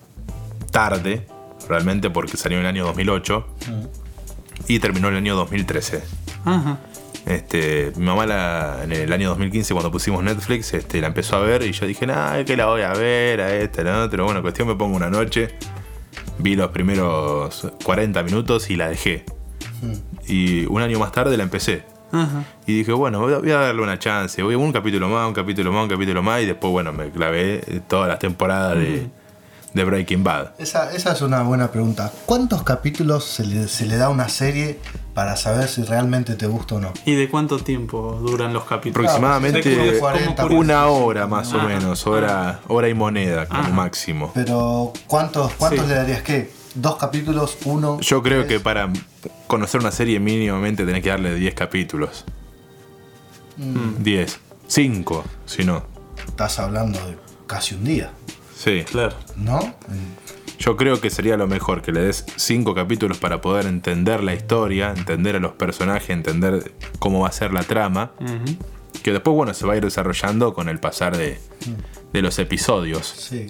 tarde, 0.72 1.28
realmente, 1.68 2.10
porque 2.10 2.38
salió 2.38 2.58
en 2.58 2.66
el 2.66 2.70
año 2.70 2.86
2008 2.86 3.46
y 4.68 4.80
terminó 4.80 5.08
en 5.10 5.16
el 5.16 5.18
año 5.20 5.36
2013. 5.36 6.04
Ajá. 6.46 6.78
Este, 7.26 7.92
mi 7.98 8.06
mamá 8.06 8.26
la- 8.26 8.80
en 8.84 8.92
el 8.92 9.12
año 9.14 9.30
2015 9.30 9.74
cuando 9.74 9.92
pusimos 9.92 10.24
Netflix 10.24 10.74
este, 10.74 11.02
la 11.02 11.08
empezó 11.08 11.36
a 11.36 11.40
ver 11.42 11.62
y 11.64 11.72
yo 11.72 11.86
dije, 11.86 12.08
nah, 12.08 12.44
que 12.44 12.56
la 12.58 12.66
voy 12.68 12.82
a 12.82 12.94
ver, 12.94 13.42
a 13.42 13.54
esta, 13.56 13.82
a 13.82 13.84
la 13.86 14.04
otra. 14.04 14.24
Bueno, 14.24 14.42
cuestión 14.42 14.68
me 14.68 14.76
pongo 14.76 14.96
una 14.96 15.10
noche, 15.10 15.50
vi 16.40 16.56
los 16.56 16.72
primeros 16.72 17.68
40 17.84 18.24
minutos 18.24 18.70
y 18.70 18.76
la 18.78 18.90
dejé. 18.90 19.26
Y 20.28 20.66
un 20.68 20.82
año 20.82 21.00
más 21.00 21.12
tarde 21.12 21.36
la 21.38 21.44
empecé. 21.44 21.84
Ajá. 22.12 22.44
Y 22.66 22.80
dije, 22.80 22.92
bueno, 22.92 23.20
voy 23.20 23.52
a, 23.52 23.58
darle 23.60 23.82
una 23.82 24.00
chance. 24.00 24.42
Voy 24.42 24.56
a 24.56 24.58
un 24.58 24.72
capítulo 24.72 25.08
más, 25.10 25.28
un 25.28 25.34
capítulo 25.34 25.72
más, 25.72 25.84
un 25.84 25.90
capítulo 25.90 26.24
más. 26.24 26.42
Y 26.42 26.46
después, 26.48 26.72
bueno, 26.72 26.92
me 26.92 27.10
clavé 27.12 27.62
todas 27.88 28.08
las 28.08 28.18
temporadas 28.20 28.78
de, 28.78 29.08
de 29.74 29.84
Breaking 29.84 30.24
Bad. 30.24 30.52
esa, 30.58 30.92
esa 30.94 31.12
es 31.14 31.22
una 31.22 31.44
buena 31.44 31.72
pregunta. 31.72 32.12
¿Cuántos 32.26 32.64
capítulos 32.64 33.24
se 33.26 33.46
le, 33.46 33.68
se 33.68 33.86
le 33.86 33.98
da 33.98 34.06
a 34.08 34.10
una 34.10 34.28
serie 34.30 34.80
para 35.14 35.36
saber 35.36 35.68
si 35.68 35.84
realmente 35.84 36.34
te 36.36 36.48
gusta 36.48 36.76
o 36.76 36.80
no? 36.80 36.92
¿Y 37.06 37.14
de 37.16 37.30
cuánto 37.30 37.60
tiempo 37.60 38.20
duran 38.22 38.52
los 38.54 38.64
capítulos? 38.66 39.08
Aproximadamente 39.10 39.62
Sé 39.62 39.70
que 39.70 39.88
como 39.88 40.00
40, 40.00 40.46
una 40.48 40.88
hora 40.88 41.28
más 41.28 41.54
o 41.54 41.60
Ah, 41.62 41.66
menos, 41.68 42.08
hora, 42.08 42.62
hora 42.68 42.90
y 42.90 42.94
moneda 42.96 43.48
como 43.48 43.62
Ajá. 43.62 43.70
máximo. 43.70 44.32
Pero 44.34 44.92
¿cuántos, 45.08 45.54
cuántos 45.54 45.82
Sí. 45.86 45.88
le 45.90 45.96
darías 45.96 46.22
qué? 46.24 46.52
¿Dos 46.74 46.96
capítulos? 46.98 47.58
¿Uno? 47.66 48.00
Yo 48.00 48.24
creo 48.24 48.48
que 48.48 48.60
para 48.60 48.90
conocer 49.48 49.82
una 49.82 49.92
serie 49.92 50.20
mínimamente 50.20 50.86
tenés 50.86 51.04
que 51.04 51.10
darle 51.10 51.36
10 51.36 51.54
capítulos. 51.56 52.26
Mm. 53.58 54.02
10. 54.04 54.40
5, 54.68 55.24
si 55.46 55.64
no. 55.64 55.84
Estás 56.28 56.60
hablando 56.60 57.00
de 57.08 57.18
casi 57.48 57.76
un 57.76 57.84
día, 57.84 58.12
Sí. 58.60 58.84
Claro. 58.84 59.16
¿no? 59.38 59.74
Yo 60.60 60.76
creo 60.76 61.00
que 61.00 61.10
sería 61.10 61.38
lo 61.38 61.48
mejor 61.48 61.82
que 61.82 61.94
le 61.94 62.02
des 62.02 62.26
5 62.36 62.76
capítulos 62.76 63.18
para 63.18 63.40
poder 63.40 63.66
entender 63.66 64.22
la 64.22 64.34
historia, 64.34 64.94
entender 64.96 65.38
a 65.38 65.40
los 65.40 65.54
personajes, 65.54 66.10
entender 66.10 66.74
cómo 67.00 67.22
va 67.22 67.30
a 67.30 67.32
ser 67.32 67.54
la 67.54 67.64
trama. 67.64 68.12
Ujú. 68.20 68.58
Que 69.02 69.14
después, 69.14 69.34
bueno, 69.34 69.54
se 69.54 69.66
va 69.66 69.74
a 69.74 69.78
ir 69.78 69.84
desarrollando 69.86 70.54
con 70.54 70.68
el 70.68 70.80
pasar 70.80 71.16
de, 71.16 71.40
de 72.12 72.22
los 72.22 72.38
episodios. 72.40 73.08
Sí. 73.08 73.48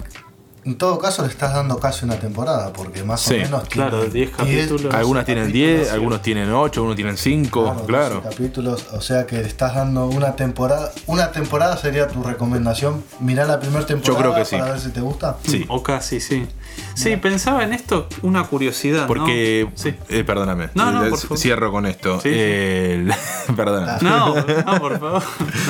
En 0.65 0.77
todo 0.77 0.99
caso 0.99 1.21
le 1.23 1.29
estás 1.29 1.53
dando 1.53 1.79
casi 1.79 2.03
una 2.05 2.19
temporada, 2.19 2.73
porque 2.73 3.03
más 3.03 3.21
Sí, 3.21 3.35
o 3.35 3.37
menos... 3.37 3.63
claro, 3.69 3.99
tiene 4.01 4.13
10 4.13 4.29
capítulos. 4.35 4.93
Algunas 4.93 5.25
tienen 5.25 5.45
capítulos, 5.45 5.69
10, 5.77 5.87
sí. 5.87 5.93
algunos 5.93 6.21
tienen 6.21 6.51
8, 6.53 6.79
algunos 6.79 6.95
tienen 6.95 7.17
5, 7.17 7.63
Claro, 7.63 7.85
claro. 7.85 8.15
12 8.23 8.29
capítulos, 8.29 8.85
o 8.91 9.01
sea 9.01 9.25
que 9.25 9.37
le 9.37 9.47
estás 9.47 9.75
dando 9.75 10.07
una 10.07 10.35
temporada. 10.35 10.91
Una 11.07 11.31
temporada 11.31 11.77
sería 11.77 12.07
tu 12.07 12.21
recomendación. 12.23 13.03
Mirá 13.19 13.45
la 13.45 13.59
primera 13.59 13.85
temporada 13.85 14.19
creo 14.21 14.35
que 14.35 14.45
sí. 14.45 14.57
para 14.57 14.71
ver 14.71 14.81
si 14.81 14.89
te 14.89 15.01
gusta. 15.01 15.37
Sí. 15.47 15.65
O 15.69 15.81
casi, 15.81 16.19
sí. 16.19 16.45
Sí, 16.93 17.15
pensaba 17.17 17.63
en 17.63 17.73
esto, 17.73 18.07
una 18.21 18.43
curiosidad. 18.43 19.01
¿no? 19.01 19.07
Porque, 19.07 19.69
Sí. 19.75 19.95
eh, 20.09 20.23
perdóname, 20.23 20.69
No, 20.75 20.91
no, 20.91 21.05
Eh, 21.05 21.09
por 21.09 21.19
favor. 21.19 21.37
cierro 21.37 21.71
con 21.71 21.85
esto. 21.85 22.19
Sí, 22.21 22.29
sí. 22.29 22.39
El- 22.39 23.13
perdona. 23.55 23.97
No, 24.01 24.35
no, 24.35 24.79
por 24.79 24.99
favor. 24.99 25.23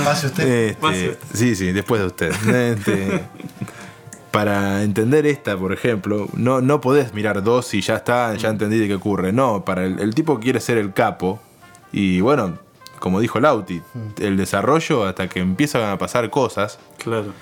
Pase 0.04 0.28
usted. 0.28 0.48
Este, 0.70 0.82
Pase. 0.82 1.18
sí, 1.34 1.56
sí, 1.56 1.72
después 1.72 2.02
de 2.02 2.08
usted. 2.08 2.32
Este, 2.80 3.24
para 4.32 4.84
entender 4.84 5.26
esta, 5.26 5.58
por 5.58 5.74
ejemplo, 5.74 6.28
no, 6.34 6.62
no 6.62 6.82
podés 6.82 7.14
mirar 7.14 7.44
dos 7.44 7.74
y 7.74 7.82
ya 7.82 7.96
está, 7.96 8.36
ya 8.36 8.50
entendí 8.50 8.78
de 8.78 8.88
qué 8.88 8.96
ocurre. 8.96 9.32
No, 9.34 9.66
para 9.66 9.86
el, 9.86 10.00
el 10.00 10.14
tipo 10.16 10.38
que 10.38 10.44
quiere 10.46 10.60
ser 10.60 10.78
el 10.78 10.94
capo. 10.94 11.40
Y 11.92 12.22
bueno, 12.22 12.58
como 13.00 13.20
dijo 13.20 13.40
Lauti, 13.40 13.82
el 14.20 14.38
desarrollo 14.38 15.06
hasta 15.06 15.28
que 15.28 15.40
empiezan 15.40 15.84
a 15.90 15.98
pasar 15.98 16.30
cosas. 16.30 16.78
Claro. 16.98 17.34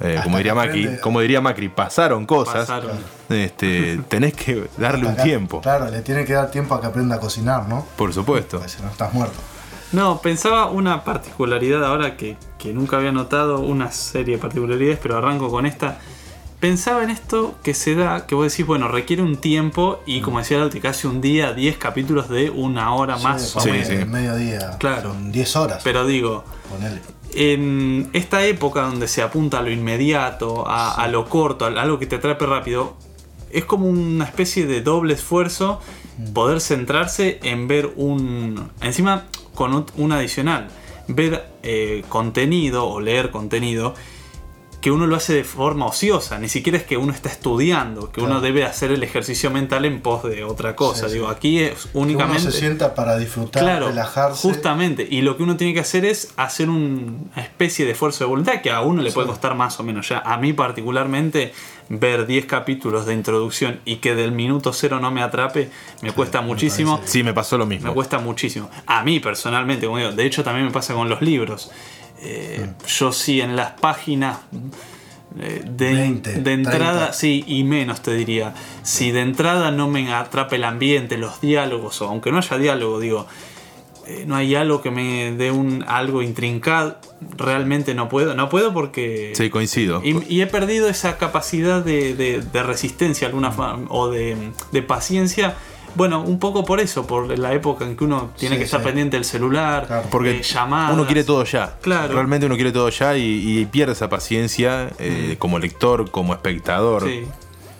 eh, 0.00 0.20
como 0.22 0.36
diría 0.36 0.54
Macri, 0.54 0.84
aprende- 0.84 1.00
como 1.00 1.20
diría 1.20 1.40
Macri, 1.40 1.68
pasaron 1.68 2.26
cosas. 2.26 2.68
Pasaron. 2.68 2.98
Este, 3.28 3.98
tenés 4.08 4.34
que 4.34 4.68
darle 4.76 5.06
un 5.06 5.12
Acá- 5.14 5.22
tiempo, 5.24 5.60
Claro, 5.62 5.90
le 5.90 6.02
tiene 6.02 6.24
que 6.24 6.34
dar 6.34 6.50
tiempo 6.50 6.74
a 6.74 6.80
que 6.80 6.86
aprenda 6.86 7.16
a 7.16 7.20
cocinar, 7.20 7.68
¿no? 7.68 7.84
por 7.96 8.12
supuesto. 8.12 8.58
Porque 8.58 8.72
si 8.72 8.82
no 8.82 8.88
estás 8.88 9.12
muerto. 9.12 9.36
No, 9.92 10.20
pensaba 10.20 10.66
una 10.66 11.04
particularidad 11.04 11.84
ahora 11.84 12.16
que, 12.16 12.36
que 12.58 12.72
nunca 12.72 12.96
había 12.98 13.12
notado, 13.12 13.60
una 13.60 13.90
serie 13.92 14.34
de 14.36 14.42
particularidades, 14.42 14.98
pero 15.02 15.16
arranco 15.16 15.48
con 15.50 15.64
esta. 15.64 15.98
Pensaba 16.68 17.04
en 17.04 17.10
esto 17.10 17.54
que 17.62 17.74
se 17.74 17.94
da, 17.94 18.26
que 18.26 18.34
vos 18.34 18.50
decís, 18.50 18.66
bueno, 18.66 18.88
requiere 18.88 19.22
un 19.22 19.36
tiempo 19.36 20.00
y 20.04 20.20
como 20.20 20.38
decía 20.40 20.58
Lauti, 20.58 20.80
casi 20.80 21.06
un 21.06 21.20
día, 21.20 21.52
10 21.52 21.76
capítulos 21.78 22.28
de 22.28 22.50
una 22.50 22.92
hora 22.94 23.16
más 23.18 23.50
Sí, 23.50 23.58
o 23.58 23.60
sí, 23.60 23.70
menos. 23.70 23.86
sí. 23.88 23.94
Mediodía. 24.04 24.70
Claro. 24.78 25.12
Son 25.12 25.30
10 25.30 25.56
horas. 25.56 25.80
Pero 25.84 26.06
digo, 26.06 26.44
Ponele. 26.68 27.00
en 27.34 28.10
esta 28.14 28.44
época 28.44 28.82
donde 28.82 29.06
se 29.06 29.22
apunta 29.22 29.58
a 29.58 29.62
lo 29.62 29.70
inmediato, 29.70 30.66
a, 30.68 30.94
a 30.94 31.06
lo 31.08 31.28
corto, 31.28 31.66
a 31.66 31.68
algo 31.68 31.98
que 32.00 32.06
te 32.06 32.16
atrape 32.16 32.46
rápido, 32.46 32.96
es 33.50 33.64
como 33.64 33.86
una 33.86 34.24
especie 34.24 34.66
de 34.66 34.80
doble 34.82 35.14
esfuerzo 35.14 35.80
poder 36.34 36.60
centrarse 36.60 37.38
en 37.42 37.68
ver 37.68 37.92
un. 37.96 38.70
Encima, 38.80 39.24
con 39.54 39.72
un- 39.72 39.86
un 39.98 40.12
adicional, 40.12 40.68
ver 41.08 41.46
eh, 41.62 42.02
contenido 42.08 42.86
o 42.88 43.00
leer 43.00 43.30
contenido 43.30 43.94
que 44.86 44.92
uno 44.92 45.08
lo 45.08 45.16
hace 45.16 45.34
de 45.34 45.42
forma 45.42 45.86
ociosa, 45.86 46.38
ni 46.38 46.48
siquiera 46.48 46.78
es 46.78 46.84
que 46.84 46.96
uno 46.96 47.12
está 47.12 47.28
estudiando, 47.28 48.12
que 48.12 48.20
uno 48.20 48.40
debe 48.40 48.62
hacer 48.64 48.92
el 48.92 49.02
ejercicio 49.02 49.50
mental 49.50 49.84
en 49.84 50.00
pos 50.00 50.22
de 50.22 50.44
otra 50.44 50.76
cosa. 50.76 51.08
Sí, 51.08 51.14
Digo, 51.14 51.26
sí. 51.28 51.34
aquí 51.36 51.58
es 51.58 51.86
Que 51.86 51.88
uno 51.94 52.02
únicamente... 52.04 52.52
se 52.52 52.52
sienta 52.52 52.94
para 52.94 53.18
disfrutar, 53.18 53.64
Claro, 53.64 53.88
relajarse. 53.88 54.40
justamente. 54.42 55.04
Y 55.10 55.22
lo 55.22 55.36
que 55.36 55.42
uno 55.42 55.56
tiene 55.56 55.74
que 55.74 55.80
hacer 55.80 56.04
es 56.04 56.32
hacer 56.36 56.70
un- 56.70 57.28
una 57.34 57.42
especie 57.42 57.84
de 57.84 57.90
esfuerzo 57.90 58.22
de 58.22 58.28
voluntad 58.30 58.60
que 58.60 58.70
a 58.70 58.80
uno 58.82 59.02
le 59.02 59.10
puede 59.10 59.26
costar 59.26 59.56
más 59.56 59.80
o 59.80 59.82
menos. 59.82 60.08
Ya 60.08 60.20
a 60.20 60.36
mí 60.36 60.52
particularmente 60.52 61.52
ver 61.88 62.24
10 62.28 62.46
capítulos 62.46 63.06
de 63.06 63.14
introducción 63.14 63.80
y 63.84 63.96
que 63.96 64.14
del 64.14 64.30
minuto 64.30 64.72
cero 64.72 65.00
no 65.00 65.10
me 65.10 65.20
atrape, 65.20 65.68
me 66.02 66.12
cuesta 66.12 66.42
muchísimo. 66.42 67.00
Sí, 67.06 67.24
me 67.24 67.34
pasó 67.34 67.58
lo 67.58 67.66
mismo. 67.66 67.88
Me 67.88 67.92
cuesta 67.94 68.20
muchísimo. 68.20 68.70
A 68.86 69.02
mí 69.02 69.18
personalmente, 69.18 69.86
como 69.86 69.98
digo, 69.98 70.12
de 70.12 70.24
hecho 70.26 70.44
también 70.44 70.66
me 70.66 70.70
pasa 70.72 70.94
con 70.94 71.08
los 71.08 71.20
libros. 71.22 71.72
Eh, 72.20 72.66
Yo 72.86 73.12
sí 73.12 73.40
en 73.40 73.56
las 73.56 73.72
páginas 73.72 74.38
eh, 75.38 75.62
de, 75.66 75.92
20, 75.92 76.32
de 76.40 76.52
entrada, 76.52 76.92
30. 77.10 77.12
sí, 77.12 77.44
y 77.46 77.62
menos 77.64 78.00
te 78.02 78.14
diría. 78.14 78.54
Si 78.82 79.10
de 79.12 79.20
entrada 79.20 79.70
no 79.70 79.88
me 79.88 80.12
atrapa 80.12 80.56
el 80.56 80.64
ambiente, 80.64 81.18
los 81.18 81.40
diálogos, 81.40 82.00
o 82.02 82.08
aunque 82.08 82.30
no 82.32 82.38
haya 82.38 82.56
diálogo, 82.58 83.00
digo, 83.00 83.26
eh, 84.06 84.24
no 84.26 84.36
hay 84.36 84.54
algo 84.54 84.80
que 84.82 84.90
me 84.90 85.32
dé 85.32 85.50
un 85.50 85.84
algo 85.86 86.22
intrincado, 86.22 86.96
realmente 87.36 87.92
no 87.94 88.08
puedo. 88.08 88.34
No 88.34 88.48
puedo 88.48 88.72
porque... 88.72 89.32
Sí, 89.34 89.50
coincido. 89.50 90.00
Y, 90.04 90.16
y 90.32 90.40
he 90.42 90.46
perdido 90.46 90.88
esa 90.88 91.18
capacidad 91.18 91.84
de, 91.84 92.14
de- 92.14 92.40
de 92.40 92.62
resistencia 92.62 93.26
alguna 93.26 93.52
o 93.88 94.08
de, 94.08 94.36
de 94.72 94.82
paciencia. 94.82 95.54
Bueno, 95.94 96.20
un 96.22 96.38
poco 96.38 96.64
por 96.64 96.80
eso, 96.80 97.06
por 97.06 97.38
la 97.38 97.52
época 97.54 97.84
en 97.84 97.96
que 97.96 98.04
uno 98.04 98.30
tiene 98.36 98.56
Sí, 98.56 98.58
que 98.58 98.64
estar 98.64 98.80
sí. 98.80 98.86
pendiente 98.86 99.16
del 99.16 99.24
celular, 99.24 99.86
Claro. 99.86 100.08
Porque 100.10 100.38
eh, 100.38 100.42
llamadas. 100.42 100.92
uno 100.94 101.06
quiere 101.06 101.24
todo 101.24 101.44
ya. 101.44 101.76
Claro. 101.80 102.12
Realmente 102.12 102.46
uno 102.46 102.54
quiere 102.56 102.72
todo 102.72 102.88
ya 102.90 103.16
y, 103.16 103.60
y 103.60 103.66
pierde 103.66 103.92
esa 103.92 104.08
paciencia 104.08 104.90
eh, 104.98 105.36
como 105.38 105.58
lector, 105.58 106.10
como 106.10 106.34
espectador. 106.34 107.04
Sí. 107.04 107.24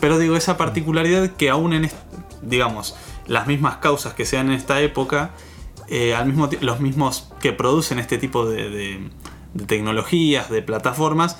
Pero 0.00 0.18
digo, 0.18 0.36
esa 0.36 0.56
particularidad 0.56 1.30
que 1.30 1.50
aún 1.50 1.72
en, 1.74 1.90
digamos, 2.42 2.96
las 3.26 3.46
mismas 3.46 3.76
causas 3.78 4.14
que 4.14 4.24
sean 4.24 4.46
en 4.48 4.52
esta 4.54 4.80
época, 4.80 5.30
eh, 5.88 6.14
al 6.14 6.26
mismo 6.26 6.48
los 6.60 6.80
mismos 6.80 7.28
que 7.40 7.52
producen 7.52 7.98
este 7.98 8.18
tipo 8.18 8.46
de, 8.46 8.70
de- 8.70 9.10
de 9.54 9.64
tecnologías, 9.64 10.50
de 10.50 10.60
plataformas, 10.62 11.38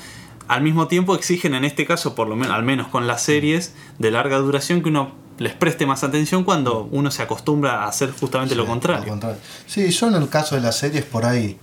al 0.48 0.62
mismo 0.62 0.88
tiempo 0.88 1.14
exigen 1.14 1.54
en 1.54 1.64
este 1.64 1.84
caso, 1.86 2.14
por 2.14 2.28
lo 2.28 2.36
menos, 2.36 2.54
al 2.54 2.62
menos 2.62 2.86
con 2.88 3.06
las 3.06 3.22
series 3.22 3.74
de 3.98 4.10
larga 4.10 4.38
duración, 4.38 4.80
que 4.82 4.88
uno 4.88 5.12
les 5.38 5.52
preste 5.54 5.86
más 5.86 6.02
atención 6.04 6.44
cuando 6.44 6.88
uno 6.92 7.10
se 7.10 7.22
acostumbra 7.22 7.84
a 7.84 7.88
hacer 7.88 8.12
justamente 8.12 8.54
lo 8.54 8.66
contrario. 8.66 9.08
contrario. 9.08 9.38
Sí, 9.66 9.88
yo 9.90 10.08
en 10.08 10.14
el 10.14 10.28
caso 10.28 10.54
de 10.54 10.60
las 10.62 10.76
series 10.76 11.04
por 11.04 11.24
ahí, 11.26 11.58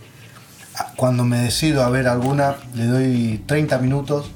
cuando 0.95 1.23
me 1.23 1.37
decido 1.39 1.83
a 1.83 1.89
ver 1.89 2.07
alguna, 2.07 2.55
le 2.75 2.85
doy 2.85 3.43
30 3.45 3.77
minutos, 3.79 4.27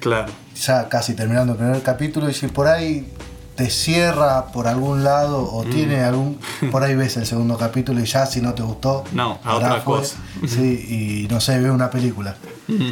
Claro. 0.00 0.32
ya 0.60 0.88
casi 0.88 1.14
terminando 1.14 1.52
el 1.54 1.58
primer 1.58 1.82
capítulo, 1.82 2.28
y 2.30 2.34
si 2.34 2.46
por 2.48 2.66
ahí 2.66 3.08
te 3.56 3.70
cierra 3.70 4.46
por 4.52 4.68
algún 4.68 5.02
lado 5.02 5.40
o 5.42 5.64
Mm. 5.64 5.70
tiene 5.70 6.00
algún, 6.04 6.38
por 6.70 6.82
ahí 6.84 6.94
ves 6.94 7.16
el 7.16 7.26
segundo 7.26 7.56
capítulo 7.56 8.00
y 8.00 8.04
ya 8.04 8.26
si 8.26 8.40
no 8.40 8.52
te 8.54 8.62
gustó, 8.62 9.02
No, 9.12 9.38
a 9.42 9.54
otra 9.56 9.80
fue. 9.80 9.96
cosa. 9.98 10.16
Sí, 10.46 11.24
y 11.26 11.32
no 11.32 11.40
sé, 11.40 11.58
veo 11.58 11.72
una 11.74 11.90
película. 11.90 12.36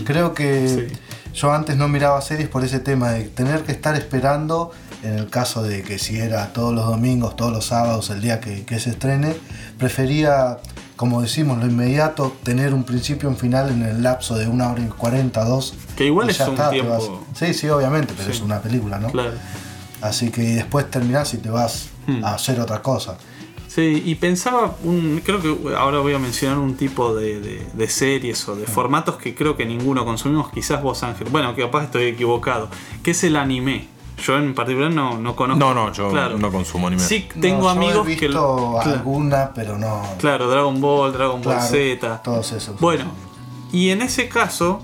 Creo 0.05 0.33
que 0.35 0.69
Sí. 0.91 0.97
yo 1.41 1.53
antes 1.53 1.77
no 1.77 1.87
miraba 1.89 2.21
series 2.23 2.49
por 2.49 2.65
ese 2.65 2.81
tema 2.81 3.11
de 3.11 3.25
tener 3.25 3.63
que 3.63 3.73
estar 3.73 3.95
esperando, 3.95 4.71
en 5.03 5.19
el 5.19 5.29
caso 5.29 5.63
de 5.63 5.83
que 5.83 5.99
si 5.99 6.17
era 6.19 6.53
todos 6.55 6.73
los 6.75 6.87
domingos, 6.87 7.37
todos 7.37 7.53
los 7.53 7.67
sábados, 7.67 8.09
el 8.11 8.23
día 8.23 8.41
que, 8.41 8.65
que 8.65 8.81
se 8.81 8.89
estrene, 8.91 9.37
prefería, 9.79 10.59
como 10.97 11.21
decimos, 11.21 11.59
lo 11.59 11.67
inmediato, 11.67 12.35
tener 12.43 12.73
un 12.73 12.85
principio 12.85 13.29
y 13.29 13.33
un 13.33 13.37
final 13.39 13.69
en 13.71 13.83
el 13.83 14.03
lapso 14.03 14.37
de 14.37 14.49
una 14.49 14.71
hora 14.71 14.81
y 14.81 14.87
cuarenta, 14.87 15.45
dos. 15.45 15.75
Que 15.97 16.07
igual 16.07 16.31
es 16.31 16.41
un 16.41 16.57
tiempo-. 16.71 17.27
Sí, 17.35 17.53
sí, 17.53 17.69
obviamente, 17.69 18.15
pero 18.17 18.31
Sí. 18.31 18.37
es 18.39 18.41
una 18.43 18.61
película, 18.61 18.99
¿no? 18.99 19.11
Claro. 19.11 19.33
Así 20.05 20.31
que 20.31 20.43
después 20.43 20.91
terminás 20.91 21.33
y 21.35 21.39
te 21.39 21.51
vas 21.51 21.89
Hmm. 22.07 22.23
a 22.25 22.35
hacer 22.35 22.61
otra 22.61 22.83
cosa. 22.83 23.17
Sí, 23.67 24.03
y 24.05 24.15
pensaba, 24.17 24.77
un, 24.85 25.21
creo 25.25 25.41
que 25.41 25.75
ahora 25.75 25.99
voy 26.01 26.13
a 26.15 26.19
mencionar 26.19 26.59
un 26.59 26.77
tipo 26.77 27.15
de, 27.15 27.41
de- 27.41 27.67
de 27.73 27.89
series 27.89 28.47
o 28.49 28.55
de 28.55 28.67
formatos 28.67 29.17
que 29.17 29.35
creo 29.35 29.57
que 29.57 29.65
ninguno 29.67 30.05
consumimos, 30.05 30.51
quizás 30.53 30.81
vos 30.83 31.03
Ángel, 31.03 31.29
bueno, 31.31 31.55
que 31.57 31.63
capaz 31.63 31.85
estoy 31.85 32.05
equivocado, 32.05 32.69
que 33.03 33.13
es 33.13 33.25
el 33.25 33.35
anime. 33.37 33.89
Yo 34.23 34.37
en 34.39 34.55
particular 34.55 34.93
no, 34.93 35.19
no 35.19 35.35
conozco. 35.35 35.59
No, 35.59 35.75
no, 35.75 35.91
yo 35.93 36.11
Claro. 36.11 36.39
no 36.39 36.53
consumo 36.53 36.87
anime. 36.87 37.03
Sí, 37.03 37.27
tengo 37.41 37.63
No, 37.63 37.69
amigos 37.71 38.05
he 38.07 38.09
visto 38.11 38.21
que... 38.21 38.29
lo- 38.29 38.79
Claro, 38.83 38.93
alguna, 38.99 39.51
pero 39.55 39.77
no. 39.79 40.03
claro, 40.19 40.49
Dragon 40.49 40.81
Ball, 40.81 41.13
Dragon 41.13 41.43
Ball 41.43 41.61
Z. 41.61 42.23
Todos 42.23 42.53
esos. 42.53 42.79
Bueno, 42.79 43.07
y 43.73 43.89
en 43.91 44.03
ese 44.03 44.29
caso, 44.29 44.83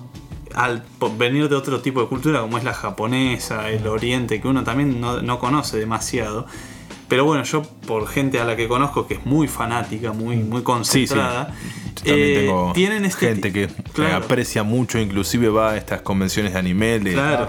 al 0.55 0.83
venir 1.17 1.49
de 1.49 1.57
otro 1.57 1.81
tipo 1.81 2.01
de 2.01 2.09
cultura 2.09 2.41
como 2.41 2.59
es 2.59 2.65
la 2.65 2.75
japonesa, 2.75 3.69
el 3.71 3.87
oriente, 3.87 4.41
que 4.41 4.49
uno 4.49 4.65
también 4.65 5.01
no, 5.01 5.23
no 5.23 5.39
conoce 5.39 5.79
demasiado, 5.79 6.47
pero 7.09 7.25
bueno, 7.25 7.43
yo 7.43 7.63
por 7.63 8.07
gente 8.07 8.39
a 8.41 8.45
la 8.45 8.55
que 8.57 8.69
conozco 8.69 9.07
que 9.09 9.15
es 9.15 9.27
muy 9.27 9.49
fanática, 9.49 10.13
muy, 10.13 10.37
muy 10.37 10.63
concentrada, 10.63 11.49
Yo 11.97 12.05
también 12.13 12.29
eh, 12.31 12.35
tengo 12.47 12.73
tienen 12.73 13.05
este 13.05 13.27
gente 13.27 13.53
que 13.53 13.69
Claro. 13.93 14.25
aprecia 14.25 14.63
mucho, 14.63 14.99
inclusive 14.99 15.49
va 15.49 15.73
a 15.73 15.77
estas 15.77 16.03
convenciones 16.03 16.53
de 16.53 16.59
anime, 16.61 17.01
le- 17.01 17.13
Claro. 17.13 17.49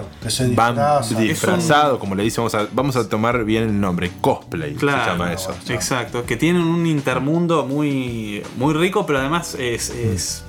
van 0.55 0.75
disfraza. 0.75 1.21
disfrazados, 1.21 1.99
como 1.99 2.15
le 2.15 2.23
dicen, 2.23 2.43
vamos 2.43 2.55
a, 2.55 2.67
vamos 2.73 2.95
a 2.95 3.07
tomar 3.07 3.45
bien 3.45 3.63
el 3.63 3.79
nombre, 3.79 4.11
cosplay 4.19 4.73
Claro, 4.73 5.03
se 5.03 5.09
llama 5.11 5.33
eso. 5.33 5.55
exacto, 5.69 6.25
que 6.25 6.37
tienen 6.37 6.63
un 6.63 6.87
intermundo 6.87 7.63
muy, 7.65 8.41
muy 8.57 8.73
rico, 8.73 9.05
pero 9.05 9.19
además 9.19 9.55
es, 9.59 9.91
es, 9.91 10.43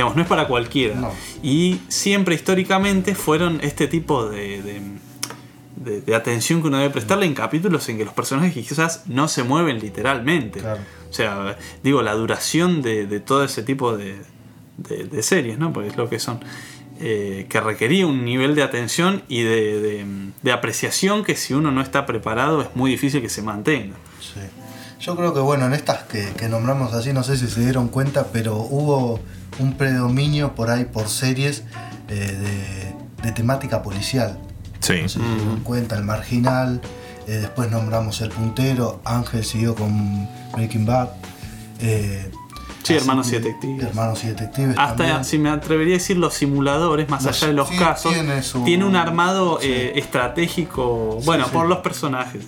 digamos, 0.00 0.16
no 0.16 0.22
es 0.22 0.28
para 0.28 0.46
cualquiera. 0.48 0.94
No. 0.96 1.12
Y 1.42 1.80
siempre 1.88 2.34
históricamente 2.34 3.14
fueron 3.14 3.60
este 3.62 3.86
tipo 3.86 4.28
de, 4.28 4.62
de, 4.62 4.80
de- 5.76 6.00
de 6.02 6.14
atención 6.14 6.60
que 6.62 6.68
uno 6.68 6.78
debe 6.78 6.90
prestarle 6.90 7.26
en 7.26 7.34
capítulos 7.34 7.88
en 7.88 7.96
que 7.98 8.04
los 8.04 8.12
personajes 8.14 8.52
quizás 8.54 9.04
no 9.06 9.28
se 9.28 9.42
mueven 9.44 9.78
literalmente. 9.80 10.60
Claro. 10.60 10.80
O 11.08 11.12
sea, 11.12 11.56
digo, 11.82 12.02
la 12.02 12.14
duración 12.14 12.82
de, 12.82 13.06
de 13.06 13.20
todo 13.20 13.42
ese 13.44 13.62
tipo 13.62 13.96
de, 13.96 14.16
series, 15.22 15.58
¿no? 15.58 15.72
Porque 15.72 15.88
es 15.90 15.96
lo 15.96 16.08
que 16.08 16.18
son. 16.18 16.40
eh, 17.02 17.46
que 17.48 17.60
requería 17.60 18.06
un 18.06 18.24
nivel 18.26 18.54
de 18.54 18.62
atención 18.62 19.22
y 19.28 19.42
de, 19.42 19.80
de- 19.80 20.06
de 20.42 20.52
apreciación 20.52 21.24
que 21.24 21.34
si 21.34 21.54
uno 21.54 21.70
no 21.72 21.80
está 21.80 22.04
preparado 22.06 22.60
es 22.62 22.68
muy 22.74 22.90
difícil 22.90 23.20
que 23.22 23.28
se 23.30 23.40
mantenga. 23.42 23.96
Sí. 24.20 24.40
Yo 25.00 25.16
creo 25.16 25.32
que 25.32 25.40
bueno, 25.40 25.66
en 25.66 25.72
estas 25.72 26.02
que, 26.04 26.30
que 26.36 26.48
nombramos 26.48 26.92
así, 26.92 27.12
no 27.12 27.22
sé 27.22 27.36
si 27.36 27.48
se 27.48 27.60
dieron 27.60 27.88
cuenta, 27.88 28.26
pero 28.32 28.56
hubo 28.58 29.18
un 29.58 29.72
predominio 29.74 30.54
por 30.54 30.70
ahí 30.70 30.84
por 30.84 31.08
series 31.08 31.64
eh, 32.08 32.94
de, 33.18 33.24
de 33.26 33.32
temática 33.32 33.82
policial. 33.82 34.38
Sí. 34.80 34.94
No 35.02 35.08
sé 35.08 35.18
si 35.20 35.24
se 35.24 35.34
dieron 35.36 35.60
cuenta, 35.60 35.96
el 35.96 36.04
marginal, 36.04 36.80
eh, 37.26 37.32
después 37.32 37.70
nombramos 37.70 38.20
el 38.20 38.30
puntero, 38.30 39.00
Ángel 39.04 39.44
siguió 39.44 39.74
con 39.74 40.28
Breaking 40.52 40.84
Bad. 40.86 41.08
eh, 41.80 42.30
Sí, 42.82 42.94
Hermanos 42.94 43.28
y 43.28 43.32
Detectives. 43.32 43.84
Hermanos 43.86 44.24
y 44.24 44.28
detectives. 44.28 44.70
Hasta, 44.78 44.96
también. 44.96 45.24
si 45.24 45.38
me 45.38 45.50
atrevería 45.50 45.94
a 45.94 45.98
decir, 45.98 46.16
los 46.16 46.32
simuladores, 46.34 47.08
más 47.10 47.22
Los- 47.24 47.36
allá 47.36 47.48
de 47.48 47.52
los 47.52 47.68
sí, 47.68 47.76
casos, 47.76 48.12
tiene 48.12 48.42
su- 48.42 48.64
tiene 48.64 48.84
un 48.86 48.96
armado 48.96 49.58
sí. 49.60 49.68
eh, 49.70 49.92
estratégico, 49.98 51.20
bueno, 51.26 51.44
sí. 51.44 51.50
por 51.52 51.66
los 51.68 51.78
personajes. 51.78 52.42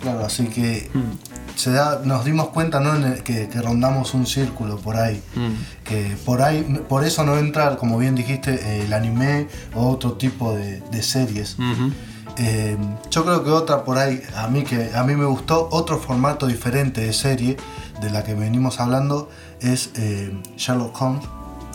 Claro, 0.00 0.26
así 0.26 0.46
que 0.48 0.90
Mm. 0.92 1.27
Se 1.58 1.72
da, 1.72 2.00
nos 2.04 2.24
dimos 2.24 2.48
cuenta 2.50 2.78
¿no? 2.80 2.92
Que, 3.24 3.48
que 3.48 3.60
rondamos 3.62 4.14
un 4.14 4.26
círculo 4.26 4.76
por 4.78 4.96
ahí. 4.96 5.22
Mm. 5.34 5.84
Que 5.84 6.16
por 6.24 6.40
ahí, 6.42 6.62
por 6.88 7.04
eso 7.04 7.24
no 7.24 7.36
entra, 7.36 7.76
como 7.76 7.98
bien 7.98 8.14
dijiste, 8.14 8.54
eh, 8.54 8.84
el 8.84 8.92
anime 8.92 9.48
o 9.74 9.88
otro 9.88 10.12
tipo 10.12 10.54
de, 10.54 10.80
de 10.92 11.02
series. 11.02 11.56
Ujú. 11.58 11.92
Eh, 12.36 12.76
yo 13.10 13.24
creo 13.24 13.42
que 13.42 13.50
otra 13.50 13.82
por 13.84 13.98
ahí, 13.98 14.22
a 14.36 14.46
mí 14.46 14.62
que 14.62 14.92
a 14.94 15.02
mí 15.02 15.16
me 15.16 15.24
gustó, 15.24 15.68
otro 15.72 15.98
formato 15.98 16.46
diferente 16.46 17.00
de 17.00 17.12
serie 17.12 17.56
de 18.00 18.10
la 18.10 18.22
que 18.22 18.34
venimos 18.34 18.78
hablando 18.78 19.28
es 19.60 19.90
eh, 19.96 20.32
Sherlock 20.56 21.00
Holmes. 21.02 21.24
No 21.24 21.30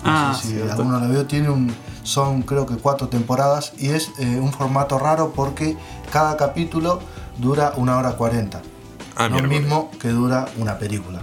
Ah, 0.06 0.34
sé 0.40 0.48
si 0.48 0.54
cierto. 0.54 0.72
alguno 0.74 1.00
la 1.00 1.08
vio, 1.08 1.26
tiene 1.26 1.50
un, 1.50 1.74
son 2.04 2.42
creo 2.44 2.66
que 2.66 2.76
cuatro 2.76 3.08
temporadas 3.10 3.74
y 3.78 3.90
es 3.90 4.12
eh, 4.20 4.40
un 4.40 4.52
formato 4.54 4.98
raro 5.00 5.32
porque 5.34 5.78
cada 6.12 6.36
capítulo 6.38 7.00
dura 7.40 7.74
una 7.78 7.98
hora 7.98 8.12
cuarenta. 8.14 8.62
Ah, 9.16 9.30
lo 9.30 9.42
mismo 9.44 9.92
que 10.00 10.10
dura 10.10 10.48
una 10.58 10.78
película. 10.80 11.22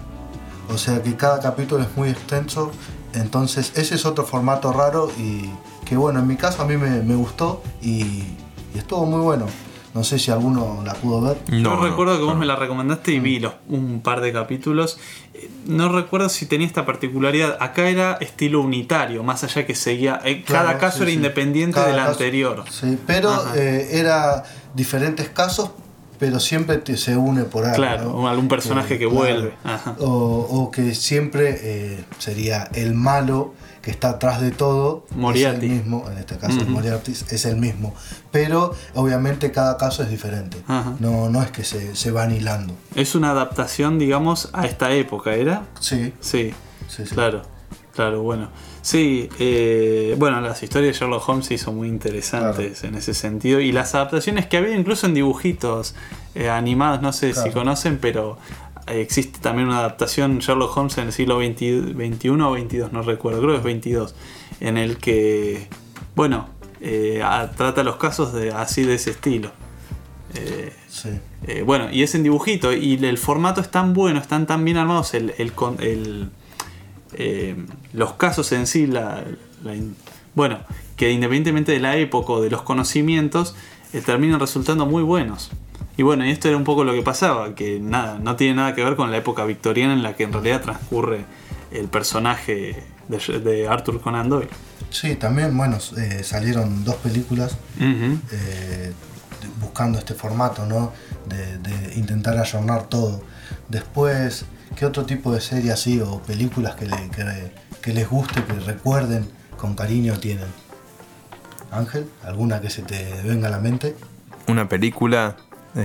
O 0.73 0.79
sea 0.79 1.03
que 1.03 1.17
cada 1.17 1.41
capítulo 1.41 1.83
es 1.83 1.97
muy 1.97 2.09
extenso. 2.09 2.71
Entonces 3.13 3.73
ese 3.77 3.97
es 3.97 4.07
otro 4.07 4.25
formato 4.25 4.73
raro 4.73 5.11
y 5.19 5.51
que 5.85 5.97
bueno, 5.97 6.21
en 6.21 6.27
mi 6.29 6.37
caso 6.37 6.63
a 6.63 6.65
mí 6.67 6.77
me, 6.77 7.03
me 7.03 7.17
gustó 7.17 7.63
y, 7.83 8.03
y 8.05 8.79
estuvo 8.79 9.05
muy 9.07 9.21
bueno. 9.21 9.47
No 9.93 10.05
sé 10.05 10.21
si 10.21 10.31
alguno 10.31 10.83
la 10.85 10.95
pudo 10.95 11.21
ver. 11.21 11.39
No, 11.49 11.57
Yo 11.59 11.71
no, 11.77 11.83
recuerdo 11.85 12.17
que 12.17 12.23
vos 12.23 12.35
no. 12.35 12.39
me 12.39 12.47
la 12.47 12.55
recomendaste 12.55 13.11
y 13.11 13.19
vi 13.19 13.41
los, 13.41 13.55
un 13.69 14.01
par 14.01 14.21
de 14.21 14.33
capítulos. 14.33 14.99
Eh, 15.35 15.51
No 15.67 15.89
recuerdo 15.89 16.29
si 16.29 16.47
tenía 16.47 16.69
esta 16.69 16.87
particularidad. 16.87 17.57
Acá 17.59 17.89
era 17.89 18.13
estilo 18.21 18.61
unitario, 18.61 19.25
más 19.25 19.43
allá 19.43 19.67
que 19.67 19.75
seguía. 19.75 20.21
eh, 20.25 20.45
cada 20.47 20.79
caso 20.79 20.99
sí, 20.99 21.03
era 21.03 21.11
sí. 21.11 21.17
independiente 21.17 21.75
Cada 21.75 21.89
del 21.89 21.97
caso- 21.97 22.11
anterior. 22.13 22.65
Sí, 22.71 22.97
pero 23.05 23.35
eh, 23.57 23.89
era 23.91 24.45
diferentes 24.75 25.29
casos, 25.31 25.73
pero 26.21 26.39
siempre 26.39 26.77
te- 26.77 26.97
se 26.97 27.17
une 27.17 27.43
por 27.45 27.65
algo. 27.65 27.77
Claro, 27.77 28.05
¿no? 28.13 28.29
algún 28.29 28.47
personaje 28.47 28.91
que 28.99 29.07
claro. 29.07 29.15
vuelve. 29.17 29.55
Ajá. 29.65 29.97
O, 29.99 30.07
o 30.07 30.71
que 30.71 30.95
siempre 30.95 31.59
eh, 31.63 32.05
sería 32.19 32.69
el 32.75 32.95
malo 32.95 33.55
que 33.83 33.91
está 33.91 34.11
atrás 34.11 34.41
de 34.43 34.51
todo. 34.51 35.07
Moriarty. 35.17 35.65
Es 35.67 35.73
el 35.73 35.79
mismo, 35.79 36.05
en 36.13 36.19
este 36.19 36.37
caso 36.37 36.59
Ujú. 36.61 36.71
Moriarty 36.71 37.13
es 37.13 37.45
el 37.47 37.57
mismo. 37.57 37.95
Pero 38.31 38.75
obviamente 38.95 39.51
cada 39.51 39.79
caso 39.79 40.03
es 40.03 40.11
diferente. 40.11 40.59
Ajá. 40.69 40.95
No, 41.01 41.31
no 41.31 41.43
es 41.43 41.51
que 41.51 41.65
se, 41.65 41.97
se 41.97 42.11
van 42.11 42.31
hilando. 42.31 42.75
Es 42.95 43.15
una 43.15 43.31
adaptación, 43.31 43.99
digamos, 43.99 44.51
a 44.53 44.67
esta 44.67 44.93
época, 44.93 45.33
¿era? 45.35 45.65
Sí, 45.81 46.13
Sí, 46.21 46.53
sí, 46.89 47.07
sí. 47.07 47.15
claro, 47.15 47.43
claro, 47.95 48.23
bueno. 48.23 48.49
Sí, 48.83 49.29
eh, 49.39 50.15
bueno, 50.19 50.41
las 50.41 50.63
historias 50.63 50.95
de 50.95 51.01
Sherlock 51.01 51.29
Holmes 51.29 51.47
sí 51.47 51.59
son 51.59 51.77
muy 51.77 51.89
interesantes 51.89 52.83
en 52.85 52.95
ese 52.95 53.13
sentido. 53.15 53.61
Y 53.61 53.73
las 53.73 53.95
adaptaciones 53.95 54.47
que 54.47 54.57
había 54.57 54.75
incluso 54.75 55.07
en 55.07 55.15
dibujitos 55.15 55.95
eh, 56.35 56.49
animados, 56.49 57.03
no 57.03 57.13
sé 57.13 57.35
si 57.35 57.51
conocen, 57.51 57.99
pero 58.01 58.39
eh, 58.87 59.01
existe 59.03 59.39
también 59.41 59.69
una 59.69 59.81
adaptación 59.81 60.39
Sherlock 60.39 60.77
Holmes 60.77 60.97
en 60.99 61.07
el 61.09 61.13
siglo 61.13 61.39
XXI, 61.41 61.93
XXI 61.95 62.29
o 62.31 62.55
XXII, 62.57 62.85
no 62.93 63.03
recuerdo, 63.03 63.41
creo 63.41 63.53
que 63.53 63.59
es 63.59 63.65
22, 63.65 64.15
en 64.61 64.79
el 64.79 64.97
que, 64.97 65.69
bueno, 66.17 66.49
eh, 66.81 67.21
a- 67.23 67.51
trata 67.51 67.83
los 67.85 67.97
casos 67.97 68.33
de, 68.33 68.51
así 68.53 68.83
de 68.83 68.95
ese 68.95 69.11
estilo. 69.11 69.51
Eh, 70.35 70.73
sí. 70.89 71.11
eh, 71.47 71.63
bueno, 71.63 71.89
y 71.93 72.03
es 72.03 72.15
en 72.15 72.23
dibujito. 72.23 72.73
Y 72.73 72.95
el 73.05 73.19
formato 73.19 73.61
es 73.61 73.71
tan 73.71 73.93
bueno, 73.95 74.21
están 74.21 74.47
tan 74.47 74.65
bien 74.65 74.77
armados. 74.79 75.13
El, 75.15 75.35
el 75.39 75.53
con- 75.53 75.77
el, 75.83 76.31
eh, 77.15 77.57
los 77.93 78.15
casos 78.15 78.53
en 78.53 78.67
sí, 78.67 78.87
la, 78.87 79.25
bueno, 80.35 80.61
que 80.97 81.11
independientemente 81.11 81.73
de 81.73 81.81
la 81.81 81.97
época 81.97 82.33
o 82.35 82.43
de 82.43 82.51
los 82.51 82.63
conocimientos, 82.63 83.55
eh, 83.93 84.03
terminan 84.05 84.41
resultando 84.41 84.87
muy 84.87 85.03
buenos. 85.03 85.51
Y 85.97 86.03
bueno, 86.03 86.25
y 86.25 86.31
esto 86.31 86.49
era 86.49 86.57
un 86.57 86.65
poco 86.65 86.85
lo 86.85 86.95
que 86.95 87.03
pasaba, 87.03 87.55
que 87.55 87.79
nada, 87.81 88.19
no 88.19 88.37
tiene 88.37 88.55
nada 88.55 88.75
que 88.75 88.83
ver 88.83 88.97
con 88.97 89.11
la 89.11 89.19
época 89.19 89.45
victoriana 89.45 89.93
en 89.93 90.03
la 90.03 90.15
que 90.17 90.25
en 90.25 90.33
realidad 90.33 90.63
transcurre 90.63 91.25
el 91.73 91.89
personaje 91.89 92.85
de, 93.09 93.39
de 93.41 93.69
Arthur 93.69 94.01
Conan 94.01 94.29
Doyle. 94.29 94.49
Sí, 94.91 95.17
también, 95.17 95.57
bueno, 95.57 95.79
eh, 95.99 96.23
salieron 96.25 96.85
dos 96.85 96.97
películas 96.97 97.57
eh, 97.81 98.93
buscando 99.61 99.99
este 99.99 100.15
formato, 100.15 100.67
¿no? 100.67 100.93
De, 101.27 101.59
de 101.59 101.95
intentar 101.95 102.39
ayornar 102.39 102.89
todo. 102.89 103.23
Después, 103.69 104.47
¿qué 104.77 104.87
otro 104.87 105.05
tipo 105.05 105.33
de 105.33 105.41
serie 105.41 105.73
así 105.73 106.01
o 106.01 106.21
películas 106.21 106.75
que, 106.77 106.87
le- 106.87 107.11
que- 107.11 107.53
que 107.83 107.93
les 107.93 108.09
guste, 108.09 108.43
que 108.45 108.53
recuerden 108.55 109.29
con 109.57 109.75
cariño 109.75 110.19
tienen? 110.19 110.49
Ángel, 111.71 112.09
¿alguna 112.25 112.61
que 112.61 112.71
se 112.71 112.83
te 112.83 113.23
venga 113.23 113.49
a 113.49 113.51
la 113.51 113.59
mente? 113.59 113.95
Una 114.49 114.69
película 114.69 115.37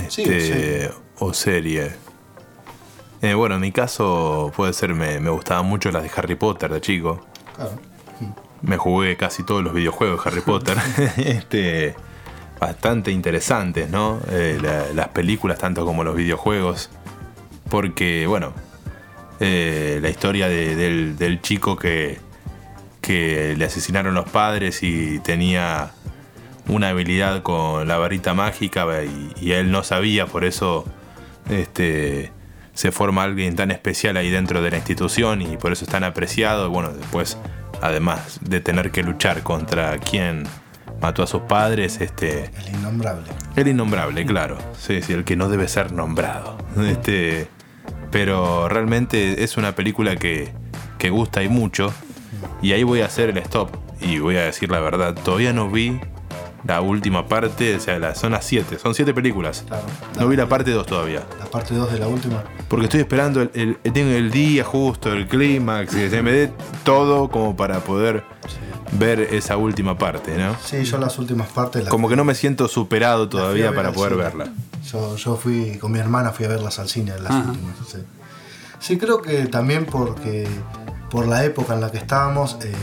Sí, 0.10 0.24
este, 0.24 0.90
o 1.20 1.32
serie. 1.34 1.92
Eh, 3.22 3.34
bueno, 3.36 3.56
en 3.56 3.62
mi 3.62 3.72
caso 3.72 4.52
puede 4.56 4.74
ser, 4.74 4.94
me, 4.96 5.20
me 5.20 5.30
gustaban 5.30 5.66
mucho 5.68 5.92
las 5.92 6.04
de 6.04 6.12
Harry 6.16 6.36
Potter 6.36 6.72
de 6.72 6.82
chico. 6.82 7.22
Claro. 7.56 7.72
Me 8.62 8.78
jugué 8.78 9.16
casi 9.16 9.44
todos 9.44 9.64
los 9.64 9.74
videojuegos 9.76 10.24
de 10.24 10.30
Harry 10.32 10.42
Potter. 10.42 10.78
este, 11.18 11.96
bastante 12.60 13.12
interesantes, 13.12 13.90
¿no? 13.92 14.20
Eh, 14.30 14.58
la- 14.62 14.92
las 14.94 15.10
películas, 15.10 15.60
tanto 15.60 15.86
como 15.86 16.04
los 16.04 16.16
videojuegos. 16.16 16.90
Porque, 17.70 18.26
bueno, 18.28 18.54
eh, 19.40 20.00
la 20.02 20.10
historia 20.10 20.48
de- 20.48 20.76
del, 20.76 21.18
del 21.18 21.42
chico 21.42 21.76
que, 21.78 22.20
que 23.02 23.56
le 23.58 23.66
asesinaron 23.66 24.14
los 24.14 24.30
padres 24.30 24.82
y 24.84 25.20
tenía 25.20 25.92
una 26.68 26.90
habilidad 26.90 27.44
con 27.44 27.88
la 27.88 27.98
varita 27.98 28.34
mágica 28.34 28.86
y, 29.04 29.34
y 29.40 29.52
él 29.52 29.72
no 29.72 29.84
sabía, 29.84 30.26
por 30.26 30.44
eso 30.46 30.86
este, 31.50 32.32
se 32.74 32.92
forma 32.92 33.24
alguien 33.24 33.56
tan 33.56 33.72
especial 33.72 34.18
ahí 34.18 34.30
dentro 34.32 34.62
de 34.62 34.72
la 34.72 34.78
institución 34.78 35.42
y 35.42 35.58
por 35.58 35.72
eso 35.72 35.86
es 35.86 35.92
tan 35.92 36.04
apreciado. 36.04 36.68
Y 36.68 36.70
bueno, 36.70 36.92
después, 36.92 37.38
además 37.82 38.40
de 38.42 38.62
tener 38.62 38.92
que 38.92 39.04
luchar 39.04 39.44
contra 39.44 39.98
quien 40.00 40.44
mató 41.02 41.22
a 41.24 41.28
sus 41.28 41.42
padres, 41.44 42.02
este, 42.02 42.46
El 42.68 42.76
innombrable. 42.80 43.30
el 43.56 43.68
innombrable, 43.68 44.26
claro. 44.26 44.58
Sí, 44.80 45.02
sí, 45.04 45.14
el 45.14 45.24
que 45.24 45.36
no 45.36 45.50
debe 45.50 45.68
ser 45.68 45.92
nombrado. 45.92 46.58
Este, 46.88 47.48
pero 48.12 48.68
realmente 48.70 49.44
es 49.44 49.58
una 49.58 49.74
película 49.76 50.16
que, 50.16 50.50
que 50.98 51.10
gusta 51.10 51.44
y 51.44 51.50
mucho. 51.50 51.94
Y 52.62 52.74
ahí 52.74 52.84
voy 52.84 53.02
a 53.02 53.06
hacer 53.06 53.30
el 53.30 53.38
stop. 53.40 53.70
Y 54.02 54.20
voy 54.20 54.36
a 54.38 54.44
decir 54.44 54.70
la 54.70 54.80
verdad. 54.80 55.16
Todavía 55.16 55.54
no 55.54 55.70
vi 55.70 56.00
la 56.66 56.82
última 56.82 57.28
parte. 57.28 57.76
O 57.76 57.80
sea, 57.80 57.98
la, 58.00 58.14
son 58.16 58.32
las 58.34 58.46
7. 58.46 58.78
Son 58.80 58.94
7 58.94 59.14
películas. 59.14 59.64
Claro. 59.68 59.86
No 60.20 60.28
vi 60.28 60.36
la 60.36 60.48
parte 60.48 60.72
2 60.72 60.86
todavía. 60.86 61.24
La 61.40 61.46
parte 61.46 61.74
2 61.76 61.92
de 61.94 62.00
la 62.00 62.08
última. 62.08 62.44
Porque 62.68 62.86
estoy 62.86 63.02
esperando 63.02 63.42
el, 63.42 63.52
el- 63.54 63.94
tengo 63.94 64.12
el 64.12 64.32
día 64.32 64.64
justo, 64.64 65.12
el 65.14 65.28
clímax, 65.28 65.94
que 65.96 66.10
se 66.10 66.22
me 66.22 66.32
dé 66.32 66.52
todo 66.84 67.30
como 67.30 67.56
para 67.56 67.80
poder 67.80 68.24
ver 68.98 69.20
esa 69.20 69.58
última 69.58 69.98
parte, 69.98 70.38
¿no? 70.38 70.56
Sí, 70.64 70.84
yo 70.84 70.98
las 70.98 71.18
últimas 71.20 71.48
partes 71.50 71.84
las 71.84 71.92
Como 71.92 72.08
que 72.10 72.16
no 72.16 72.24
me 72.24 72.36
siento 72.36 72.68
superado 72.68 73.28
todavía 73.30 73.74
para 73.74 73.92
poder 73.92 74.14
cine. 74.14 74.24
verla. 74.24 74.48
Yo, 74.92 75.16
yo 75.16 75.36
fui 75.38 75.78
con 75.78 75.92
mi 75.92 76.00
hermana, 76.00 76.32
fui 76.32 76.46
a 76.46 76.50
verlas 76.50 76.80
al 76.80 76.88
cine, 76.90 77.12
las 77.20 77.32
Ajá. 77.32 77.50
últimas. 77.52 77.76
Sí. 77.92 77.98
Sí, 78.80 78.98
creo 78.98 79.22
que 79.22 79.48
también 79.48 79.86
porque 79.86 80.48
por 81.10 81.28
la 81.28 81.44
época 81.44 81.74
en 81.74 81.82
la 81.82 81.92
que 81.92 81.98
estábamos, 81.98 82.58
eh, 82.62 82.74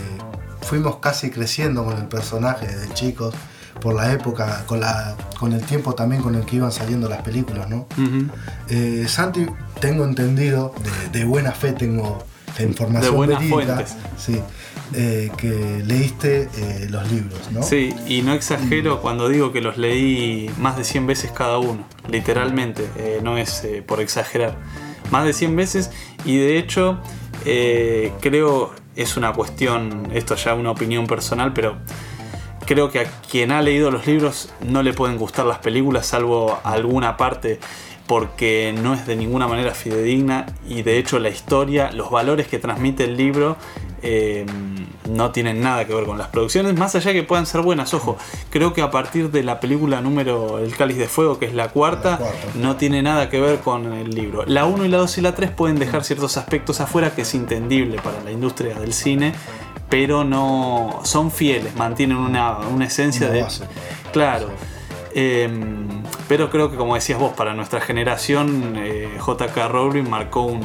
fuimos 0.63 0.97
casi 0.97 1.31
creciendo 1.31 1.85
con 1.85 1.97
el 1.97 2.07
personaje 2.07 2.67
de 2.67 2.93
chicos, 2.95 3.35
por 3.81 3.95
la 3.95 4.13
época, 4.13 4.65
con, 4.67 4.81
la, 4.81 5.17
con 5.39 5.53
el 5.53 5.61
tiempo 5.63 5.95
también 5.95 6.23
con 6.23 6.35
el 6.35 6.45
que 6.45 6.57
iban 6.57 6.73
saliendo 6.73 7.09
las 7.09 7.23
películas, 7.23 7.69
¿no? 7.69 7.87
Eh, 8.69 9.07
Santi, 9.09 9.47
tengo 9.81 10.05
entendido, 10.05 10.73
de, 11.13 11.19
de 11.19 11.25
buena 11.25 11.53
fe 11.53 11.73
tengo 11.73 12.25
la 12.59 12.65
información 12.65 13.11
De 13.13 13.17
buenas 13.17 13.39
verídica, 13.41 13.75
fuentes. 13.75 13.97
sí, 14.19 14.41
eh, 14.95 15.31
que 15.39 15.83
leíste 15.87 16.51
eh, 16.57 16.87
los 16.91 17.11
libros, 17.11 17.51
¿no? 17.51 17.63
Sí, 17.63 17.95
y 18.07 18.23
no 18.23 18.35
exagero 18.35 19.01
cuando 19.01 19.29
digo 19.29 19.51
que 19.51 19.63
los 19.63 19.79
leí 19.79 20.51
más 20.59 20.77
de 20.77 20.85
100 20.85 21.07
veces 21.07 21.31
cada 21.31 21.59
uno, 21.59 21.87
literalmente, 22.11 22.87
eh, 22.97 23.21
no 23.23 23.39
es 23.39 23.67
por 23.87 24.01
exagerar. 24.01 24.57
Más 25.11 25.25
de 25.25 25.33
100 25.33 25.57
veces 25.57 25.91
y 26.25 26.37
de 26.39 26.59
hecho 26.59 27.01
creo 28.21 28.73
es 28.95 29.17
una 29.17 29.33
cuestión, 29.33 30.09
esto 30.13 30.37
ya 30.37 30.55
una 30.55 30.71
opinión 30.71 31.07
personal, 31.07 31.53
pero 31.53 31.77
creo 32.67 32.91
que 32.91 33.01
a 33.01 33.05
quien 33.31 33.51
ha 33.51 33.63
leído 33.63 33.91
los 33.91 34.07
libros 34.07 34.53
no 34.67 34.83
le 34.83 34.93
pueden 34.93 35.19
gustar 35.19 35.47
las 35.47 35.59
películas 35.59 36.07
salvo 36.07 36.59
alguna 36.63 37.17
parte 37.17 37.59
porque 38.07 38.75
no 38.77 38.95
es 38.95 39.07
de 39.07 39.17
ninguna 39.17 39.49
manera 39.49 39.75
fidedigna 39.75 40.47
y 40.69 40.83
de 40.83 40.99
hecho 40.99 41.19
la 41.19 41.29
historia, 41.29 41.93
los 41.93 42.11
valores 42.11 42.47
que 42.47 42.59
transmite 42.59 43.05
el 43.05 43.17
libro 43.17 43.57
eh, 44.03 44.45
no 45.09 45.31
tienen 45.31 45.61
nada 45.61 45.85
que 45.87 45.95
ver 45.95 46.05
con 46.05 46.19
las 46.19 46.29
producciones, 46.29 46.77
más 46.77 46.95
allá 46.95 47.13
que 47.13 47.23
puedan 47.23 47.47
ser 47.47 47.61
buenas, 47.63 47.95
ojo, 47.95 48.17
creo 48.51 48.73
que 48.73 48.83
a 48.83 48.91
partir 48.91 49.31
de 49.31 49.43
la 49.43 49.61
película 49.61 50.01
número 50.01 50.59
El 50.59 50.75
Cáliz 50.77 50.99
de 50.99 51.07
Fuego, 51.07 51.39
que 51.39 51.47
es 51.47 51.55
la 51.55 51.69
cuarta, 51.69 52.13
La 52.13 52.17
cuarta. 52.19 52.37
no 52.55 52.77
tiene 52.77 53.03
nada 53.03 53.29
que 53.31 53.41
ver 53.41 53.61
con 53.61 53.93
el 53.93 54.11
libro. 54.11 54.45
La 54.47 54.65
1 54.65 54.85
y 54.85 54.89
la 54.89 54.99
2 54.99 55.19
y 55.19 55.21
la 55.21 55.35
3 55.35 55.51
pueden 55.51 55.79
dejar 55.79 56.05
ciertos 56.05 56.37
aspectos 56.37 56.81
afuera 56.81 57.15
que 57.15 57.23
es 57.23 57.35
entendible 57.35 58.01
para 58.03 58.23
la 58.23 58.31
industria 58.31 58.75
del 58.79 58.93
cine, 58.93 59.35
pero 59.89 60.25
no 60.25 61.01
son 61.05 61.31
fieles, 61.31 61.77
mantienen 61.77 62.17
una, 62.17 62.59
una 62.59 62.87
esencia 62.87 63.29
de... 63.29 63.43
base. 63.43 63.65
Claro. 64.13 64.51
Em, 65.15 66.03
pero 66.29 66.49
creo 66.51 66.71
que 66.71 66.77
como 66.77 66.95
decías 66.95 67.19
vos, 67.19 67.33
para 67.35 67.53
nuestra 67.55 67.81
generación, 67.81 68.75
eh, 68.77 69.09
JK 69.19 69.69
Rowling 69.69 70.09
marcó 70.09 70.43
un... 70.43 70.61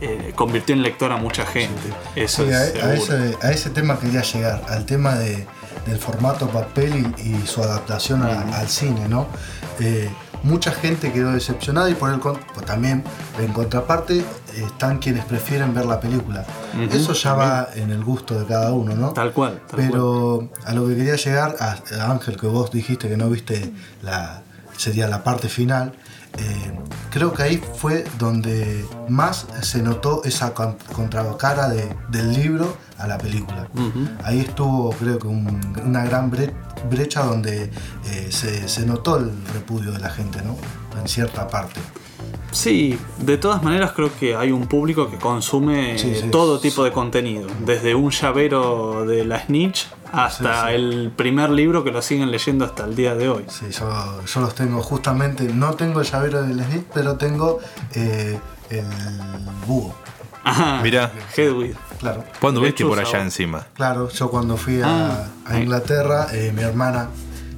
eh, 0.00 0.32
convirtió 0.34 0.74
en 0.74 0.82
lector 0.82 1.12
a 1.12 1.16
mucha 1.16 1.44
gente. 1.46 1.82
Eso 2.16 2.44
Sí, 2.44 2.50
es 2.50 2.82
a, 2.82 2.86
a 2.86 2.94
ese, 2.94 3.36
a 3.42 3.50
ese 3.50 3.70
tema 3.70 3.98
quería 3.98 4.22
llegar, 4.22 4.62
al 4.68 4.84
tema 4.86 5.14
de, 5.14 5.46
del 5.86 5.98
formato 5.98 6.48
papel 6.48 7.12
y, 7.18 7.30
y 7.30 7.46
su 7.46 7.62
adaptación 7.62 8.22
a- 8.22 8.58
al 8.58 8.68
cine, 8.68 9.08
¿no? 9.08 9.26
Eh, 9.80 10.08
mucha 10.42 10.72
gente 10.72 11.10
quedó 11.12 11.32
decepcionada 11.32 11.88
y 11.88 11.94
por 11.94 12.12
el 12.12 12.20
pues 12.20 12.66
también 12.66 13.02
en 13.40 13.52
contraparte 13.52 14.22
están 14.54 14.98
quienes 14.98 15.24
prefieren 15.24 15.74
ver 15.74 15.86
la 15.86 15.98
película. 16.00 16.44
Ujú, 16.74 16.94
Eso 16.96 17.12
ya 17.14 17.32
va 17.32 17.68
en 17.74 17.90
el 17.90 18.04
gusto 18.04 18.38
de 18.38 18.44
cada 18.46 18.72
uno, 18.72 18.94
¿no? 18.94 19.10
Tal 19.14 19.32
cual. 19.32 19.60
tal 19.68 19.76
cual. 19.78 19.88
Pero 19.90 20.48
a 20.66 20.74
lo 20.74 20.86
que 20.86 20.96
quería 20.96 21.16
llegar, 21.16 21.56
a, 21.60 21.76
a 21.98 22.10
Ángel, 22.10 22.36
que 22.36 22.46
vos 22.46 22.70
dijiste 22.70 23.08
que 23.08 23.16
no 23.16 23.30
viste 23.30 23.72
la 24.02 24.42
sería 24.76 25.06
la 25.08 25.22
parte 25.24 25.48
final, 25.48 25.92
eh, 26.38 26.78
creo 27.10 27.32
que 27.32 27.42
ahí 27.42 27.62
fue 27.76 28.04
donde 28.18 28.84
más 29.08 29.46
se 29.62 29.82
notó 29.82 30.22
esa 30.24 30.52
con- 30.54 30.76
contracara 30.92 31.68
de- 31.68 31.94
del 32.10 32.32
libro 32.32 32.76
a 32.98 33.06
la 33.06 33.18
película. 33.18 33.68
Ujú. 33.74 34.08
Ahí 34.24 34.40
estuvo, 34.40 34.90
creo 34.92 35.18
que, 35.18 35.26
un- 35.28 35.80
una 35.84 36.04
gran 36.04 36.30
bre- 36.30 36.52
brecha 36.90 37.22
donde 37.24 37.70
eh, 38.06 38.28
se, 38.30 38.68
se 38.68 38.84
notó 38.86 39.16
el 39.16 39.32
repudio 39.52 39.92
de 39.92 39.98
la 39.98 40.10
gente, 40.10 40.40
¿no? 40.42 40.56
En 41.00 41.08
cierta 41.08 41.48
parte. 41.48 41.80
Sí, 42.52 42.96
de 43.18 43.36
todas 43.36 43.62
maneras 43.64 43.92
creo 43.96 44.10
que 44.16 44.36
hay 44.36 44.52
un 44.52 44.66
público 44.68 45.10
que 45.10 45.16
consume 45.16 45.98
Sí, 45.98 46.14
sí. 46.14 46.28
todo 46.30 46.60
tipo 46.60 46.84
de 46.84 46.92
contenido, 46.92 47.48
desde 47.66 47.94
un 47.96 48.10
llavero 48.12 49.04
de 49.06 49.24
la 49.24 49.40
Snitch 49.44 49.88
hasta 50.12 50.62
Sí, 50.62 50.68
sí. 50.68 50.74
el 50.74 51.12
primer 51.16 51.50
libro 51.50 51.82
que 51.82 51.90
lo 51.90 52.00
siguen 52.00 52.30
leyendo 52.30 52.64
hasta 52.64 52.84
el 52.84 52.94
día 52.94 53.14
de 53.16 53.28
hoy. 53.28 53.44
Sí, 53.48 53.66
yo, 53.70 54.24
yo 54.24 54.40
los 54.40 54.54
tengo 54.54 54.80
justamente, 54.82 55.44
no 55.44 55.74
tengo 55.74 56.00
el 56.00 56.06
llavero 56.06 56.42
del 56.44 56.62
Snitch, 56.64 56.84
pero 56.94 57.16
tengo 57.16 57.58
eh, 57.94 58.38
el 58.70 58.84
búho. 59.66 59.92
Ajá, 60.44 60.80
Mirá. 60.82 61.10
Hedwig. 61.36 61.74
Claro. 61.98 62.22
¿Cuándo 62.40 62.60
ves 62.60 62.74
que 62.74 62.84
Lechuza, 62.84 63.02
por 63.02 63.06
allá 63.14 63.22
encima? 63.24 63.66
Claro, 63.74 64.10
yo 64.10 64.30
cuando 64.30 64.56
fui 64.56 64.80
a, 64.82 64.86
Ah. 64.86 65.28
a 65.46 65.58
Inglaterra, 65.58 66.26
eh, 66.32 66.52
mi 66.54 66.62
hermana, 66.62 67.08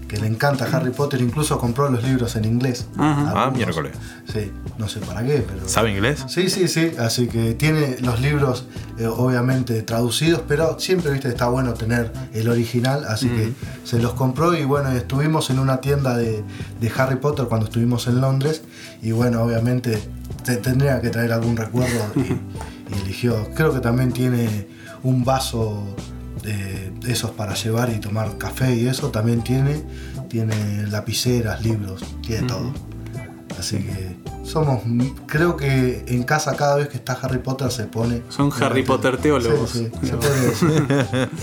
que 0.09 0.17
le 0.19 0.27
encanta 0.29 0.67
Harry 0.73 0.91
Potter, 0.91 1.21
incluso 1.21 1.59
compró 1.59 1.89
los 1.91 2.03
libros 2.05 2.37
en 2.37 2.45
inglés. 2.45 2.87
Ajá. 2.97 3.23
Ah, 3.35 3.43
Algunos. 3.45 3.57
miércoles. 3.57 3.93
Sí, 4.33 4.53
no 4.79 4.89
sé 4.89 5.01
para 5.01 5.25
qué, 5.25 5.45
pero... 5.47 5.69
¿Sabe 5.69 5.91
inglés? 5.91 6.25
Sí, 6.29 6.49
sí, 6.49 6.69
sí, 6.69 6.93
así 6.99 7.27
que 7.27 7.55
tiene 7.55 7.97
los 8.01 8.21
libros 8.21 8.67
eh, 8.99 9.07
obviamente 9.07 9.83
traducidos, 9.83 10.43
pero 10.47 10.79
siempre, 10.79 11.11
viste, 11.11 11.29
está 11.29 11.49
bueno 11.49 11.75
tener 11.75 12.13
el 12.33 12.49
original, 12.49 13.05
así 13.09 13.29
que 13.29 13.53
se 13.85 13.99
los 13.99 14.13
compró 14.15 14.55
y 14.57 14.65
bueno, 14.65 14.91
estuvimos 14.93 15.51
en 15.51 15.59
una 15.59 15.81
tienda 15.81 16.17
de, 16.17 16.45
de 16.81 16.93
Harry 16.97 17.17
Potter 17.17 17.47
cuando 17.47 17.67
estuvimos 17.67 18.07
en 18.07 18.21
Londres 18.21 18.63
y 19.03 19.11
bueno, 19.13 19.43
obviamente 19.43 19.99
te- 20.45 20.57
tendría 20.57 21.01
que 21.01 21.11
traer 21.11 21.33
algún 21.33 21.57
recuerdo 21.57 22.13
y, 22.17 22.21
y 22.95 23.01
eligió. 23.03 23.49
Creo 23.55 23.73
que 23.75 23.81
también 23.81 24.13
tiene 24.13 24.69
un 25.03 25.25
vaso 25.25 25.83
de 26.53 27.13
esos 27.13 27.31
para 27.33 27.55
llevar 27.55 27.91
y 27.91 27.99
tomar 28.01 28.39
café 28.39 28.75
y 28.75 28.87
eso, 28.87 29.11
también 29.11 29.43
tiene, 29.43 29.83
tiene 30.29 30.87
lapiceras, 30.89 31.63
libros, 31.63 32.03
tiene 32.27 32.47
todo. 32.47 32.73
Así 33.59 33.79
que 33.79 34.17
somos, 34.45 34.83
creo 35.27 35.57
que 35.57 36.05
en 36.09 36.23
casa 36.25 36.55
cada 36.57 36.77
vez 36.77 36.89
que 36.89 36.97
está 36.99 37.15
Harry 37.15 37.39
Potter 37.39 37.71
se 37.71 37.85
pone. 37.85 38.23
Son 38.29 38.51
Harry 38.61 38.83
Potter 38.83 39.17
teólogos. 39.17 39.71
Sí, 39.71 39.89
sí, 40.01 40.07
se 40.07 40.17
puede 40.17 40.41
decir. 40.49 41.29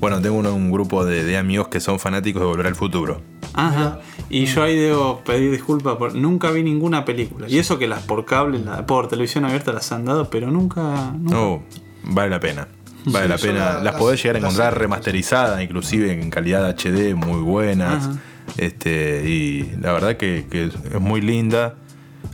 Bueno, 0.00 0.22
tengo 0.22 0.36
uno- 0.36 0.54
un 0.54 0.70
grupo 0.70 1.04
de, 1.04 1.24
de 1.24 1.36
amigos 1.36 1.66
que 1.66 1.80
son 1.80 1.98
fanáticos 1.98 2.40
de 2.40 2.46
Volver 2.46 2.68
al 2.68 2.76
Futuro. 2.76 3.20
Ajá. 3.54 3.98
Y 4.30 4.44
yo 4.46 4.62
ahí 4.62 4.76
debo 4.78 5.24
pedir 5.24 5.50
disculpas 5.50 5.96
por 5.96 6.14
nunca 6.14 6.52
vi 6.52 6.62
ninguna 6.62 7.04
película. 7.04 7.48
Y 7.48 7.58
eso 7.58 7.80
que 7.80 7.88
las 7.88 8.02
por 8.04 8.24
cable, 8.24 8.60
la- 8.60 8.86
por 8.86 9.08
televisión 9.08 9.44
abierta 9.44 9.72
las 9.72 9.90
han 9.90 10.04
dado, 10.04 10.30
pero 10.30 10.52
nunca. 10.52 11.12
nunca- 11.18 11.34
No, 11.34 11.62
vale 12.04 12.30
la 12.30 12.38
pena. 12.38 12.68
Vale 13.12 13.24
Sí, 13.24 13.28
la 13.28 13.52
pena. 13.52 13.72
la- 13.74 13.82
las 13.82 13.94
podés 13.96 14.22
llegar 14.22 14.36
a 14.36 14.38
encontrar 14.40 14.78
remasterizadas, 14.78 15.60
inclusive 15.62 16.12
en 16.12 16.30
calidad 16.30 16.68
HD, 16.68 17.14
muy 17.14 17.40
buenas. 17.40 18.06
Ajá. 18.06 18.18
Este, 18.56 19.28
y 19.28 19.74
la 19.80 19.92
verdad 19.92 20.16
que, 20.16 20.46
que 20.50 20.64
es 20.66 21.00
muy 21.00 21.20
linda. 21.20 21.74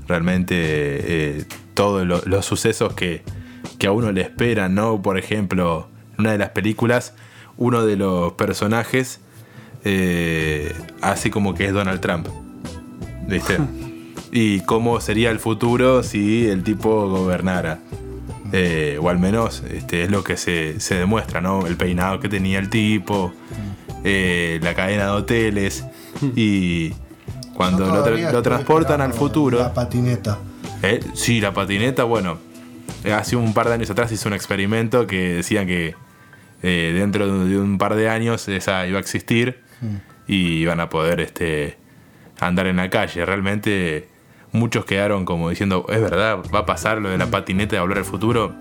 Realmente 0.06 0.54
eh, 0.58 1.44
todos 1.74 2.06
lo- 2.06 2.22
los 2.26 2.44
sucesos 2.44 2.92
que, 2.94 3.22
que 3.78 3.86
a 3.86 3.92
uno 3.92 4.12
le 4.12 4.20
esperan, 4.22 4.74
¿no? 4.74 5.00
Por 5.02 5.18
ejemplo, 5.18 5.88
en 6.14 6.20
una 6.20 6.32
de 6.32 6.38
las 6.38 6.50
películas, 6.50 7.14
uno 7.56 7.84
de 7.84 7.96
los 7.96 8.32
personajes 8.34 9.20
eh, 9.84 10.72
hace 11.02 11.30
como 11.30 11.54
que 11.54 11.66
es 11.66 11.72
Donald 11.72 12.00
Trump. 12.00 12.28
¿Viste? 13.26 13.58
y 14.32 14.60
cómo 14.60 15.00
sería 15.00 15.30
el 15.30 15.38
futuro 15.38 16.02
si 16.02 16.46
el 16.48 16.62
tipo 16.62 17.08
gobernara. 17.08 17.78
Eh, 18.56 18.98
o 19.00 19.08
al 19.08 19.18
menos 19.18 19.64
este, 19.68 20.04
es 20.04 20.10
lo 20.12 20.22
que 20.22 20.36
se, 20.36 20.78
se 20.78 20.94
demuestra, 20.94 21.40
¿no? 21.40 21.66
El 21.66 21.76
peinado 21.76 22.20
que 22.20 22.28
tenía 22.28 22.60
el 22.60 22.70
tipo, 22.70 23.32
eh, 24.04 24.60
la 24.62 24.74
cadena 24.74 25.06
de 25.06 25.10
hoteles. 25.10 25.84
Y 26.36 26.92
cuando 27.54 27.84
lo, 27.86 28.06
tra- 28.06 28.42
transportan 28.42 29.00
al 29.00 29.12
futuro. 29.12 29.58
La 29.58 29.74
patineta. 29.74 30.38
Eh, 30.82 31.00
sí, 31.14 31.40
la 31.40 31.52
patineta, 31.52 32.04
bueno, 32.04 32.38
hace 33.12 33.34
un 33.34 33.54
par 33.54 33.66
de 33.66 33.74
años 33.74 33.90
atrás 33.90 34.12
hizo 34.12 34.28
un 34.28 34.34
experimento 34.34 35.06
que 35.08 35.34
decían 35.34 35.66
que 35.66 35.96
eh, 36.62 36.92
dentro 36.94 37.26
de 37.26 37.48
de 37.48 37.58
un 37.58 37.76
par 37.76 37.96
de 37.96 38.08
años 38.08 38.46
esa 38.48 38.86
iba 38.86 38.98
a 38.98 39.00
existir 39.00 39.58
y 40.28 40.58
iban 40.58 40.78
a 40.78 40.88
poder 40.88 41.20
este, 41.20 41.76
andar 42.38 42.68
en 42.68 42.76
la 42.76 42.88
calle. 42.88 43.24
Realmente 43.24 44.08
muchos 44.54 44.86
quedaron 44.86 45.26
como 45.26 45.50
diciendo, 45.50 45.84
es 45.90 46.00
verdad, 46.00 46.38
va 46.54 46.60
a 46.60 46.66
pasar 46.66 46.98
lo 46.98 47.10
de 47.10 47.18
la 47.18 47.26
patineta 47.26 47.76
de 47.76 47.80
volver 47.82 47.98
al 47.98 48.04
futuro. 48.06 48.52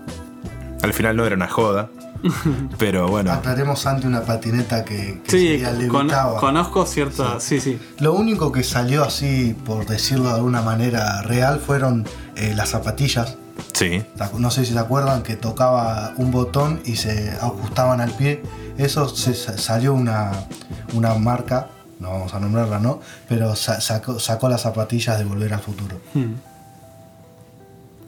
Al 0.82 0.92
final 0.92 1.16
no 1.16 1.24
era 1.24 1.34
una 1.34 1.48
joda, 1.48 1.88
pero 2.78 3.08
bueno, 3.08 3.32
Aclaremos 3.32 3.86
ante 3.86 4.06
una 4.06 4.20
patineta 4.22 4.84
que, 4.84 5.22
que 5.24 5.30
Sí, 5.30 5.48
sería 5.60 5.70
con- 5.88 6.06
levitaba. 6.08 6.38
conozco 6.40 6.84
cierta. 6.84 7.40
Sí, 7.40 7.58
sí. 7.60 7.78
Lo 8.00 8.12
único 8.12 8.52
que 8.52 8.62
salió 8.62 9.02
así, 9.04 9.56
por 9.64 9.86
decirlo 9.86 10.28
de 10.28 10.34
alguna 10.34 10.60
manera 10.60 11.22
real, 11.22 11.58
fueron 11.58 12.04
eh, 12.36 12.52
las 12.54 12.68
zapatillas. 12.70 13.36
sí. 13.72 14.04
No 14.38 14.50
sé 14.50 14.64
si 14.66 14.72
se 14.74 14.78
acuerdan 14.78 15.22
que 15.22 15.36
tocaba 15.36 16.12
un 16.16 16.30
botón 16.30 16.80
y 16.84 16.96
se 16.96 17.30
ajustaban 17.40 18.00
al 18.02 18.10
pie. 18.10 18.42
Eso 18.76 19.08
se 19.08 19.32
sa- 19.34 19.56
salió 19.56 19.94
una, 19.94 20.32
una 20.92 21.14
marca, 21.14 21.68
no 22.04 22.10
vamos 22.12 22.32
a 22.34 22.38
nombrarla, 22.40 22.78
¿no? 22.78 23.00
Pero 23.28 23.56
sa- 23.56 23.80
sacó, 23.80 24.20
sacó 24.20 24.48
las 24.48 24.62
zapatillas 24.62 25.18
de 25.18 25.24
Volver 25.24 25.52
al 25.54 25.60
Futuro. 25.60 26.00
Hmm. 26.14 26.34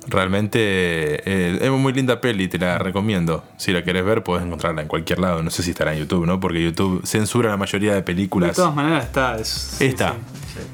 Realmente 0.09 0.59
eh, 0.61 1.59
es 1.63 1.71
muy 1.73 1.93
linda 1.93 2.21
peli, 2.21 2.47
te 2.47 2.59
la 2.59 2.79
recomiendo. 2.79 3.43
Si 3.57 3.73
la 3.73 3.83
querés 3.83 4.05
ver, 4.05 4.23
podés 4.23 4.47
encontrarla 4.47 4.83
en 4.83 4.87
cualquier 4.89 5.19
lado. 5.19 5.43
No 5.43 5.51
sé 5.51 5.65
si 5.65 5.71
estará 5.71 5.95
en 5.95 5.99
YouTube, 5.99 6.27
¿no? 6.27 6.39
Porque 6.39 6.63
YouTube 6.63 7.05
censura 7.05 7.51
la 7.51 7.57
mayoría 7.57 7.91
de 7.91 7.97
De 7.97 8.03
películas. 8.05 8.55
todas 8.55 8.73
maneras 8.73 9.05
está. 9.05 9.37
es- 9.37 9.49
sí, 9.49 9.87
Está. 9.87 10.13
Sí, 10.13 10.21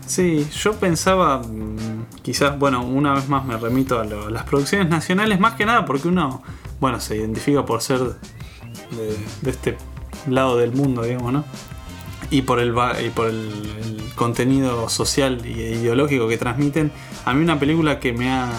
Sí, 0.07 0.49
yo 0.61 0.75
pensaba, 0.75 1.39
mm, 1.39 2.07
quizás, 2.23 2.57
bueno, 2.59 2.85
una 2.85 3.15
vez 3.15 3.27
más 3.29 3.45
me 3.47 3.57
remito 3.57 3.99
a, 3.99 4.05
lo- 4.05 4.27
a 4.27 4.31
las 4.31 4.45
producciones 4.45 4.89
nacionales, 4.91 5.41
más 5.41 5.55
que 5.55 5.65
nada 5.65 5.85
porque 5.87 6.09
uno, 6.09 6.43
bueno, 6.79 7.01
se 7.01 7.17
identifica 7.17 7.65
por 7.65 7.81
ser 7.81 7.99
de, 8.01 9.17
de 9.41 9.51
este 9.51 9.79
lado 10.29 10.59
del 10.59 10.73
mundo, 10.73 11.03
digamos, 11.03 11.33
¿no? 11.33 11.45
Y 12.31 12.43
por 12.43 12.61
el, 12.61 12.75
y 13.05 13.11
por 13.11 13.29
el, 13.29 13.51
contenido 14.15 14.89
social 14.89 15.41
e 15.45 15.49
ideológico 15.51 16.29
que 16.29 16.37
transmiten. 16.39 16.93
A 17.25 17.33
mí 17.35 17.43
una 17.43 17.59
película 17.59 17.99
que 17.99 18.13
me 18.13 18.31
ha 18.31 18.51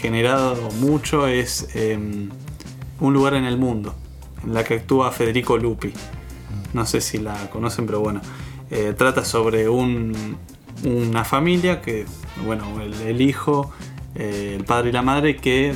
generado 0.00 0.56
mucho 0.80 1.26
es 1.26 1.74
em, 1.74 2.28
Un 3.00 3.14
lugar 3.14 3.34
en 3.34 3.44
el 3.44 3.56
mundo, 3.58 3.94
en 4.44 4.54
la 4.54 4.64
que 4.64 4.74
actúa 4.74 5.12
Federico 5.12 5.56
Lupi. 5.56 5.92
No 6.74 6.84
sé 6.84 7.00
si 7.00 7.18
la 7.18 7.48
conocen, 7.50 7.86
pero 7.86 8.00
bueno. 8.00 8.20
Eh, 8.70 8.92
trata 8.98 9.24
sobre 9.24 9.68
un- 9.68 10.36
una 10.84 11.24
familia 11.24 11.80
que, 11.80 12.04
bueno, 12.44 12.64
el, 12.82 13.20
hijo, 13.20 13.70
eh, 14.16 14.54
el 14.58 14.64
padre 14.64 14.90
y 14.90 14.92
la 14.92 15.02
madre 15.02 15.36
que 15.36 15.72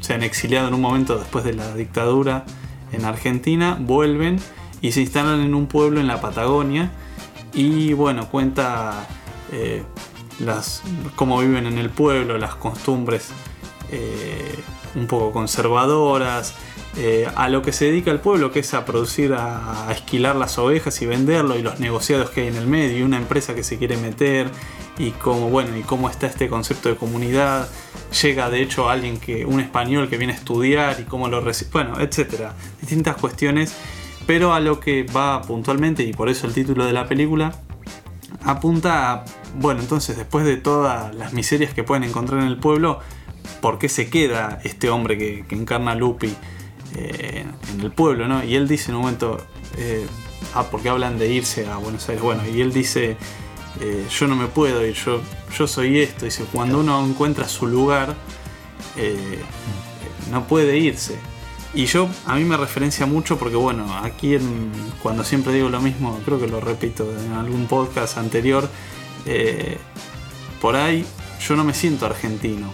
se 0.00 0.14
han 0.14 0.22
exiliado 0.22 0.68
en 0.68 0.74
un 0.74 0.80
momento 0.80 1.18
después 1.18 1.44
de 1.44 1.52
la 1.54 1.74
dictadura 1.74 2.44
en 2.92 3.04
Argentina, 3.04 3.76
vuelven 3.78 4.38
y 4.80 4.92
se 4.92 5.00
instalan 5.00 5.40
en 5.40 5.54
un 5.54 5.66
pueblo 5.66 6.00
en 6.00 6.06
la 6.06 6.20
Patagonia 6.20 6.90
y 7.52 7.92
bueno, 7.92 8.28
cuenta 8.28 9.06
eh, 9.52 9.82
las, 10.40 10.82
cómo 11.14 11.38
viven 11.40 11.66
en 11.66 11.78
el 11.78 11.90
pueblo, 11.90 12.38
las 12.38 12.54
costumbres 12.54 13.30
eh, 13.90 14.54
un 14.94 15.06
poco 15.06 15.32
conservadoras, 15.32 16.54
eh, 16.98 17.28
a 17.36 17.50
lo 17.50 17.60
que 17.60 17.72
se 17.72 17.84
dedica 17.86 18.10
el 18.10 18.20
pueblo, 18.20 18.50
que 18.50 18.60
es 18.60 18.72
a 18.72 18.86
producir, 18.86 19.34
a, 19.34 19.86
esquilar 19.90 20.34
las 20.34 20.56
ovejas 20.58 21.00
y 21.02 21.06
venderlo, 21.06 21.58
y 21.58 21.62
los 21.62 21.78
negociados 21.78 22.30
que 22.30 22.42
hay 22.42 22.46
en 22.48 22.56
el 22.56 22.66
medio, 22.66 22.98
y 22.98 23.02
una 23.02 23.18
empresa 23.18 23.54
que 23.54 23.62
se 23.62 23.76
quiere 23.76 23.98
meter, 23.98 24.50
y 24.98 25.10
cómo, 25.10 25.50
bueno, 25.50 25.76
y 25.76 25.82
cómo 25.82 26.08
está 26.08 26.26
este 26.26 26.48
concepto 26.48 26.88
de 26.88 26.96
comunidad. 26.96 27.68
Llega 28.22 28.48
de 28.48 28.62
hecho 28.62 28.88
alguien 28.88 29.18
que, 29.18 29.44
un 29.44 29.60
español 29.60 30.08
que 30.08 30.16
viene 30.16 30.32
a 30.32 30.36
estudiar 30.36 30.98
y 30.98 31.04
cómo 31.04 31.28
lo 31.28 31.42
recibe, 31.42 31.70
bueno, 31.72 32.00
etcétera. 32.00 32.54
Distintas 32.80 33.16
cuestiones, 33.16 33.76
pero 34.26 34.52
a 34.52 34.60
lo 34.60 34.80
que 34.80 35.04
va 35.04 35.42
puntualmente, 35.42 36.02
y 36.02 36.12
por 36.12 36.28
eso 36.28 36.46
el 36.46 36.54
título 36.54 36.84
de 36.84 36.92
la 36.92 37.06
película, 37.06 37.54
apunta 38.44 39.12
a, 39.12 39.24
bueno, 39.58 39.80
entonces 39.80 40.16
después 40.16 40.44
de 40.44 40.56
todas 40.56 41.14
las 41.14 41.32
miserias 41.32 41.72
que 41.74 41.84
pueden 41.84 42.04
encontrar 42.04 42.40
en 42.40 42.46
el 42.48 42.58
pueblo, 42.58 43.00
¿por 43.60 43.78
qué 43.78 43.88
se 43.88 44.10
queda 44.10 44.60
este 44.64 44.90
hombre 44.90 45.16
que, 45.18 45.44
encarna 45.50 45.92
a 45.92 45.94
Lupi 45.94 46.34
eh, 46.96 47.46
en 47.72 47.80
el 47.80 47.90
pueblo? 47.92 48.28
¿no? 48.28 48.44
Y 48.44 48.56
él 48.56 48.68
dice 48.68 48.90
en 48.90 48.96
un 48.96 49.02
momento, 49.02 49.38
eh, 49.78 50.06
ah, 50.54 50.64
porque 50.70 50.88
hablan 50.88 51.18
de 51.18 51.32
irse 51.32 51.66
a 51.66 51.76
Buenos 51.76 52.08
Aires, 52.08 52.22
bueno, 52.22 52.42
y 52.46 52.60
él 52.60 52.72
dice, 52.72 53.16
eh, 53.80 54.06
yo 54.10 54.26
no 54.26 54.36
me 54.36 54.46
puedo 54.46 54.84
ir, 54.86 54.94
yo, 54.94 55.20
yo 55.56 55.66
soy 55.66 56.00
esto, 56.00 56.24
dice, 56.24 56.44
cuando 56.52 56.80
uno 56.80 57.04
encuentra 57.04 57.46
su 57.48 57.66
lugar, 57.66 58.14
eh, 58.96 59.38
no 60.30 60.46
puede 60.46 60.78
irse. 60.78 61.18
Y 61.76 61.84
yo, 61.86 62.08
a 62.26 62.34
mí 62.36 62.44
me 62.44 62.56
referencia 62.56 63.04
mucho 63.06 63.38
porque, 63.38 63.54
bueno, 63.56 63.86
aquí 64.02 64.34
en- 64.34 64.72
cuando 65.02 65.22
siempre 65.22 65.52
digo 65.52 65.68
lo 65.68 65.80
mismo, 65.80 66.18
creo 66.24 66.40
que 66.40 66.48
lo 66.48 66.58
repito 66.60 67.06
en 67.24 67.32
algún 67.34 67.66
podcast 67.66 68.16
anterior, 68.18 68.68
eh, 69.26 69.76
por 70.60 70.74
ahí 70.74 71.04
yo 71.46 71.54
no 71.54 71.64
me 71.64 71.74
siento 71.74 72.06
argentino, 72.06 72.66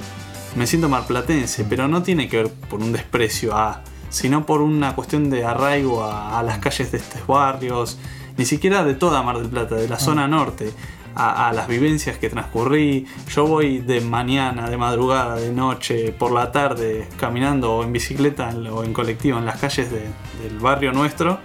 me 0.54 0.66
siento 0.68 0.88
marplatense, 0.88 1.64
pero 1.64 1.88
no 1.88 2.02
tiene 2.04 2.28
que 2.28 2.36
ver 2.44 2.50
por 2.70 2.80
un 2.80 2.92
desprecio 2.92 3.56
a, 3.56 3.82
sino 4.08 4.46
por 4.46 4.60
una 4.62 4.94
cuestión 4.94 5.30
de 5.30 5.44
arraigo 5.44 6.04
a, 6.04 6.38
a 6.38 6.42
las 6.44 6.58
calles 6.58 6.92
de 6.92 6.98
estos 6.98 7.26
barrios, 7.26 7.98
ni 8.36 8.44
siquiera 8.46 8.84
de 8.84 8.94
toda 8.94 9.20
Mar 9.24 9.38
del 9.38 9.48
Plata, 9.48 9.74
de 9.74 9.88
la 9.88 9.98
zona 9.98 10.28
norte. 10.28 10.72
A, 11.14 11.48
a 11.48 11.52
las 11.52 11.68
vivencias 11.68 12.18
que 12.18 12.28
transcurrí. 12.28 13.06
Yo 13.34 13.46
voy 13.46 13.78
de 13.78 14.00
mañana, 14.00 14.68
de 14.70 14.76
madrugada, 14.76 15.36
de 15.36 15.52
noche, 15.52 16.12
por 16.12 16.32
la 16.32 16.52
tarde, 16.52 17.08
caminando 17.18 17.76
o 17.76 17.84
en 17.84 17.92
bicicleta 17.92 18.50
o 18.72 18.84
en 18.84 18.92
colectivo 18.92 19.38
en 19.38 19.46
las 19.46 19.58
calles 19.58 19.90
de- 19.90 20.08
del 20.42 20.58
barrio 20.58 20.92
nuestro 20.92 21.38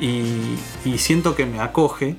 y, 0.00 0.56
y 0.84 0.98
siento 0.98 1.34
que 1.34 1.46
me 1.46 1.60
acoge 1.60 2.16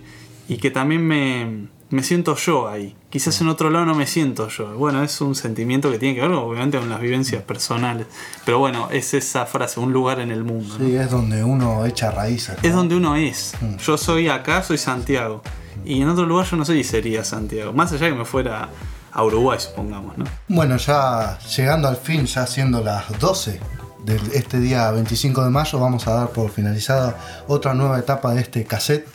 y 0.47 0.57
que 0.57 0.71
también 0.71 1.05
me, 1.05 1.67
me 1.89 2.03
siento 2.03 2.35
yo 2.35 2.67
ahí. 2.67 2.95
Quizás 3.09 3.39
en 3.41 3.47
otro 3.47 3.69
lado 3.69 3.85
no 3.85 3.95
me 3.95 4.07
siento 4.07 4.47
yo. 4.49 4.73
Bueno, 4.75 5.03
es 5.03 5.21
un 5.21 5.35
sentimiento 5.35 5.91
que 5.91 5.99
tiene 5.99 6.15
que 6.15 6.21
ver 6.21 6.31
obviamente 6.31 6.77
con 6.79 6.89
las 6.89 6.99
vivencias 6.99 7.43
personales. 7.43 8.07
Pero 8.45 8.59
bueno, 8.59 8.89
es 8.91 9.13
esa 9.13 9.45
frase, 9.45 9.79
un 9.79 9.93
lugar 9.93 10.19
en 10.19 10.31
el 10.31 10.43
mundo. 10.43 10.77
¿no? 10.79 10.85
Sí, 10.85 10.95
es 10.95 11.09
donde 11.11 11.43
uno 11.43 11.85
echa 11.85 12.11
raíces. 12.11 12.57
¿no? 12.61 12.67
Es 12.67 12.73
donde 12.75 12.95
uno 12.95 13.15
es. 13.15 13.53
Mm. 13.61 13.77
Yo 13.77 13.97
soy 13.97 14.27
acá, 14.29 14.63
soy 14.63 14.77
Santiago. 14.77 15.41
Y 15.85 16.01
en 16.01 16.09
otro 16.09 16.25
lugar 16.25 16.45
yo 16.45 16.57
no 16.57 16.65
sé 16.65 16.73
si 16.73 16.83
sería 16.83 17.23
Santiago. 17.23 17.73
Más 17.73 17.91
allá 17.91 18.07
que 18.09 18.15
me 18.15 18.25
fuera 18.25 18.69
a 19.11 19.23
Uruguay, 19.23 19.59
supongamos, 19.59 20.17
¿no? 20.17 20.25
Bueno, 20.47 20.77
ya 20.77 21.37
llegando 21.55 21.87
al 21.87 21.97
fin, 21.97 22.25
ya 22.25 22.47
siendo 22.47 22.81
las 22.83 23.17
12 23.19 23.59
de 24.05 24.19
este 24.33 24.59
día 24.59 24.89
25 24.91 25.43
de 25.43 25.49
mayo, 25.49 25.79
vamos 25.79 26.07
a 26.07 26.13
dar 26.13 26.29
por 26.29 26.49
finalizada 26.51 27.17
otra 27.47 27.73
nueva 27.73 27.99
etapa 27.99 28.33
de 28.33 28.41
este 28.41 28.63
cassette, 28.65 29.07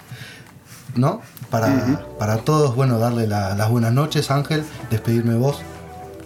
¿no? 0.94 1.20
Para, 1.50 2.04
para 2.18 2.38
todos, 2.38 2.74
bueno, 2.76 2.98
darle 2.98 3.26
la- 3.26 3.54
las 3.54 3.70
buenas 3.70 3.92
noches, 3.92 4.30
Ángel, 4.30 4.64
despedirme 4.90 5.34
vos. 5.36 5.62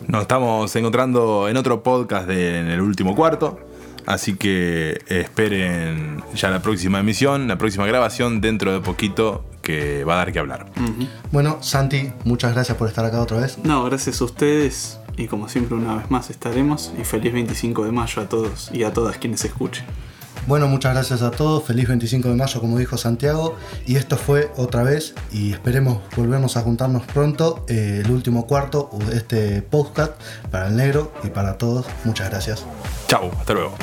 Nos 0.08 0.22
estamos 0.22 0.74
encontrando 0.76 1.48
en 1.48 1.56
otro 1.56 1.82
podcast 1.82 2.26
de 2.26 2.58
En 2.58 2.66
el 2.68 2.80
último 2.80 3.14
cuarto. 3.14 3.60
Así 4.04 4.34
que 4.34 4.98
esperen 5.06 6.24
ya 6.34 6.50
la 6.50 6.60
próxima 6.60 6.98
emisión, 6.98 7.46
la 7.46 7.56
próxima 7.56 7.86
grabación 7.86 8.40
dentro 8.40 8.72
de 8.72 8.80
poquito 8.80 9.44
que 9.62 10.04
va 10.04 10.14
a 10.14 10.16
dar 10.18 10.32
que 10.32 10.38
hablar. 10.38 10.66
Bueno, 11.30 11.58
Santi, 11.62 12.12
muchas 12.24 12.52
gracias 12.52 12.76
por 12.76 12.88
estar 12.88 13.04
acá 13.04 13.20
otra 13.20 13.38
vez. 13.38 13.58
No, 13.62 13.84
gracias 13.84 14.20
a 14.20 14.24
ustedes. 14.24 14.98
Y 15.16 15.26
como 15.28 15.48
siempre, 15.48 15.76
una 15.76 15.94
vez 15.96 16.10
más 16.10 16.30
estaremos. 16.30 16.92
Y 17.00 17.04
feliz 17.04 17.32
25 17.32 17.84
de 17.84 17.92
mayo 17.92 18.22
a 18.22 18.28
todos 18.28 18.70
y 18.72 18.82
a 18.84 18.92
todas 18.92 19.18
quienes 19.18 19.44
escuchen. 19.44 19.84
Bueno, 20.46 20.66
muchas 20.66 20.92
gracias 20.94 21.22
a 21.22 21.30
todos. 21.30 21.62
Feliz 21.64 21.86
25 21.86 22.28
de 22.30 22.34
mayo, 22.34 22.60
como 22.60 22.76
dijo 22.78 22.96
Santiago. 22.96 23.54
Y 23.86 23.94
esto 23.96 24.16
fue 24.16 24.50
otra 24.56 24.82
vez. 24.82 25.14
Y 25.30 25.52
esperemos 25.52 25.98
volvernos 26.16 26.56
a 26.56 26.62
juntarnos 26.62 27.04
pronto. 27.04 27.64
eh, 27.68 28.02
el 28.04 28.10
último 28.10 28.46
cuarto 28.46 28.90
de 29.08 29.16
este 29.16 29.62
podcast 29.62 30.12
para 30.50 30.66
el 30.68 30.76
negro 30.76 31.12
y 31.22 31.28
para 31.28 31.58
todos. 31.58 31.86
Muchas 32.04 32.28
gracias. 32.30 32.64
Chau, 33.06 33.30
hasta 33.38 33.52
luego. 33.52 33.74